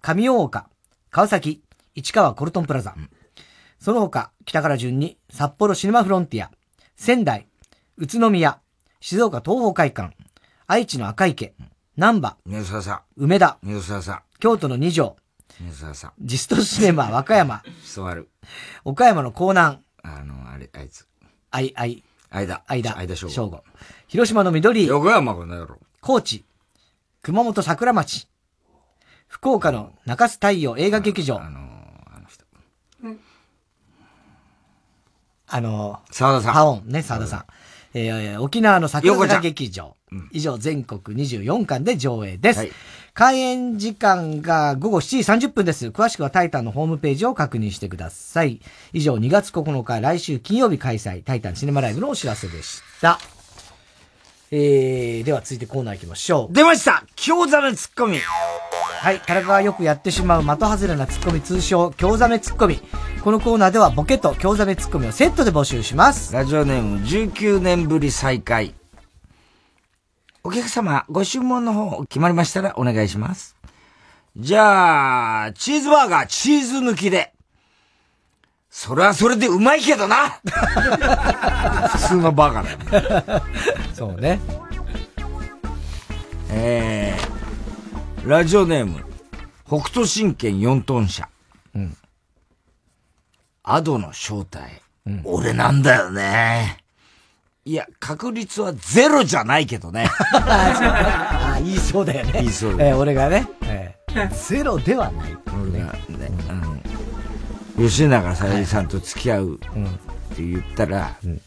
[0.00, 0.68] 上大岡、
[1.10, 1.62] 川崎、
[1.94, 2.96] 市川コルトンプラザ。
[3.78, 6.50] その他、北から順に、札幌シネマフロンティア、
[6.96, 7.46] 仙台、
[7.96, 8.58] 宇都宮、
[9.00, 10.16] 静岡東方会館、
[10.66, 11.54] 愛知の赤池、
[11.96, 15.14] 南波、宮沢さん、梅田、宮沢さん、京都の二条、
[15.60, 18.28] 宮沢さん、ジストシネマ和歌山、座る、
[18.84, 21.06] 岡山の江南、あの、あれ、あいつ、
[21.50, 23.62] あい、あい、間、間、間正午。
[24.08, 25.78] 広島の緑、横山この野郎。
[26.00, 26.44] 高知、
[27.22, 28.28] 熊本桜町、
[29.28, 31.40] 福岡の中洲太陽映画劇場。
[31.40, 31.62] あのー、
[32.16, 32.44] あの人。
[35.46, 36.52] あのー、沢田さん。
[36.52, 37.44] ハオンね、沢田さん。
[37.94, 39.96] えー、沖縄の桜坂劇場。
[40.32, 42.58] 以上、全国24巻で上映です。
[42.60, 42.72] はい、
[43.14, 45.86] 開演時間が午後7時30分です。
[45.90, 48.60] 詳しくはタイタンのホームページを確認してください。
[48.92, 53.20] 以上、2月9日、来週金曜日開催、タイタンシネマライブのお知らせでした。
[54.50, 56.52] えー、では続いてコーナー行きましょう。
[56.52, 62.80] 出ました京ザメツッコミはい、田中がよくやってしまう的外れなツッコミ通称、京ザメツッコミ。
[63.22, 66.34] このコーナーではボケと京ザメツッコミをセットで募集します。
[66.34, 68.74] ラジオネーム19年ぶり再開。
[70.46, 73.56] お客様、ご注文の方決まりましたらお願いします。
[74.36, 77.32] じゃあ、チーズバーガー、チーズ抜きで。
[78.68, 80.40] それはそれでうまいけどな
[81.88, 83.42] 普通のバカだよ。
[83.94, 84.38] そうね。
[86.50, 89.02] えー、ラジオネーム、
[89.66, 91.26] 北斗神拳4トン車。
[91.74, 91.96] うん。
[93.62, 96.83] アドの正体、うん、俺なんだよね。
[97.66, 100.06] いや、確率はゼロじゃないけどね。
[100.34, 102.32] ああ、言いそうだよね。
[102.34, 105.36] 言いそうだよ、えー、俺がね、えー、ゼロではない。
[105.46, 106.30] 俺がね、
[107.78, 109.58] うん、吉永小百合さんと付き合うっ
[110.36, 111.40] て言ったら、うん、い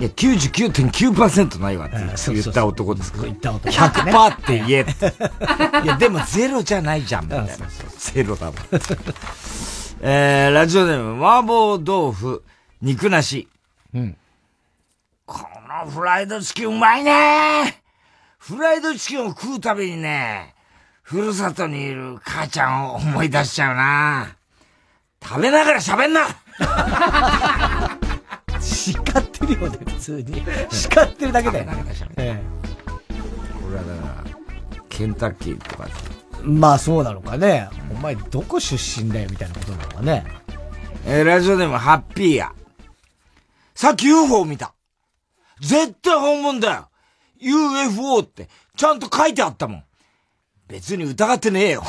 [0.00, 1.96] や、99.9%ないわって
[2.30, 3.24] 言った男ですから。
[3.24, 3.74] 言った男。
[3.74, 5.14] 100%って言えって。
[5.82, 7.48] いや、でもゼロじゃないじゃん、みたいな。
[7.96, 8.54] ゼロだもん。
[10.02, 12.44] えー、ラジオネーム、麻婆豆腐、
[12.82, 13.48] 肉なし。
[13.94, 14.16] うん。
[15.86, 17.82] フライドチキンうまいね
[18.38, 20.54] フライドチキンを食うたびにね、
[21.02, 24.36] ふるさとにいる母ちゃんを思い出しちゃうな
[25.22, 26.26] 食べながら喋んな
[28.60, 30.42] 叱ってるよね、普通に。
[30.70, 31.84] 叱ってるだけだよね。
[32.16, 32.42] ええ、
[33.62, 34.24] これはだから、
[34.88, 35.88] ケンタッキーとか
[36.42, 37.68] まあそうなのかね。
[37.90, 40.24] お前どこ出身だよみたいなことなのかね。
[41.06, 42.52] えー、ラジオネームハッピーや。
[43.74, 44.74] さっき UFO 見た。
[45.60, 46.88] 絶対本物だよ
[47.40, 49.84] !UFO って、ちゃんと書いてあったもん。
[50.68, 51.82] 別に疑ってねえよ。
[51.82, 51.86] こ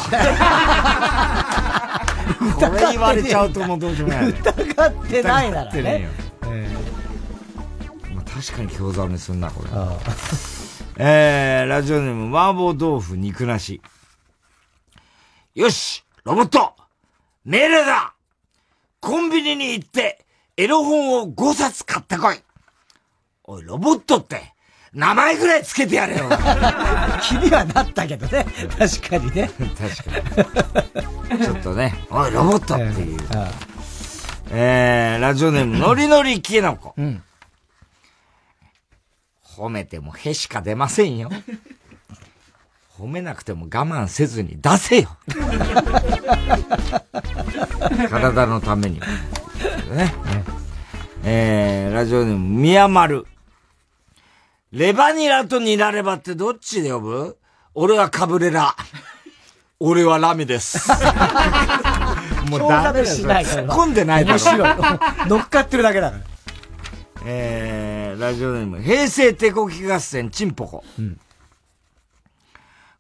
[2.67, 4.33] れ言われちゃうともうどうしようもない、ね。
[4.39, 5.81] 疑ってないならね。
[5.81, 6.07] ね
[6.43, 9.69] えー、まあ、確かに餃子にすんな、これ。
[11.01, 13.81] えー、ラジオネーム麻婆豆腐肉なし。
[15.55, 16.75] よしロボット
[17.43, 18.13] 命令だ
[19.01, 20.25] コンビニに行って、
[20.55, 22.37] エロ本を5冊買ってこい
[23.51, 24.53] おい、ロボットって、
[24.93, 26.29] 名前ぐらいつけてやれよ
[27.23, 28.45] 気にはなったけどね。
[28.77, 29.49] 確かにね。
[29.75, 31.43] 確かに。
[31.43, 33.19] ちょっとね、おい、ロボットっていう。
[34.51, 36.93] えー、ラジオネーム、のりのりきのこ。
[36.95, 37.23] うん。
[39.43, 41.31] 褒めてもへしか出ませんよ。
[42.99, 45.09] 褒めなくても我慢せずに出せよ。
[48.11, 49.05] 体のためにも。
[49.95, 50.13] ね。
[51.23, 53.25] えー、ラジオネーム、みやまる。
[54.71, 57.37] レバニラとニラレバってどっちで呼ぶ？
[57.73, 58.75] 俺はカブレラ。
[59.79, 60.91] 俺はラミです。
[62.49, 64.39] もうダメしない突っ込んでないだろ。
[64.39, 64.71] 面白
[65.25, 65.27] い。
[65.27, 66.23] 乗っかってるだけだから。
[67.25, 70.83] えー、ラジオネーム、平成手こき合戦チンポコ。
[70.99, 71.19] うん。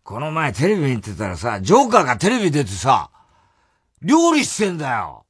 [0.03, 3.11] この前テレビ見てたらさ、ジョーカーがテレビ出てさ、
[4.01, 5.23] 料理してんだよ。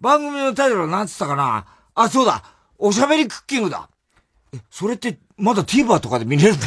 [0.00, 1.66] 番組のタイトルなんつったかな？
[1.94, 2.42] あ、そうだ。
[2.78, 3.90] おしゃべりクッキングだ。
[4.54, 6.66] え、それって、まだ TVer とかで見れるんだ。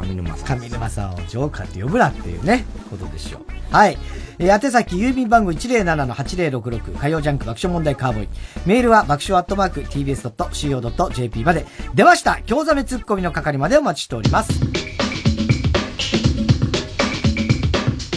[0.00, 0.60] 上沼さん。
[0.60, 3.42] 上沼さんをジョーカーって呼ぶなっていうね、ことでしょう。
[3.70, 3.98] はい。
[4.38, 8.28] えー、宛先郵便番号107-8066火曜ジャンク爆笑問題カーボーイ。
[8.64, 11.66] メールは爆笑アットマーク tbs.co.jp まで。
[11.94, 14.52] 出ました京ザメツッコミの係までお待ちしております。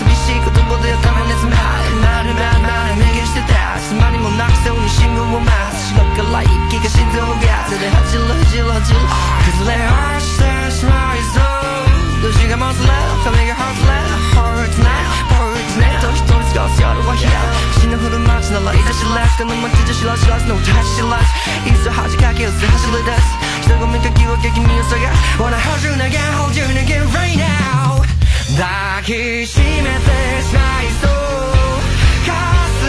[0.00, 2.00] 寂しい言葉で頭に詰まる。
[2.00, 3.00] なるなるなる。
[3.00, 3.59] 明言してた
[3.90, 9.02] つまりもなくそうに信号を待つ白から息が心臓が手で走る走る走る
[9.50, 12.94] 崩れ落ちてしまいそう年がもつれ
[13.26, 13.98] 髪が外れ
[14.30, 14.94] Hurts now
[15.34, 17.34] Hurts now と一人過ごす夜は嫌
[17.82, 21.34] 死の降る街ならいざしら人の街じゃ知らず知らずの歌知らず
[21.66, 28.06] いつ恥かけよず走り出す人混みかき分け君を探す Wanna hold you again hold you again right now
[28.54, 31.10] 抱きしめてしまいそう。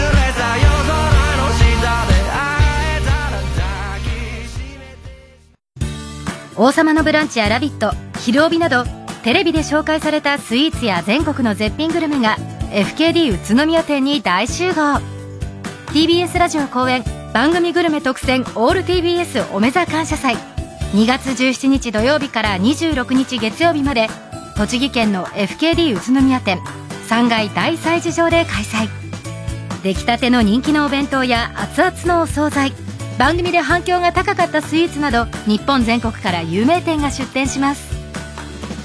[0.02, 0.98] かすれた夜空
[1.36, 2.38] の下で会
[2.98, 3.42] えたら
[6.56, 8.84] 王様のブランチやラビット昼帯など
[9.22, 12.36] テレビで紹介されたスイーツや全国の絶品グルメが
[12.72, 15.00] FKD 宇都宮店に大集合。
[15.92, 20.36] TBS ラジオ公演番組グルメ特選オール TBS おめざ感謝祭。
[20.92, 24.08] 2月17日土曜日から26日月曜日まで
[24.56, 26.58] 栃木県の FKD 宇都宮店
[27.08, 29.01] 3階大催事場で開催。
[29.82, 32.72] 出来たての人気のお弁当や熱々のお惣菜。
[33.18, 37.92] 番組で反響が高かったスイーツなど日本全国から有名店が出店します。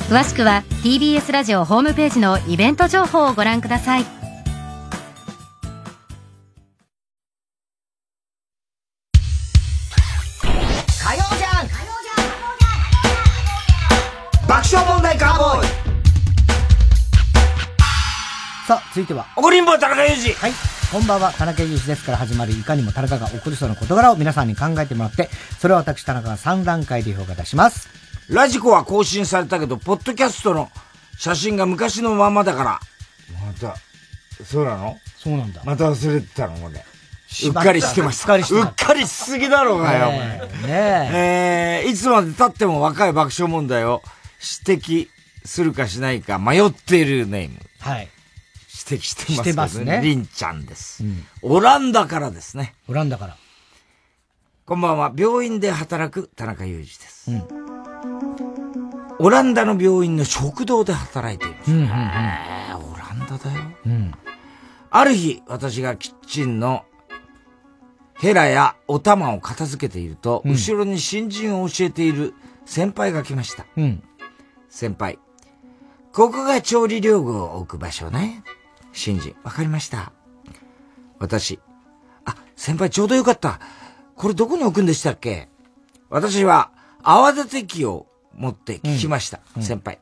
[0.10, 4.17] 詳しくは TBS ラジオホームページのイベント情報をご覧ください。
[18.98, 19.28] 続いては。
[19.36, 20.52] 怒りんぼ田中裕二はい。
[20.92, 25.30] こんばんは、田中裕二ですから始まるいかにも田中が怒りそうな事柄を皆さんに考えてもらって、
[25.60, 27.90] それを私田中が3段階で評価出します。
[28.28, 30.72] ラジコは更新されたけど、ポッドキャストの
[31.16, 32.80] 写真が昔のままだから。
[33.46, 33.76] また、
[34.44, 34.98] そうなの？
[35.16, 35.62] そうなんだ。
[35.64, 36.84] また忘れてたの、俺。
[37.46, 38.34] うっかりしてました。
[38.34, 41.84] うっかりしすぎだろうがよ、ねえ。
[41.84, 44.02] えー、いつまで経っても若い爆笑問題を
[44.66, 45.08] 指摘
[45.46, 47.60] するかしないか迷っているネーム。
[47.80, 48.10] はい。
[48.96, 50.02] 指摘してますしてますね。
[50.04, 52.76] りんちゃんです、うん、オランダからですね。
[52.88, 53.38] オランダから。
[54.66, 55.14] こんばんは。
[55.16, 57.32] 病院で働く田中裕二です。
[57.32, 57.44] うん、
[59.20, 61.72] オランダの病院の食堂で働いています。
[61.72, 63.62] うんうんうん、オランダだよ。
[63.86, 64.12] うん、
[64.90, 66.84] ある日、私がキッチンの
[68.16, 72.34] ヘラやお玉を片付けていると、うん、後ろに新人を教えている
[72.66, 73.66] 先輩が来ました。
[73.78, 74.04] うん、
[74.70, 75.20] 先輩。
[76.12, 78.44] ここが調理料具を置く場所ね。
[78.98, 80.12] 新人、わかりました。
[81.20, 81.60] 私、
[82.26, 83.60] あ、先輩ちょうどよかった。
[84.16, 85.50] これどこに置くんでしたっけ？
[86.10, 86.72] 私は
[87.04, 89.40] 泡立て器を持って聞きました。
[89.56, 90.00] うん、先輩。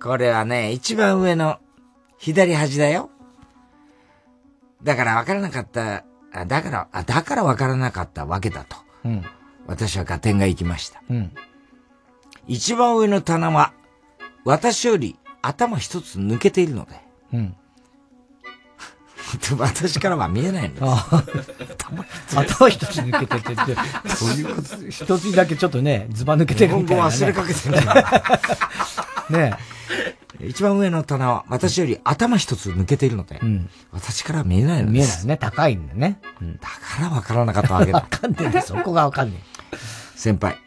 [0.00, 1.58] これはね、一番上の
[2.18, 3.10] 左端だよ。
[4.84, 8.76] だからわからなかった、あだから、あ、だからわからなかったわけだと。
[9.04, 9.24] うん、
[9.66, 11.02] 私は合点が行きました。
[11.10, 11.32] うん、
[12.46, 13.72] 一番上の棚は、
[14.44, 17.00] 私より頭一つ抜けているので、
[17.32, 17.56] うん。
[19.54, 20.84] 私からは見えないんです。
[22.36, 27.08] 頭一つ抜けててって、どういうこと一つだけちょっとね、ズバ抜けてるみたいな、ね。
[27.10, 27.76] 忘れかけてる
[29.38, 29.54] ね
[30.40, 35.26] 一番上の棚は私より頭一つ抜けているので、ん私からは見えないのです。
[35.26, 35.36] 見えないね。
[35.38, 36.20] 高いんだね。
[36.60, 38.00] だから分からなかったわけだ。
[38.00, 38.64] わかんねえんだよ。
[38.66, 39.40] そこがわかんね
[40.14, 40.58] 先輩。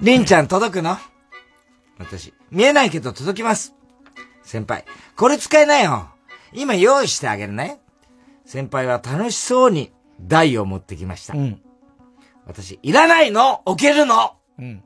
[0.00, 0.98] りんちゃん届くの？
[1.98, 2.34] 私。
[2.50, 3.74] 見えないけど届きます。
[4.42, 4.84] 先輩。
[5.16, 6.08] これ使えないよ。
[6.52, 7.80] 今用意してあげるね。
[8.46, 11.34] 先輩は楽しそうに台を持ってきました。
[11.34, 11.60] うん。
[12.46, 13.60] 私、いらないの？
[13.66, 14.36] 置けるの？
[14.58, 14.82] うん。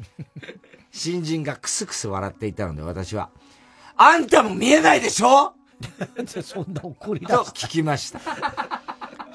[0.92, 3.30] 新人がクスクス笑っていたので私は、
[3.96, 5.54] あんたも見えないでしょ？
[6.44, 7.44] そんな怒り出と。
[7.44, 8.20] 聞きました。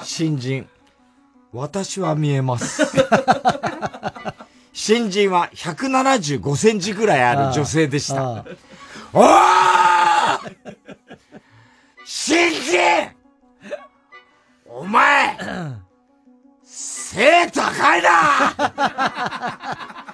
[0.03, 0.69] 新人、
[1.52, 2.84] 私は見えます。
[4.72, 8.38] 新人は175センチぐらいある女性でした。
[8.39, 8.45] あ
[9.14, 10.76] おー
[12.06, 13.10] 新人
[14.68, 15.36] お前
[16.64, 18.53] 背高いな。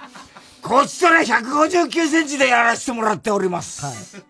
[0.62, 4.24] こっちとら159センチでやらせてもらっております。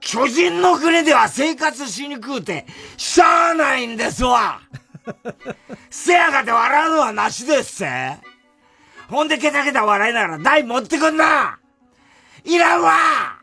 [0.00, 4.60] 巨人の国では生活しにくうて、しゃあないんですわ。
[5.88, 8.18] せやがて笑うのはなしですせ
[9.08, 11.58] ほんでケタケタ笑いながら台持ってくんな。
[12.44, 13.37] いらんわ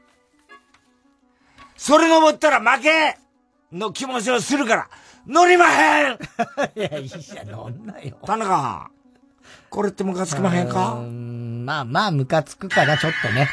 [1.77, 3.17] それ登ったら負け
[3.71, 4.89] の気持ちをするから、
[5.27, 6.13] 乗りまへん
[6.75, 8.17] いや、いいじゃん、乗んなよ。
[8.25, 8.89] 田中、
[9.69, 10.95] これってムカつきまへんか？
[11.65, 13.49] まあまあ、ムカつくから、ちょっとね。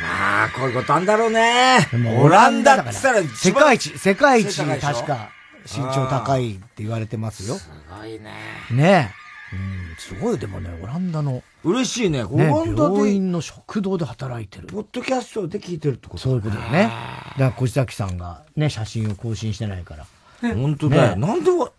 [0.00, 1.86] まあ、こういうことあんだろうね。
[1.92, 5.30] もオランダって言ったら世界一、世界一、確か、
[5.64, 7.56] 身長高いって言われてますよ。
[7.56, 8.32] すごいね。
[8.70, 9.12] ね
[9.52, 9.54] え。
[9.54, 9.56] う
[9.92, 12.24] ん、すごい、でもね、オランダの、嬉しいね。
[12.24, 14.66] オね、病院の食堂で働いてる。
[14.66, 16.82] ポッドキャストで聞いてるってことそういうことだね。
[16.82, 16.92] だか
[17.38, 20.06] ら、小崎さんがね、写真を更新してないから。
[20.54, 21.16] 本当だよ。
[21.16, 21.70] ねなんでわ、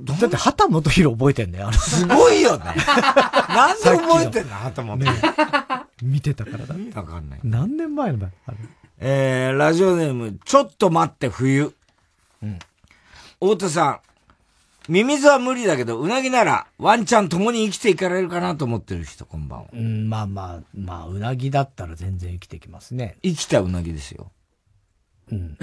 [0.00, 1.72] だって、畑元博覚えてんだよ。
[1.72, 2.64] すごいよね。
[3.48, 4.54] なんで覚えてんの？
[4.54, 5.10] 畑本ね
[6.02, 6.74] 見てたからだ。
[6.94, 7.40] わかんない。
[7.42, 8.28] 何年前のだ？
[8.46, 8.56] あれ
[9.02, 11.74] えー、ラジオネーム、ちょっと待って冬。
[12.42, 12.58] うん。
[13.40, 14.00] 太田さん、
[14.90, 19.66] ミミズは無理だけど、うなぎならワンチャン共に生きていかれるかなと思ってる人、こんばんは。
[19.72, 23.16] うん、まあまあ、まあ、うなぎだったら全然生きてきますね。
[23.22, 24.32] 生きたうなぎですよ。
[25.30, 25.56] うん。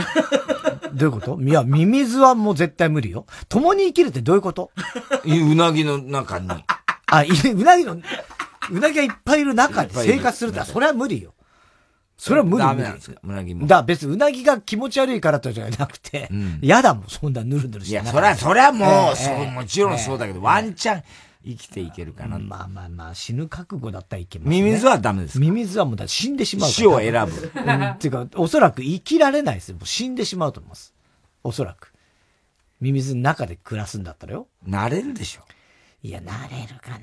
[0.96, 1.42] どういうこと？
[1.42, 3.26] いや、ミミズはもう絶対無理よ。
[3.50, 4.72] 共に生きるってどういうこと？
[5.26, 6.50] うなぎの中に。
[7.08, 7.98] あ、いうなぎの、
[8.72, 11.34] うなぎがいっぱいいる中で生活するって、それは無理よ。
[12.18, 13.20] それは無理ダメなんですか？
[13.24, 13.68] うなぎも。
[13.68, 16.30] だ別にうなぎが気持ち悪いからとじゃなくて、
[16.62, 21.04] 嫌だもん、そんなぬるぬるしていや、そりゃ、そりゃもう、そう、ええもちろんそうだけど、ワンチャン
[21.46, 22.40] 生きていけるかな。
[22.40, 26.70] まあまあまあ、死ぬ覚悟だったらいけます、ミミズはダメですミミズはもうだ死んでしまう。
[26.70, 29.76] 死を選ぶうんっていうか、おそらく生きられないですよ。
[29.76, 30.96] もう死んでしまうと思います。
[31.44, 31.94] おそらく。
[32.82, 34.48] ミミズの中で暮らすんだったらよ。
[34.66, 35.42] なれるでしょ。
[36.02, 37.00] いや、なれるか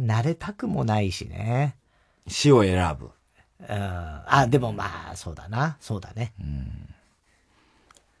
[0.00, 1.76] な慣れたくもないしね。
[2.26, 3.10] 死を選ぶ。
[3.68, 4.22] うん。
[4.26, 5.76] あ、でもまあ、そうだな。
[5.80, 6.32] そうだね。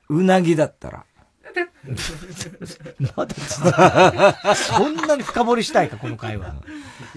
[0.08, 1.04] うなぎだったら。
[3.16, 3.34] まだ
[4.54, 6.54] そんなに深掘りしたいか、この会話。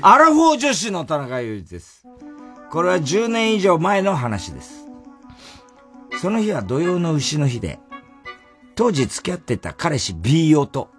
[0.02, 2.06] アラフォー女子の田中裕二です。
[2.72, 4.86] これは10年以上前の話です。
[6.22, 7.80] その日は土曜の牛の日で、
[8.76, 10.90] 当時付き合ってた彼氏 B 男と、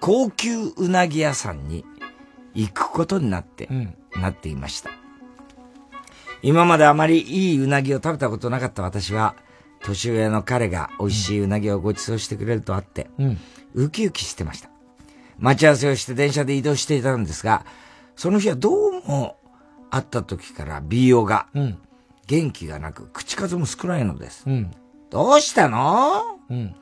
[0.00, 1.84] 高級うなぎ屋さんに
[2.54, 3.68] 行くことになって、
[4.14, 4.90] なっていました。
[6.42, 9.34] 今まであまりいいうなぎを食べたことなかった私は、
[9.82, 13.38] 年上の彼が美味しいうなぎをご馳走してくれるとあって、うん。
[13.74, 14.70] ウキウキしてました。
[15.38, 17.64] 待ち合わせをして電車で移動していたんですが、
[18.16, 19.38] その日はどうも
[19.90, 21.46] 会った時から BO が、
[22.26, 24.44] 元気がなく口数も少ないのです。
[24.46, 24.70] うん。
[25.08, 26.38] どうしたの？
[26.48, 26.74] うん。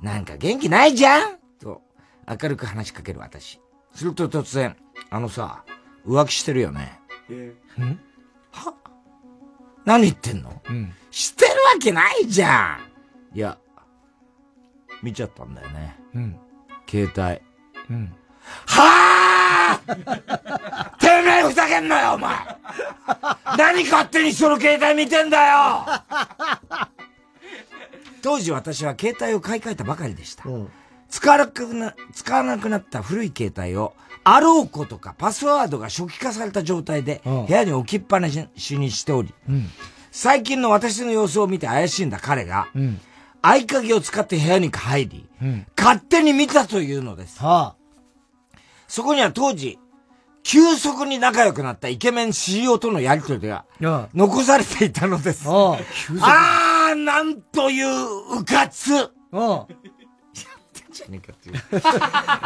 [0.00, 1.38] なんか元気ないじゃん？
[1.60, 1.82] と
[2.28, 3.60] 明るく話しかける私。
[3.94, 4.76] すると突然、
[5.10, 5.64] あのさ、
[6.06, 7.00] 浮気してるよね。
[7.30, 8.00] ん？
[8.50, 8.74] は
[9.86, 10.60] 何言ってんの？
[10.68, 10.92] うん。
[11.10, 12.78] してるわけないじゃ
[13.32, 13.56] んいや、
[15.02, 15.96] 見ちゃったんだよね。
[16.14, 16.36] うん。
[16.88, 17.08] 携
[17.88, 17.94] 帯。
[17.94, 18.14] うん。
[18.66, 19.80] はあ
[21.00, 22.36] てめえふざけんなよ、お前
[23.58, 25.84] 何勝手にその携帯見てんだよ
[28.22, 30.44] 当時私は携帯を買い替えたばかりでした。
[31.08, 33.94] 使わなくな、使わなくなった古い携帯を、
[34.28, 39.68] あろうことかパスワードが初期化された状態で部屋に置きっぱなしにしており、うん。
[40.10, 43.00] 最近の私の様子を見て怪しんだ彼が、うん。
[43.40, 45.66] 合鍵を使って部屋に入り、うん。
[45.78, 47.40] 勝手に見たというのです。
[47.40, 47.76] は
[48.88, 49.78] そこには当時、
[50.42, 53.64] 急速に仲良くなったイケメン CEO とのやりとりが、
[54.12, 55.48] 残されていたのです。
[55.48, 55.78] あ
[56.90, 58.90] あ、なんといううかつ。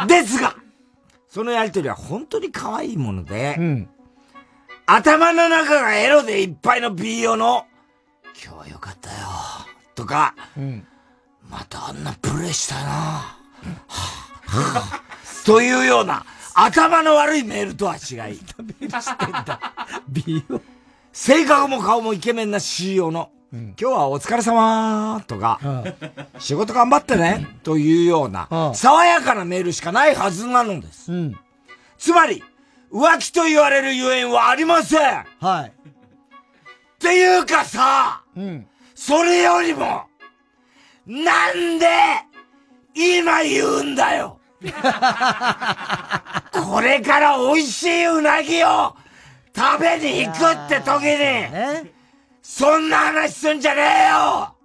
[0.07, 0.55] ですが、
[1.31, 3.55] そのやりとりは本当に可愛いもので、
[4.85, 7.65] 頭の中がエロでいっぱいの B 用の、
[8.43, 9.15] 今日はよかったよ、
[9.95, 10.35] とか、
[11.49, 13.37] またあんなプレイしたいな、は
[13.87, 13.91] あ
[14.45, 15.01] はあ
[15.45, 18.41] というような、頭の悪いメールとは違い、
[21.13, 25.59] 性格も顔もイケメンな CEO の、今日はお疲れ様とか、
[26.39, 31.11] 仕事頑張ってねというような、爽やかなメールしかないはずなのです。
[31.97, 32.41] つまり、
[32.93, 35.25] 浮気と言われるゆえんはありません。
[35.39, 35.69] はい。
[35.69, 35.71] っ
[36.99, 38.23] ていうかさ、
[38.95, 40.03] それよりも、
[41.05, 41.87] なんで、
[42.93, 44.39] 今言うんだよ。
[46.53, 48.95] これから美味しいうなぎを
[49.53, 51.91] 食べに行くって時に、
[52.41, 54.55] そんな話すんじゃねえよ。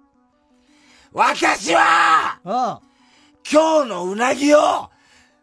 [1.13, 2.39] 私は、
[3.49, 4.89] 今日のうなぎを、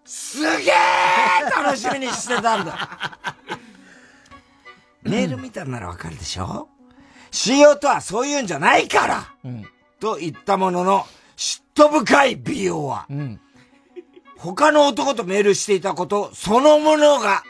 [0.04, 0.74] すげえ
[1.50, 2.98] 楽しみにしてたんだ。
[5.02, 6.68] メール見たんならわかるでしょ
[7.30, 9.34] ?CEO とはそういうんじゃないから、
[10.00, 11.06] と言ったものの、
[11.36, 13.06] 嫉妬深い美容は、
[14.36, 17.42] 他の男とメールしていたことそのものが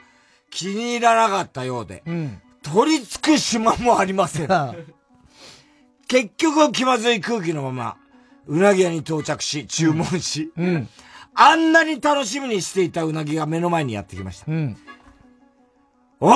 [0.51, 2.03] 気に入らなかったようで、
[2.65, 4.49] 取り付く島もありません。
[6.09, 7.97] 結局気まずい空気のまま、
[8.47, 10.53] うなぎ屋に到着し、注文し、
[11.35, 14.47] あんなに楽しみにしていたうなぎが目の前にやってきました。
[16.21, 16.35] おー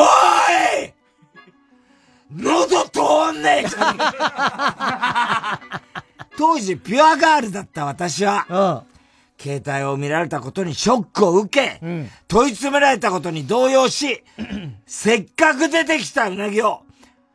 [0.86, 0.94] い!
[2.30, 5.98] 喉通んねえじゃねえ
[6.36, 8.84] 当時ピュアガールだった私は、
[9.40, 11.81] 携帯を見られたことにショックを受け、
[12.27, 14.24] 問い詰められたことに動揺し、
[14.86, 16.82] せっかく出てきたうなぎを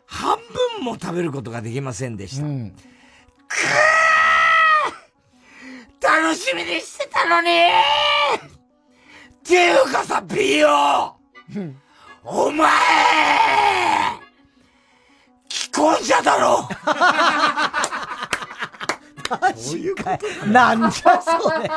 [0.05, 0.37] 半
[0.77, 2.45] 分も食べることができませんでした。
[6.05, 7.51] 楽しみにしてたのにっ
[9.43, 11.15] ていうかさ、ビオ
[12.25, 12.69] お前
[15.49, 16.67] 既婚者だろ
[19.55, 21.69] そういうことなんじゃそれ。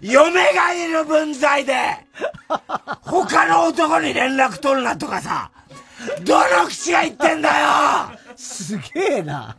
[0.00, 1.74] 嫁がいる分際で、
[3.02, 5.50] 他の男に連絡取るなとかさ、
[6.24, 9.56] どの口が言ってんだよすげえな。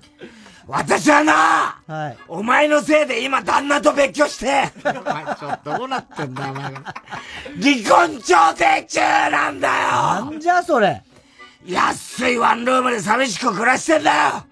[0.67, 2.17] 私はな、はい。
[2.27, 6.63] お前のせいで今旦那と別居して、お前ちょっとどうなってんだよ、お前。
[6.71, 6.85] 離
[7.89, 8.99] 婚調停中
[9.29, 11.03] なんだよなんじゃそれ。
[11.65, 14.45] 安いワンルームで寂しく暮らしてんだよ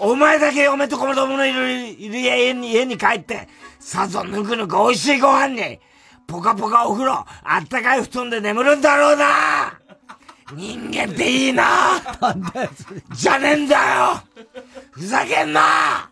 [0.00, 3.48] お前だけ嫁と子供のいる家に家に帰って、
[3.78, 5.78] さぞぬくぬく美味しいご飯に、
[6.26, 9.78] ポカポカお風呂、あったかい布団で眠るんだろうな
[10.54, 13.02] 人間っていいななんだよ、それ。
[13.14, 14.22] じゃねえんだよ
[14.90, 16.10] ふざけんな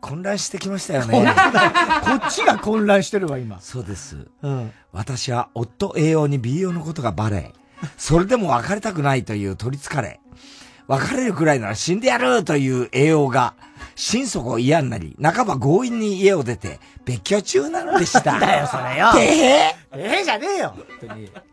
[0.00, 1.32] 混乱してきましたよね。
[2.04, 3.60] こっちが混乱してるわ、今。
[3.60, 4.26] そうです。
[4.42, 4.72] うん。
[4.92, 7.52] 私は夫 A 用に B 用のことがバレ、
[7.96, 10.20] それでも別れたくないという取り憑かれ、
[10.88, 13.54] 別れるくらいなら死んでやるという A 用が、
[13.94, 18.38] 心底嫌になり、半ば強引に家を出て、別居中なのでした。
[18.38, 19.12] だよ、それよ。
[19.14, 19.20] で
[19.94, 20.74] ええじゃねえよ。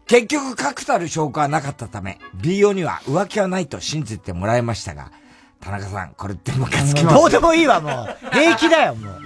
[0.08, 5.12] 結局確たる証拠はなかったため、B 用には浮気はないと信じてもらいましたが、
[5.60, 7.16] 田中さん、これってムカつきます。
[7.18, 8.30] どうでもいいわ、もう。
[8.32, 9.20] 平気だよ、もう。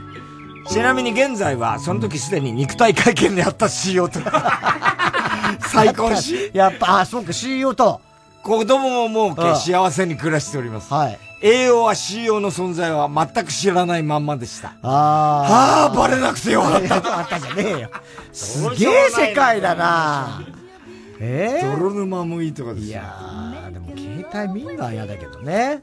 [0.68, 4.20] ちなみに現在は、その時すでに肉体会見であった CEO と、
[5.70, 8.02] 再婚し、やっぱ、あ、そうか、CEO と。
[8.44, 10.94] 子供も設け、うん幸せに暮らしております。
[10.94, 11.20] はい。
[11.42, 14.70] A 用は CEO の存在は全く知らないまんまでした。
[14.82, 17.22] あああ、バレなくてよかっあた。
[17.24, 17.90] ったじゃねえよ。
[18.32, 20.44] すげえ世界だな
[21.20, 22.90] ええ泥沼もいいとこですよ。
[22.90, 25.82] いやー、でも携帯見んのは嫌だけどね。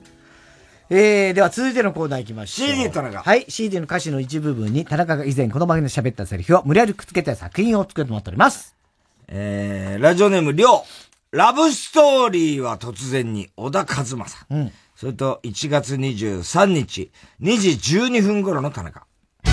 [0.92, 2.68] えー、では続いてのコーナー行きましょう。
[2.68, 8.74] CD 田中はい、CD の歌詞の一部分に田中が以前この番組で喋ったセリフを無理やりくっつけた作品を作ってもらっております。
[9.28, 11.09] えー、ラジオネーム、りょう。
[11.32, 14.46] ラブストーリーは突然に小田和正。
[14.50, 14.72] うん。
[14.96, 19.06] それと1月23日、2時12分頃の田中。
[19.44, 19.52] 日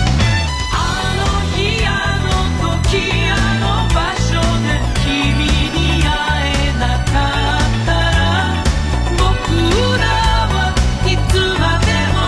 [1.86, 2.98] あの時
[3.30, 4.74] あの場所で
[5.04, 6.08] 君に会
[6.50, 8.18] えなかったら
[9.14, 9.22] 僕
[10.00, 10.02] ら
[10.50, 10.74] は
[11.06, 12.18] いつまでも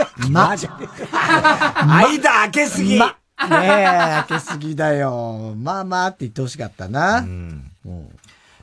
[0.30, 0.56] ま。
[0.56, 0.66] じ
[1.12, 2.98] ゃ間開けすぎ。
[2.98, 3.06] ま。
[3.06, 3.14] ね
[3.50, 5.54] え、開けすぎだよ。
[5.56, 7.24] まあまあって言ってほしかったな。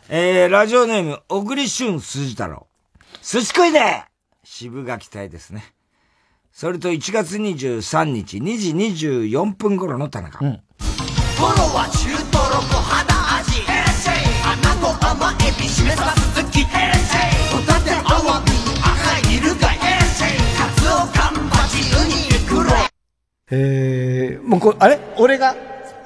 [0.10, 2.68] えー、ラジオネーム、小栗旬筋太郎。
[3.22, 4.03] 寿司食いで
[4.44, 5.73] 渋が期待ですね。
[6.52, 8.72] それと1月23日2時
[9.07, 10.45] 24分頃の田中。
[10.45, 10.61] うん。
[11.38, 13.61] トロは中トロと肌味
[14.45, 16.69] 穴と甘エビしめ鯖鈴木ホ
[17.65, 18.53] タテアワビ
[23.51, 24.99] えー、もうこれ、あれ？
[25.18, 25.55] 俺が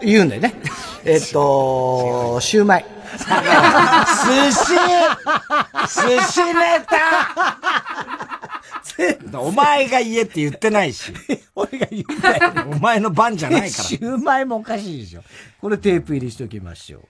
[0.01, 0.53] 言うんだよね。
[1.05, 2.85] えっと、シューマイ。
[3.17, 4.73] 寿司
[5.87, 6.81] 寿司ネ
[9.31, 11.13] タ お前が言えって言ってないし。
[11.55, 12.51] 俺が言うんだよ。
[12.71, 13.71] お前の番じゃないから。
[13.71, 15.23] シューマイもおかしいでしょ。
[15.61, 17.03] これテープ入りしときましょう。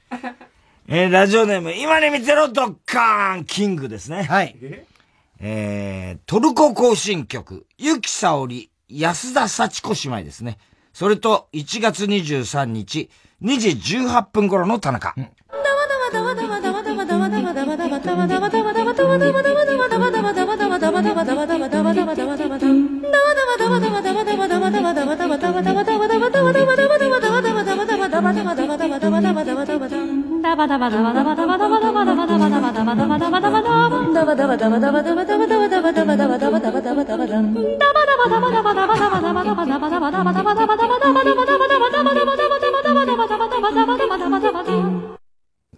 [0.88, 4.24] えー、ラジオネーム、今に見てろ、ドッカーンキングですね。
[4.24, 4.56] はい。
[5.40, 10.58] えー、トルコ行進曲、ゆきさおり、安田幸子姉妹ですね。
[10.94, 13.10] それと、1月23日、
[13.44, 15.14] 2時18分頃の田中。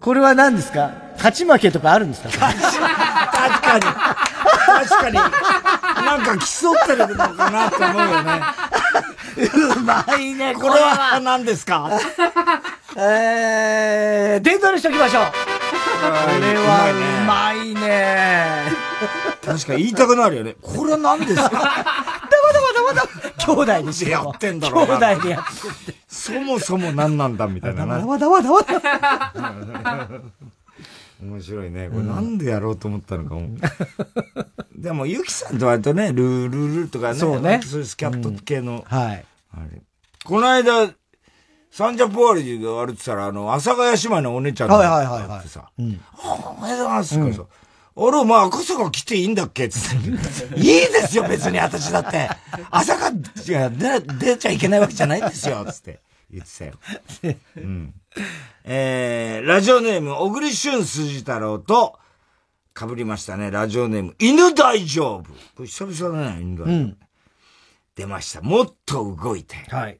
[0.00, 0.90] これは何ですか？
[1.16, 2.30] 勝ち負けとかあるんですか？
[2.30, 2.60] 確
[3.62, 3.82] かに。
[4.66, 5.16] 確かに。
[5.16, 8.40] なんか競ってるのかなって思うよね。
[9.76, 11.90] うまいね、これは何ですか？
[12.96, 15.24] えー、伝統にしときましょう。
[16.00, 16.06] こ
[16.40, 18.64] れはうまいね。
[19.44, 20.56] 確かに言いたくなるよね。
[20.60, 21.42] これは何ですか？
[21.50, 24.10] ダバダバダバダバ兄弟ですよ。
[24.10, 24.98] やってんだろうな。
[24.98, 25.44] 兄弟でやっ
[25.84, 25.98] てて。
[26.08, 27.98] そもそも何なんだみたいなな。
[27.98, 30.08] ダバダバダバダバ。
[31.22, 31.90] 面白いね。
[31.90, 33.48] これなんでやろうと思ったのかも。
[34.74, 37.18] でも、ゆきさんと割とね、ルールルとかね。
[37.18, 38.84] そうねそういうスキャット系の。
[38.88, 39.24] はい。
[39.52, 39.82] あれ。
[40.24, 40.88] この間、
[41.70, 45.84] サンジャポワリが悪ってたら、あの、阿佐ヶ谷姉妹のお姉ちゃんはいはいはいはいってさ、うん。
[45.86, 47.42] おめでとうございますってさ、
[47.96, 49.68] あれ、お前赤坂来ていいんだっけ？
[49.68, 50.58] つって。
[50.58, 52.28] いいですよ、別に私だって。
[52.70, 56.72] 朝が、いや、出、出ちゃいけないわけじゃないんですよ、つって言ってたよ。
[57.56, 57.94] うん。
[58.64, 61.98] えー、ラジオネーム、小栗旬筋太郎と、
[62.78, 63.50] 被りましたね。
[63.50, 65.22] ラジオネーム、犬大丈夫。
[65.22, 65.30] こ
[65.60, 66.66] れ久々だね、犬大丈夫。
[66.66, 66.96] うん
[67.96, 68.40] 出ました。
[68.40, 69.56] もっと動いて。
[69.68, 69.98] はい。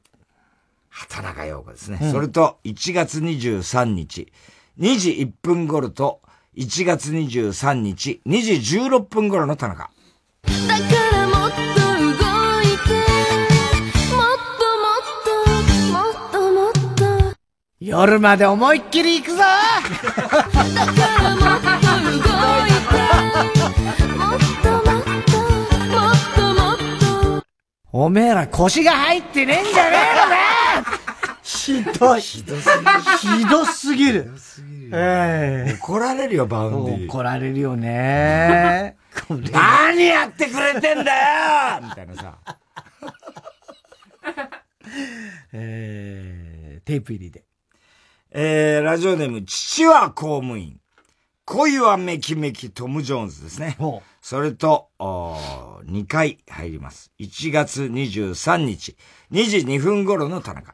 [0.91, 1.97] 畑中陽子ですね。
[2.01, 2.11] うん。
[2.11, 4.31] それと、1月23日、
[4.79, 6.21] 2時1分頃と、
[6.57, 9.89] 1月23日、2時16分頃の田中。
[10.43, 10.83] だか
[11.15, 11.61] らもっと動
[12.61, 12.91] いて。
[14.13, 15.31] もっともっと
[15.93, 16.73] もっともっ
[17.31, 17.37] と。
[17.79, 19.37] 夜まで思いっきり行くぞ！
[19.37, 19.53] だか
[21.23, 21.71] らもっと
[22.11, 22.19] 動
[22.67, 22.99] いて。
[24.17, 25.39] もっともっと
[25.87, 26.75] もっともっ
[27.39, 27.45] と。
[27.93, 30.60] おめえら腰が入ってねえんじゃねえのか
[31.43, 32.21] ひどい。
[32.21, 32.91] ひどすぎる。
[33.19, 34.31] ひどすぎる。
[34.93, 37.07] え怒られるよ、 Vaundy。
[37.07, 38.97] 怒られるよね。
[39.51, 42.37] 何やってくれてんだよみたいなさ。
[45.53, 47.43] えー、テープ入りで。
[48.31, 50.79] えー、ラジオネーム、父は公務員。
[51.45, 53.77] 恋はめきめきトム・ジョーンズですね。
[54.21, 57.11] それと、2回入ります。
[57.19, 58.95] 1月23日、
[59.31, 60.71] 2時2分頃の田中。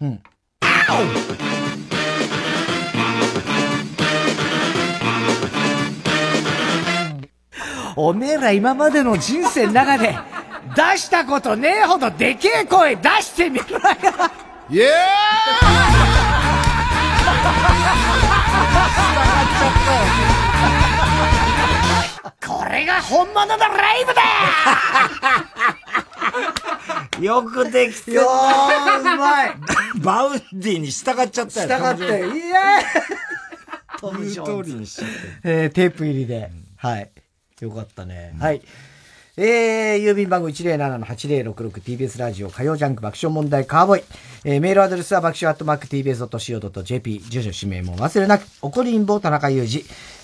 [7.96, 10.16] おめえら今までの人生の中で
[10.76, 13.80] 出したことねえほどでけえ声出してみろよ
[14.70, 14.92] イエ
[22.46, 24.22] これが本物のライブだ
[27.22, 29.56] よくできてるよーうまい
[30.02, 31.96] Vaundy に従っちゃったよ。
[31.96, 32.78] 従って、トムイエー
[33.98, 35.14] イトム・ジョーンズにしちゃって。
[35.44, 36.52] えー、テープ入りで。
[36.78, 37.10] はい。
[37.60, 38.36] よかったね。
[38.40, 38.62] はい。
[39.40, 44.04] えー、郵便番号 107-8066TBS ラジオ火曜ジャンク爆笑問題カーボーイ。
[44.46, 47.20] えー、メールアドレスは爆笑アットマーク TBS.CO.JP。
[47.20, 48.48] 住所氏名も忘れなく。
[48.62, 49.84] 怒りんぼ田中裕二。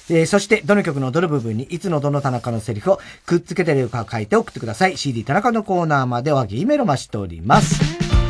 [0.09, 4.97] えー、そして、どの曲のどの部分に、いつのどの田中のセリフをくっつけてるか書いて送ってください。
[4.97, 7.80] CD 田中のコーナーまでは G メロマしております。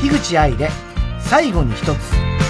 [0.01, 0.69] 樋口愛で、
[1.19, 2.42] 最後に一つ。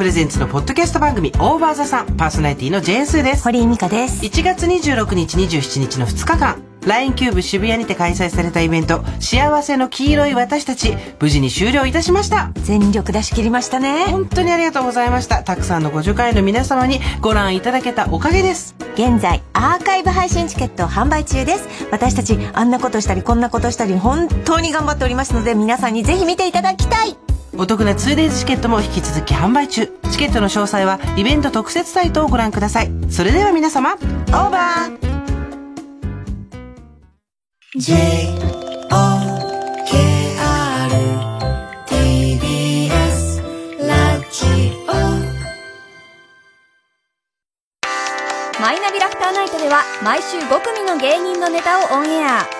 [0.00, 3.44] プレゼンツのポッドキャスト番組オーバーザさんパーソナリティのジェーンスーです。
[3.44, 4.24] 堀井美香です。
[4.24, 12.50] 1月26日27日の2日間 LINE キューブ渋谷にて開催されたイベント幸せの黄色い私たち無事に終了いたしました。
[12.62, 14.06] 全力出し切りましたね。
[14.06, 15.42] 本当にありがとうございました。
[15.42, 18.74] たくさんのご助会の皆様にご覧いただけたおかげです。
[18.94, 21.68] 現在アーカイブ配信チケット販売中です。
[21.90, 27.18] 私たちあんなことしたりこんなことしたり本当に頑張っておりますので皆さんにぜひ見ていただきたい
[27.60, 29.86] お得な 2days チケットも引き続き販売中。
[30.10, 32.90] チケットの詳細はイベント特設サイトをご覧ください。
[33.10, 34.98] それでは皆様オーバー。
[37.76, 37.94] J
[38.90, 38.96] O
[48.58, 52.59] マイナビラフターナイトでは毎週5組の芸人のネタをオンエア。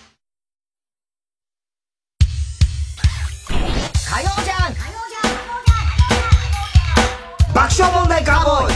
[8.31, 8.73] カーボーイ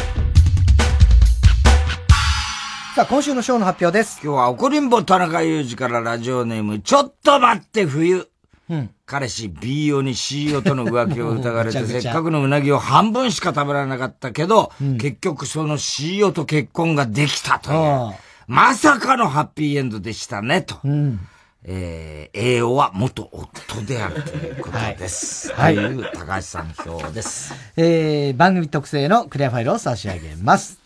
[2.94, 4.20] さあ、今週のショーの発表です。
[4.22, 8.28] 今日は怒りんぼ田中裕二からラジオネーム、ちょっと待って冬。
[8.70, 8.90] うん。
[9.06, 18.14] 彼氏 B 用に C 用との浮気を疑われて、せっかくのうなぎを半分しか食べられなかったけど、結局その C 用と結婚ができたという、
[18.48, 20.80] まさかのハッピーエンドでしたね、と。
[20.84, 21.20] うん。
[21.68, 25.52] えー、栄養は元夫であるということです。
[25.54, 27.54] はいという高橋さん表です。
[27.76, 30.80] えー、番組特製のクリアファイルを差し上げます。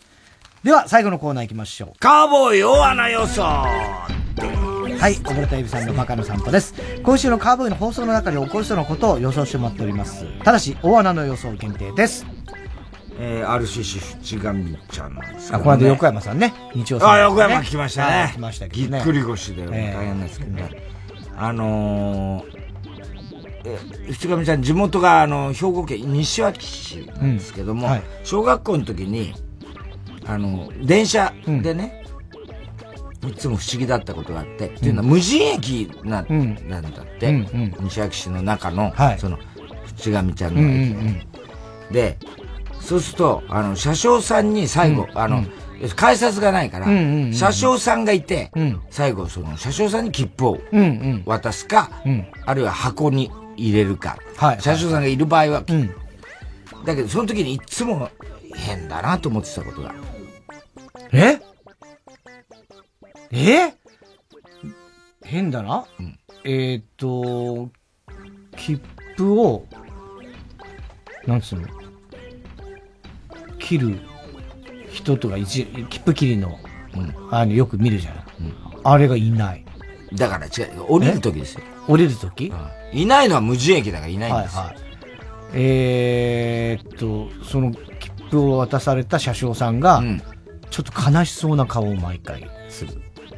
[0.64, 1.98] では、最後のコーナー行きましょう。
[2.00, 6.74] カーボーイ大穴予想はい、溺れたエビさんのバカの散歩です。
[7.02, 10.26] 今週のカーボーイの放送の中で起こりそうなことを予想してもらっております。
[10.44, 12.26] ただし、大穴の予想限定です。
[13.22, 14.54] えー、RCC 淵上
[14.90, 15.64] ちゃんなんですけど、あ、ね。
[15.64, 18.16] この間横山さんね、日曜さん、あ、横山来ましたね。
[18.22, 18.98] はい来ましたけどね。
[18.98, 20.04] ぎっくり腰で大ええ。
[20.06, 20.70] 変ですけどね。
[21.36, 22.60] あのー、
[23.66, 23.78] え、
[24.08, 27.92] 淵上ちゃん地元があの、兵庫県西脇市なんですけども、うん。
[27.92, 28.02] はい。
[28.24, 29.34] 小学校の時に、
[30.26, 32.02] あの、電車でね、
[33.28, 37.36] いつも不思議だったことがあって、っていうのは無人駅な,、うんなんだって、うん。
[37.36, 37.84] うん。
[37.84, 39.18] 西脇市の中の、はい。
[39.18, 39.38] その、
[39.84, 41.92] 淵上ちゃんうんうの駅んうん。
[41.92, 42.16] で、
[42.80, 45.44] そうすると、あの、車掌さんに最後、あの、
[45.96, 46.86] 改札がないから、
[47.32, 48.80] 車掌さんがいて、うん。
[48.90, 50.58] 最後、その、車掌さんに切符を。
[51.24, 52.26] 渡すか、うん。
[52.44, 54.60] あるいは箱に入れるか、はい。
[54.60, 55.90] 車掌さんがいる場合は、うん。
[56.84, 58.10] だけど、その時にいつも
[58.54, 59.94] 変だなと思ってたことが。
[61.12, 61.38] え？
[63.30, 63.72] え？
[65.22, 65.86] 変だな、
[66.44, 67.70] えーっと、
[68.56, 68.80] 切
[69.16, 69.64] 符を、
[71.26, 71.68] なんつうの？
[73.60, 73.98] 切る
[74.90, 76.58] 人とか一、切符切りの、
[77.30, 78.24] あの、よく見るじゃない、
[78.82, 79.64] あれがいない。
[80.14, 81.60] だから違う、降りる時ですよ。
[81.86, 82.52] 降りる時、
[82.92, 84.62] いないのは無人駅だからいないんですよ。
[84.62, 84.82] はいはい。
[85.52, 87.80] えーっと、その切
[88.30, 90.02] 符を渡された車掌さんが、
[90.70, 92.92] ちょっと悲しそうな顔を毎回する。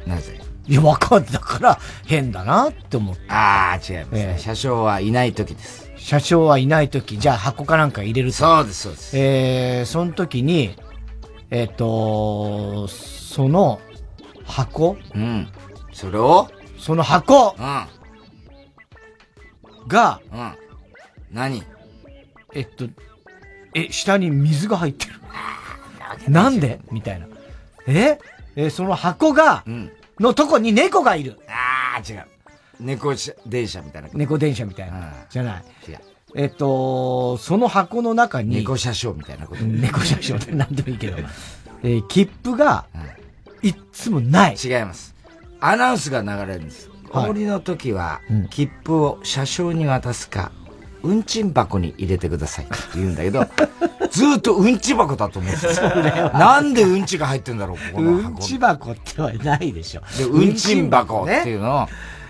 [0.05, 0.39] なぜ？
[0.67, 3.21] いや、わかんだから、変だなって思って。
[3.29, 5.82] ああ、違います、ええ車掌はいない時です。
[6.03, 8.35] 車掌はいない時、じゃあ箱かなんか入れると。
[8.35, 9.17] そうです、そうです。
[9.17, 10.75] えー、その時に、
[11.49, 13.79] えーっと、その
[14.43, 14.97] 箱？
[15.15, 15.47] うん。
[15.93, 16.49] それを？
[16.77, 17.55] その箱？
[17.57, 17.85] うん。
[19.87, 20.53] が、うん。
[21.31, 21.63] 何？
[22.53, 22.85] えっと、
[23.73, 25.13] え、下に水が入ってる。
[26.27, 26.81] なんで？
[26.91, 27.27] みたいな。
[27.87, 28.19] え？
[28.57, 29.63] えーその箱が、
[30.19, 31.39] のとこに猫がいる。
[31.47, 32.25] ああ、違う。
[32.79, 33.13] 猫
[33.45, 34.09] 電車みたいな。
[34.13, 35.13] 猫電車みたいな。
[35.29, 35.63] じゃない。
[36.35, 38.55] えっと、その箱の中に。
[38.55, 39.63] 猫車掌みたいなこと。
[39.63, 41.17] 猫車掌って何でもいいけど。
[41.83, 42.85] えー、切符が、
[43.61, 44.55] いっつもない。
[44.61, 45.13] 違います。
[45.59, 46.87] アナウンスが流れるんです。
[46.87, 50.51] はい降りの時は、切符を車掌に渡すか、
[51.03, 53.45] 運賃箱に入れてくださいって言うんだけど、
[54.09, 55.89] ずーっと運賃箱だと思うんですよ。
[56.33, 60.01] なんで運賃が入ってんだろう、ここのうん箱ち箱ってはないでしょ。
[60.17, 61.63] で、運賃箱っていうね。
[61.63, 61.87] のを、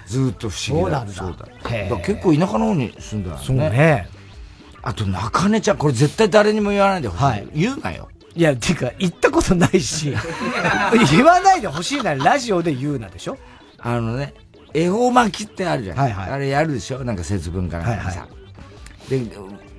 [0.07, 0.99] ずーっと不思議だ。
[0.99, 1.35] そうなんだそう
[1.91, 1.97] だ。
[1.99, 3.43] 結構田舎の方に住んだよね。
[3.45, 4.07] そうね。
[4.81, 7.23] あと、中根ちゃん、これ絶対誰にも言わないでほしい。
[7.23, 8.09] はい言うなよ。
[8.35, 10.11] いや、てか、行ったことないし、
[11.11, 13.37] 言わないでほしいならラジオで言うなでしょ？
[13.79, 14.33] あのね、
[14.73, 15.97] 恵方巻きってあるじゃん。
[15.97, 17.03] はいはいあれやるでしょ？
[17.03, 18.27] なんか節分かなんかさ。
[19.09, 19.21] で、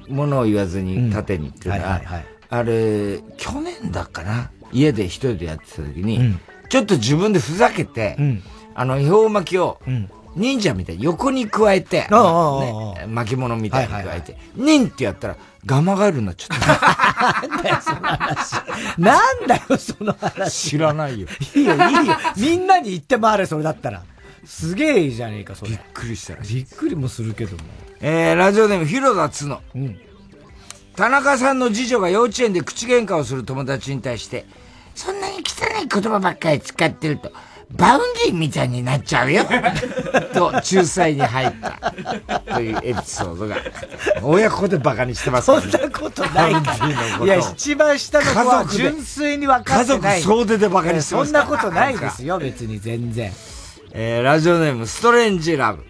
[0.08, 6.40] 物を言わずに縦にっていうのは、はいはいはいあれ、去年だっかな家で一人でやってた時に、うん
[6.70, 8.42] ちょっと自分でふざけて、ん
[8.74, 17.46] あの、恵方巻きを、ん忍者みたいに横に加えて、ね、巻物みたいに加えて、ニンってやったら、ガマガエルになっちゃった。
[17.48, 18.52] なんだよ、その話。
[18.98, 20.70] なんだよ、その話。
[20.70, 21.28] 知らないよ。
[21.54, 22.16] いいよ、いいよ。
[22.36, 24.02] みんなに言って回れ、それだったら。
[24.44, 25.70] すげえじゃねえか、それ。
[25.70, 27.62] びっくりしたらびっくりもするけども。
[28.00, 29.62] えー、ラジオネーム、広田つの。
[29.74, 29.98] うん。
[30.96, 34.46] 田中さんの次女が幼稚園で口喧嘩をする友達に対して、
[34.94, 37.32] そんなに汚い言葉ばっかり使ってると、
[37.76, 39.44] Vaundy みたいになっちゃうよ。
[40.32, 42.54] と、仲裁に入った。
[42.54, 43.56] というエピソードが。
[44.22, 45.72] 親子でバカにしてますから、ね。
[45.72, 47.26] そんなことないか Vaundyのこと。
[47.26, 50.20] いや、一番下の子は純粋に分かってない。
[50.20, 53.32] 家族総出でバカにしてますそんなことないですよ、別に全然。
[53.92, 55.84] えー、ラジオネーム、ストレンジラブ。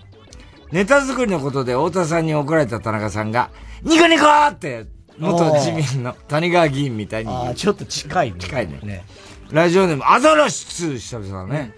[0.73, 3.51] ネタ作りのことで太田さんに怒られた田中さんが、
[3.82, 4.86] ニコニコって、
[5.19, 7.31] 元自民の谷川議員みたいに。
[7.31, 8.39] ああ、ちょっと近いね。
[8.39, 8.81] 近いね。
[8.82, 9.05] ね
[9.55, 11.73] ラジオネーム、アザラシ2久々だね。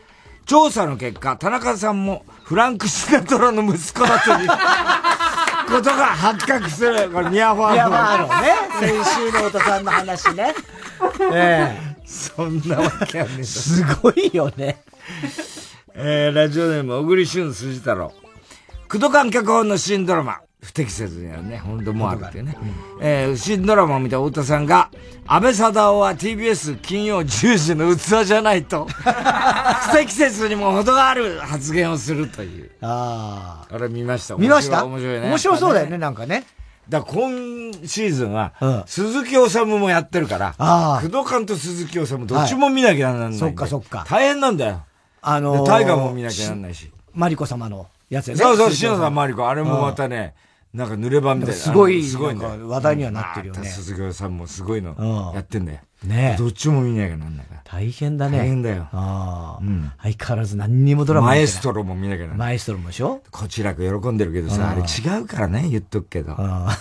[0.47, 4.49] 調査の結果、田中さんもフランク・シナトラの息子だという
[5.69, 7.11] ことが発覚する。
[7.11, 7.75] これ、ニアファーム。
[7.75, 10.55] いや、まあ、あのね、先週の太田さんの話ね。
[11.31, 14.83] ええそんなわけはねえすごいよね。
[15.93, 18.11] えー、ラジオネーム、小栗旬辻太郎。
[18.89, 20.39] 駆動観脚本の新ドラマ。
[20.63, 22.57] 不適切にはね、本当もうあるっていうね。
[23.01, 24.91] えー、新ドラマを見た太田さんが、
[25.27, 28.87] 安倍貞夫は TBS 金曜10時の器じゃないと、
[29.91, 32.71] 不適切にも程がある発言をするという。
[32.81, 34.35] ああれ見ました。
[34.37, 34.85] 見ました？
[34.85, 35.29] 面白いね。
[35.29, 36.45] 面白そうだよね、なんかね。
[36.89, 38.53] だ今シーズンは、
[38.87, 44.07] 鈴木治もやってるから、ああ工藤館と鈴木治どっちも見なきゃならないんだよそっかそっか。
[44.09, 44.83] 大変なんだよ。
[45.21, 46.91] あので大河も見なきゃならないし。
[47.13, 48.41] マリコ様のやつよね。
[48.41, 49.49] そうそう、篠田麻里子。
[49.49, 50.35] あれもまたね、
[50.73, 51.61] なんか濡れ版みたいな。
[51.61, 55.81] すごいすごい話題にはなってるよね鈴木さんもすごいのうんやってんだよ。
[56.05, 57.61] ねえどっちも見なきゃなんないから。
[57.65, 58.37] 大変だね。
[58.39, 58.87] 大変だよ。
[58.93, 59.59] ああ。
[59.63, 59.91] うん。
[60.03, 62.49] 相変わらず何にもドラママエストロも見なきゃなんない。
[62.49, 63.23] マエストロもでしょ？
[63.31, 66.37] こちらく喜んでるけどさ、うんあれ違うからね、言っとくけど。
[66.37, 66.77] あ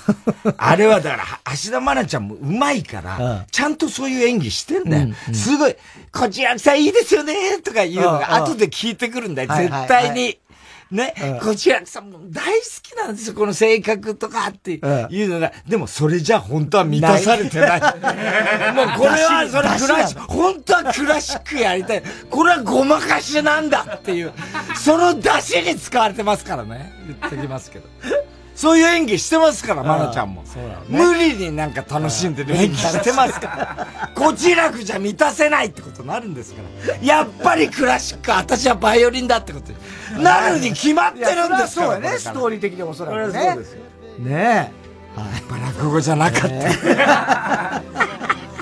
[0.75, 1.23] れはだから、
[1.55, 5.07] 橋田愛菜ちゃんもうまいから、ちゃんとそういう演技してんだよ。
[5.31, 5.75] すごい、
[6.11, 10.37] こちらくさんいいですよねとか言うのが後で聞いてくるんだよ、はい絶対に。
[10.91, 15.51] はいね、こちらくさんも大好きなんですよ、この性格とかっていうのが。
[15.67, 17.81] でもそれじゃ本当は満たされてない。
[18.73, 22.03] もうこれは、それクラシック、本当はクラシックやりたい。
[22.29, 24.33] これはごまかしなんだっていう、
[24.75, 26.93] その出汁に使われてますからね。
[27.07, 27.87] 言ってきますけど。
[28.55, 30.43] そういう演技してますから、マナちゃんも。
[30.87, 33.87] 無理になんか楽しんでる演技してますから。
[34.15, 36.95] こちらくじゃ満たせないってことになるんですから。
[37.01, 39.73] やっぱりクラシック、私はバイオリンだってこと
[40.17, 41.67] になるに決まってるんですから。
[41.67, 43.57] そうだね、ストーリー的にもそらくね。
[44.19, 44.85] ねえ。
[45.17, 47.81] やっぱ落語じゃなかった。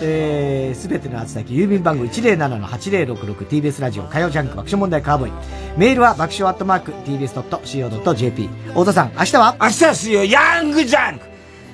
[0.00, 5.32] えー、すべての厚先、郵便番号 107-8066TBS ラジオ火曜ジャンク爆笑問題カーボーイ。
[5.78, 8.48] メールは爆笑アットマーク TBS.CO.JP。
[8.68, 11.26] 太田さん、明日は明日ですよ、ヤングジャンク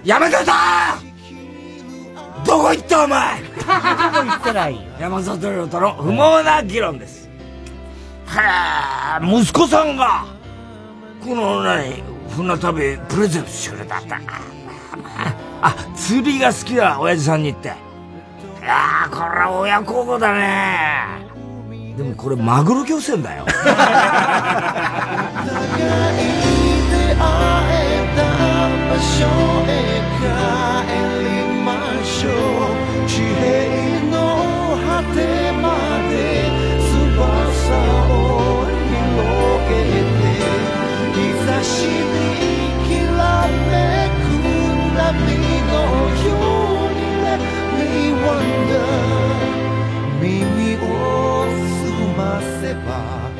[0.05, 0.51] 山里
[2.47, 4.87] どこ行ったお前どこ行ってない。
[4.99, 7.29] 山里亮太の不毛な議論です。
[7.29, 7.31] へ
[9.21, 10.27] え、息子さんが、
[11.25, 14.21] この何、船旅プレゼントしてくれたんだ。
[15.63, 17.90] あ、釣りが好きだ、親父さんに言って。
[18.61, 21.27] いやー、これは親孝行だね。
[21.97, 23.47] でもこれマグロ漁船だよ。
[33.07, 34.17] 地平の
[34.87, 35.19] 果て
[35.53, 35.90] まで
[48.25, 48.81] wonder.
[50.21, 51.47] 耳を
[51.81, 53.31] 澄ませば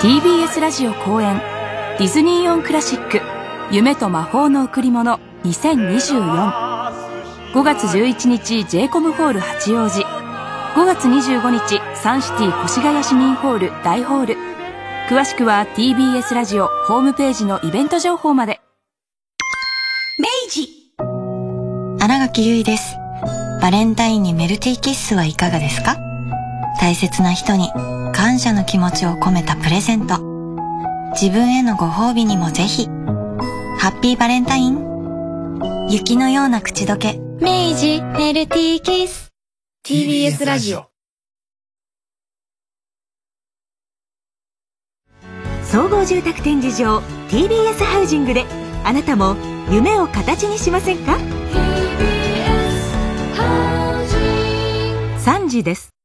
[0.00, 1.40] TBS ラジオ公演。
[1.98, 3.20] ディズニーオンクラシック。
[3.72, 5.18] 夢と魔法の贈り物。
[5.44, 6.68] 2024
[7.52, 10.02] 5月11日 j コムホール八王子。
[10.02, 14.36] 5月25日サンシティ越谷市民ホール大ホール。
[15.08, 18.57] 詳しくは TBS ラジオホームページのイベント情報まで
[22.08, 22.96] 新垣結衣です。
[23.60, 25.98] バレンタインにメルティーキッスはいかがですか？
[26.80, 27.70] 大切な人に
[28.14, 30.18] 感謝の気持ちを込めたプレゼント。
[31.12, 32.86] 自分へのご褒美にもぜひ。
[32.86, 35.88] ハッピーバレンタイン。
[35.90, 37.18] 雪のような口どけ。
[37.42, 39.30] 明治メルティーキッス。
[39.86, 40.86] TBS ラジオ。
[45.62, 48.46] 総合住宅展示場 TBS ハウジングで
[48.82, 49.36] あなたも
[49.70, 51.18] 夢を形にしませんか？
[55.48, 55.97] 時です。